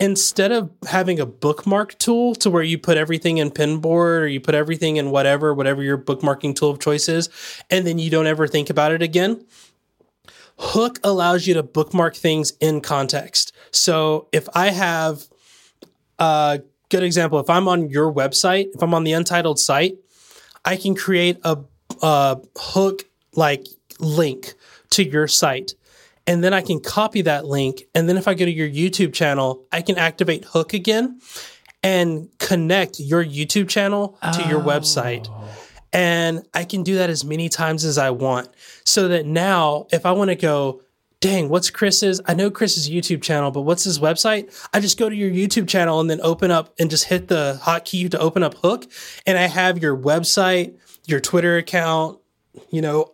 instead 0.00 0.50
of 0.50 0.70
having 0.88 1.20
a 1.20 1.26
bookmark 1.26 1.96
tool 1.98 2.34
to 2.34 2.50
where 2.50 2.62
you 2.62 2.78
put 2.78 2.96
everything 2.96 3.36
in 3.36 3.50
Pinboard 3.50 4.22
or 4.22 4.26
you 4.26 4.40
put 4.40 4.54
everything 4.54 4.96
in 4.96 5.10
whatever, 5.10 5.54
whatever 5.54 5.82
your 5.82 5.98
bookmarking 5.98 6.56
tool 6.56 6.70
of 6.70 6.80
choice 6.80 7.08
is, 7.08 7.28
and 7.68 7.86
then 7.86 7.98
you 7.98 8.10
don't 8.10 8.26
ever 8.26 8.48
think 8.48 8.70
about 8.70 8.92
it 8.92 9.02
again, 9.02 9.44
Hook 10.58 10.98
allows 11.02 11.46
you 11.46 11.54
to 11.54 11.62
bookmark 11.62 12.14
things 12.14 12.52
in 12.60 12.82
context. 12.82 13.54
So 13.70 14.28
if 14.30 14.46
I 14.54 14.70
have 14.70 15.24
a 16.18 16.60
good 16.90 17.02
example, 17.02 17.38
if 17.40 17.48
I'm 17.48 17.66
on 17.66 17.88
your 17.88 18.12
website, 18.12 18.68
if 18.74 18.82
I'm 18.82 18.92
on 18.92 19.04
the 19.04 19.12
Untitled 19.12 19.58
site, 19.58 19.96
I 20.64 20.76
can 20.76 20.94
create 20.94 21.38
a, 21.44 21.58
a 22.02 22.38
hook 22.58 23.04
like 23.34 23.66
link 24.00 24.52
to 24.90 25.02
your 25.02 25.28
site 25.28 25.74
and 26.26 26.44
then 26.44 26.54
I 26.54 26.60
can 26.60 26.80
copy 26.80 27.22
that 27.22 27.44
link. 27.44 27.84
And 27.94 28.08
then 28.08 28.16
if 28.16 28.28
I 28.28 28.34
go 28.34 28.44
to 28.44 28.50
your 28.50 28.68
YouTube 28.68 29.12
channel, 29.12 29.66
I 29.72 29.82
can 29.82 29.98
activate 29.98 30.44
Hook 30.44 30.74
again 30.74 31.20
and 31.82 32.28
connect 32.38 33.00
your 33.00 33.24
YouTube 33.24 33.68
channel 33.68 34.18
to 34.22 34.44
oh. 34.44 34.48
your 34.48 34.60
website. 34.60 35.28
Oh. 35.28 35.48
And 35.92 36.46
I 36.54 36.64
can 36.64 36.82
do 36.82 36.96
that 36.96 37.10
as 37.10 37.24
many 37.24 37.48
times 37.48 37.84
as 37.84 37.98
I 37.98 38.10
want. 38.10 38.48
So 38.84 39.08
that 39.08 39.26
now, 39.26 39.86
if 39.90 40.06
I 40.06 40.12
want 40.12 40.30
to 40.30 40.36
go, 40.36 40.82
dang, 41.20 41.48
what's 41.48 41.68
Chris's? 41.68 42.20
I 42.26 42.34
know 42.34 42.50
Chris's 42.50 42.88
YouTube 42.88 43.22
channel, 43.22 43.50
but 43.50 43.62
what's 43.62 43.84
his 43.84 43.98
website? 43.98 44.54
I 44.72 44.80
just 44.80 44.98
go 44.98 45.08
to 45.08 45.14
your 45.14 45.30
YouTube 45.30 45.68
channel 45.68 46.00
and 46.00 46.08
then 46.08 46.20
open 46.22 46.50
up 46.50 46.72
and 46.78 46.90
just 46.90 47.04
hit 47.04 47.28
the 47.28 47.60
hotkey 47.62 48.10
to 48.10 48.18
open 48.18 48.42
up 48.42 48.54
Hook. 48.54 48.86
And 49.26 49.36
I 49.36 49.46
have 49.46 49.82
your 49.82 49.96
website, 49.96 50.78
your 51.06 51.20
Twitter 51.20 51.56
account, 51.56 52.18
you 52.70 52.82
know, 52.82 53.10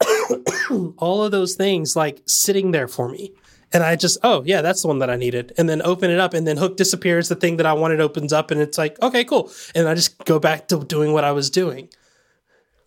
all 0.98 1.24
of 1.24 1.30
those 1.30 1.54
things 1.54 1.96
like 1.96 2.22
sitting 2.26 2.70
there 2.70 2.88
for 2.88 3.08
me. 3.08 3.32
and 3.72 3.82
I 3.82 3.96
just, 3.96 4.18
oh 4.22 4.42
yeah, 4.44 4.62
that's 4.62 4.82
the 4.82 4.88
one 4.88 4.98
that 4.98 5.10
I 5.10 5.16
needed, 5.16 5.52
and 5.56 5.68
then 5.68 5.80
open 5.82 6.10
it 6.10 6.18
up, 6.18 6.34
and 6.34 6.46
then 6.46 6.56
Hook 6.56 6.76
disappears. 6.76 7.28
The 7.28 7.36
thing 7.36 7.56
that 7.58 7.66
I 7.66 7.72
wanted 7.72 8.00
opens 8.00 8.32
up, 8.32 8.50
and 8.50 8.60
it's 8.60 8.78
like, 8.78 9.00
okay, 9.02 9.24
cool, 9.24 9.50
and 9.74 9.88
I 9.88 9.94
just 9.94 10.18
go 10.24 10.38
back 10.38 10.68
to 10.68 10.84
doing 10.84 11.12
what 11.12 11.24
I 11.24 11.32
was 11.32 11.50
doing. 11.50 11.88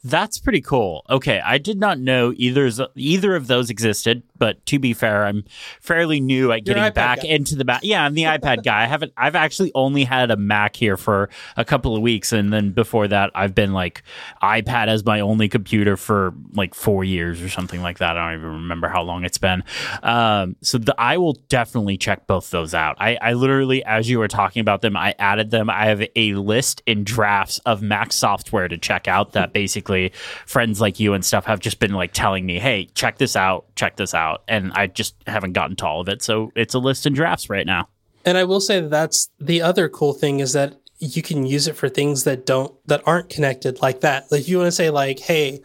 That's 0.06 0.38
pretty 0.38 0.60
cool. 0.60 1.06
Okay, 1.10 1.40
I 1.40 1.58
did 1.58 1.80
not 1.80 2.00
know 2.00 2.34
either 2.36 2.70
either 2.96 3.36
of 3.36 3.48
those 3.48 3.70
existed, 3.70 4.24
but 4.44 4.66
to 4.66 4.80
be 4.80 4.94
fair, 4.94 5.26
I'm 5.26 5.46
fairly 5.80 6.20
new 6.20 6.52
at 6.52 6.66
getting 6.66 6.92
back 6.94 7.22
guy. 7.22 7.28
into 7.28 7.56
the 7.56 7.64
Mac. 7.64 7.82
Yeah, 7.84 8.04
I'm 8.04 8.14
the 8.14 8.24
iPad 8.24 8.64
guy. 8.64 8.84
I 8.84 8.88
haven't. 8.88 9.14
I've 9.16 9.36
actually 9.36 9.72
only 9.76 10.04
had 10.04 10.32
a 10.32 10.36
Mac 10.38 10.76
here 10.76 10.98
for 10.98 11.30
a 11.56 11.64
couple 11.64 11.96
of 11.96 12.02
weeks, 12.02 12.32
and 12.32 12.52
then 12.52 12.72
before 12.72 13.08
that, 13.08 13.32
I've 13.36 13.54
been 13.54 13.74
like 13.74 14.04
iPad 14.42 14.88
as 14.88 15.06
my 15.06 15.20
only 15.20 15.50
computer 15.50 15.98
for 15.98 16.34
like 16.54 16.74
four 16.74 17.04
years 17.04 17.42
or 17.42 17.50
something 17.50 17.82
like 17.82 18.00
that. 18.00 18.18
I 18.18 18.32
don't 18.32 18.40
even 18.40 18.54
remember 18.54 18.88
how 18.88 19.04
long 19.04 19.24
it's 19.24 19.38
been. 19.38 19.64
Um, 20.02 20.56
so 20.62 20.78
the, 20.78 20.96
I 20.98 21.18
will 21.18 21.34
definitely 21.50 21.98
check 21.98 22.28
both 22.28 22.50
those 22.52 22.74
out. 22.74 22.98
I, 23.00 23.18
I 23.22 23.34
literally, 23.34 23.84
as 23.86 24.10
you 24.10 24.20
were 24.20 24.28
talking 24.28 24.62
about 24.62 24.82
them, 24.82 24.98
I 24.98 25.16
added 25.20 25.52
them. 25.52 25.70
I 25.70 25.86
have 25.86 26.04
a 26.16 26.34
list 26.34 26.82
in 26.86 27.04
drafts 27.04 27.60
of 27.60 27.82
Mac 27.82 28.12
software 28.12 28.68
to 28.68 28.78
check 28.78 29.08
out 29.08 29.34
that 29.34 29.54
basically 29.54 29.74
basically 29.74 30.12
friends 30.46 30.82
like 30.82 31.00
you 31.00 31.14
and 31.14 31.24
stuff 31.26 31.46
have 31.46 31.60
just 31.60 31.80
been 31.80 31.94
like 31.94 32.12
telling 32.14 32.46
me, 32.46 32.60
"Hey, 32.60 32.90
check 32.94 33.18
this 33.18 33.36
out, 33.36 33.66
check 33.76 33.96
this 33.96 34.14
out," 34.14 34.33
and 34.48 34.72
I 34.74 34.88
just 34.88 35.16
haven't 35.28 35.54
gotten 35.54 35.76
to 35.78 35.86
all 35.88 36.02
of 36.02 36.10
it. 36.10 36.22
So 36.22 36.52
it's 36.56 36.74
a 36.74 36.80
list 36.80 37.06
in 37.06 37.14
drafts 37.14 37.50
right 37.50 37.66
now. 37.66 37.90
And 38.26 38.38
I 38.38 38.44
will 38.46 38.62
say 38.62 38.80
that 38.80 38.90
that's 38.90 39.30
the 39.40 39.62
other 39.62 39.90
cool 39.90 40.14
thing 40.14 40.40
is 40.40 40.54
that 40.54 40.76
you 41.00 41.22
can 41.22 41.46
use 41.46 41.68
it 41.68 41.76
for 41.76 41.90
things 41.90 42.24
that 42.24 42.46
don't 42.46 42.74
that 42.88 43.02
aren't 43.06 43.30
connected 43.30 43.82
like 43.82 44.02
that. 44.02 44.32
Like 44.32 44.48
you 44.48 44.58
want 44.58 44.68
to 44.68 44.72
say 44.72 44.90
like, 44.90 45.20
"Hey, 45.20 45.62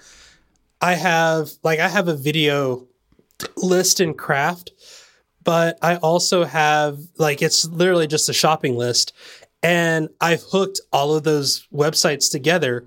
I 0.81 0.95
have 0.95 1.51
like 1.63 1.79
I 1.79 1.89
have 1.89 2.09
a 2.09 2.17
video 2.17 2.87
list 3.57 4.01
in 4.01 4.15
craft." 4.15 4.73
But 5.45 5.79
I 5.81 5.97
also 5.97 6.45
have 6.45 6.99
like 7.17 7.41
it's 7.41 7.65
literally 7.67 8.07
just 8.07 8.29
a 8.29 8.35
shopping 8.35 8.77
list 8.77 9.13
and 9.63 10.09
I've 10.21 10.43
hooked 10.43 10.81
all 10.93 11.15
of 11.15 11.25
those 11.25 11.67
websites 11.73 12.31
together 12.31 12.85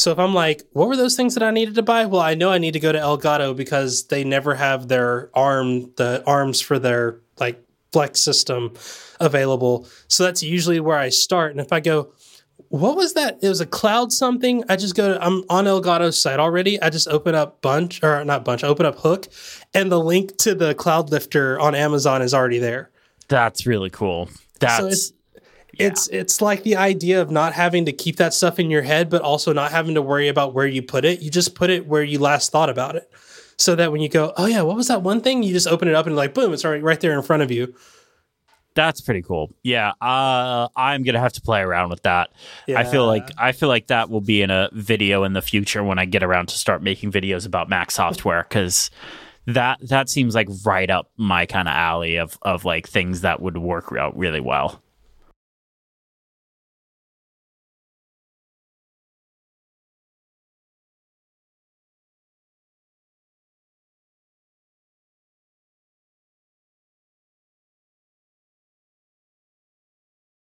so 0.00 0.10
if 0.12 0.18
I'm 0.18 0.34
like, 0.34 0.62
what 0.72 0.88
were 0.88 0.96
those 0.96 1.14
things 1.14 1.34
that 1.34 1.42
I 1.42 1.50
needed 1.50 1.74
to 1.74 1.82
buy? 1.82 2.06
Well, 2.06 2.22
I 2.22 2.34
know 2.34 2.50
I 2.50 2.58
need 2.58 2.72
to 2.72 2.80
go 2.80 2.90
to 2.90 2.98
Elgato 2.98 3.54
because 3.54 4.06
they 4.06 4.24
never 4.24 4.54
have 4.54 4.88
their 4.88 5.30
arm, 5.34 5.92
the 5.96 6.22
arms 6.26 6.60
for 6.60 6.78
their 6.78 7.20
like 7.38 7.62
flex 7.92 8.20
system 8.20 8.72
available. 9.20 9.86
So 10.08 10.24
that's 10.24 10.42
usually 10.42 10.80
where 10.80 10.96
I 10.96 11.10
start. 11.10 11.52
And 11.52 11.60
if 11.60 11.72
I 11.72 11.80
go, 11.80 12.12
what 12.68 12.96
was 12.96 13.14
that? 13.14 13.38
It 13.42 13.48
was 13.48 13.60
a 13.60 13.66
cloud 13.66 14.12
something. 14.12 14.64
I 14.68 14.76
just 14.76 14.94
go 14.94 15.14
to, 15.14 15.22
I'm 15.22 15.44
on 15.50 15.64
Elgato's 15.64 16.20
site 16.20 16.40
already. 16.40 16.80
I 16.80 16.88
just 16.88 17.08
open 17.08 17.34
up 17.34 17.60
Bunch 17.60 18.02
or 18.02 18.24
not 18.24 18.44
Bunch, 18.44 18.64
I 18.64 18.68
open 18.68 18.86
up 18.86 18.98
Hook 18.98 19.26
and 19.74 19.92
the 19.92 20.00
link 20.00 20.36
to 20.38 20.54
the 20.54 20.74
cloud 20.74 21.10
lifter 21.10 21.60
on 21.60 21.74
Amazon 21.74 22.22
is 22.22 22.32
already 22.32 22.58
there. 22.58 22.90
That's 23.28 23.66
really 23.66 23.90
cool. 23.90 24.30
That's 24.60 25.08
so 25.08 25.14
it's 25.78 26.08
it's 26.08 26.40
like 26.40 26.62
the 26.62 26.76
idea 26.76 27.20
of 27.20 27.30
not 27.30 27.52
having 27.52 27.84
to 27.86 27.92
keep 27.92 28.16
that 28.16 28.34
stuff 28.34 28.58
in 28.58 28.70
your 28.70 28.82
head, 28.82 29.08
but 29.08 29.22
also 29.22 29.52
not 29.52 29.70
having 29.70 29.94
to 29.94 30.02
worry 30.02 30.28
about 30.28 30.54
where 30.54 30.66
you 30.66 30.82
put 30.82 31.04
it. 31.04 31.20
You 31.20 31.30
just 31.30 31.54
put 31.54 31.70
it 31.70 31.86
where 31.86 32.02
you 32.02 32.18
last 32.18 32.50
thought 32.52 32.70
about 32.70 32.96
it, 32.96 33.10
so 33.56 33.74
that 33.76 33.92
when 33.92 34.00
you 34.00 34.08
go, 34.08 34.32
oh 34.36 34.46
yeah, 34.46 34.62
what 34.62 34.76
was 34.76 34.88
that 34.88 35.02
one 35.02 35.20
thing? 35.20 35.42
You 35.42 35.52
just 35.52 35.66
open 35.66 35.88
it 35.88 35.94
up 35.94 36.06
and 36.06 36.16
like 36.16 36.34
boom, 36.34 36.52
it's 36.52 36.64
already 36.64 36.82
right 36.82 37.00
there 37.00 37.16
in 37.16 37.22
front 37.22 37.42
of 37.42 37.50
you. 37.50 37.74
That's 38.74 39.00
pretty 39.00 39.22
cool. 39.22 39.50
Yeah, 39.62 39.92
uh, 40.00 40.68
I'm 40.76 41.02
gonna 41.02 41.20
have 41.20 41.32
to 41.34 41.40
play 41.40 41.60
around 41.60 41.90
with 41.90 42.02
that. 42.02 42.30
Yeah. 42.66 42.78
I 42.78 42.84
feel 42.84 43.06
like 43.06 43.28
I 43.36 43.52
feel 43.52 43.68
like 43.68 43.88
that 43.88 44.10
will 44.10 44.20
be 44.20 44.42
in 44.42 44.50
a 44.50 44.70
video 44.72 45.24
in 45.24 45.32
the 45.32 45.42
future 45.42 45.82
when 45.82 45.98
I 45.98 46.04
get 46.04 46.22
around 46.22 46.48
to 46.48 46.58
start 46.58 46.82
making 46.82 47.10
videos 47.10 47.46
about 47.46 47.68
Mac 47.68 47.90
software 47.90 48.46
because 48.48 48.90
that 49.46 49.78
that 49.88 50.08
seems 50.08 50.34
like 50.34 50.48
right 50.64 50.88
up 50.88 51.10
my 51.16 51.46
kind 51.46 51.68
of 51.68 51.72
alley 51.72 52.16
of 52.16 52.38
of 52.42 52.64
like 52.64 52.88
things 52.88 53.22
that 53.22 53.40
would 53.40 53.58
work 53.58 53.92
out 53.98 54.16
really 54.16 54.40
well. 54.40 54.82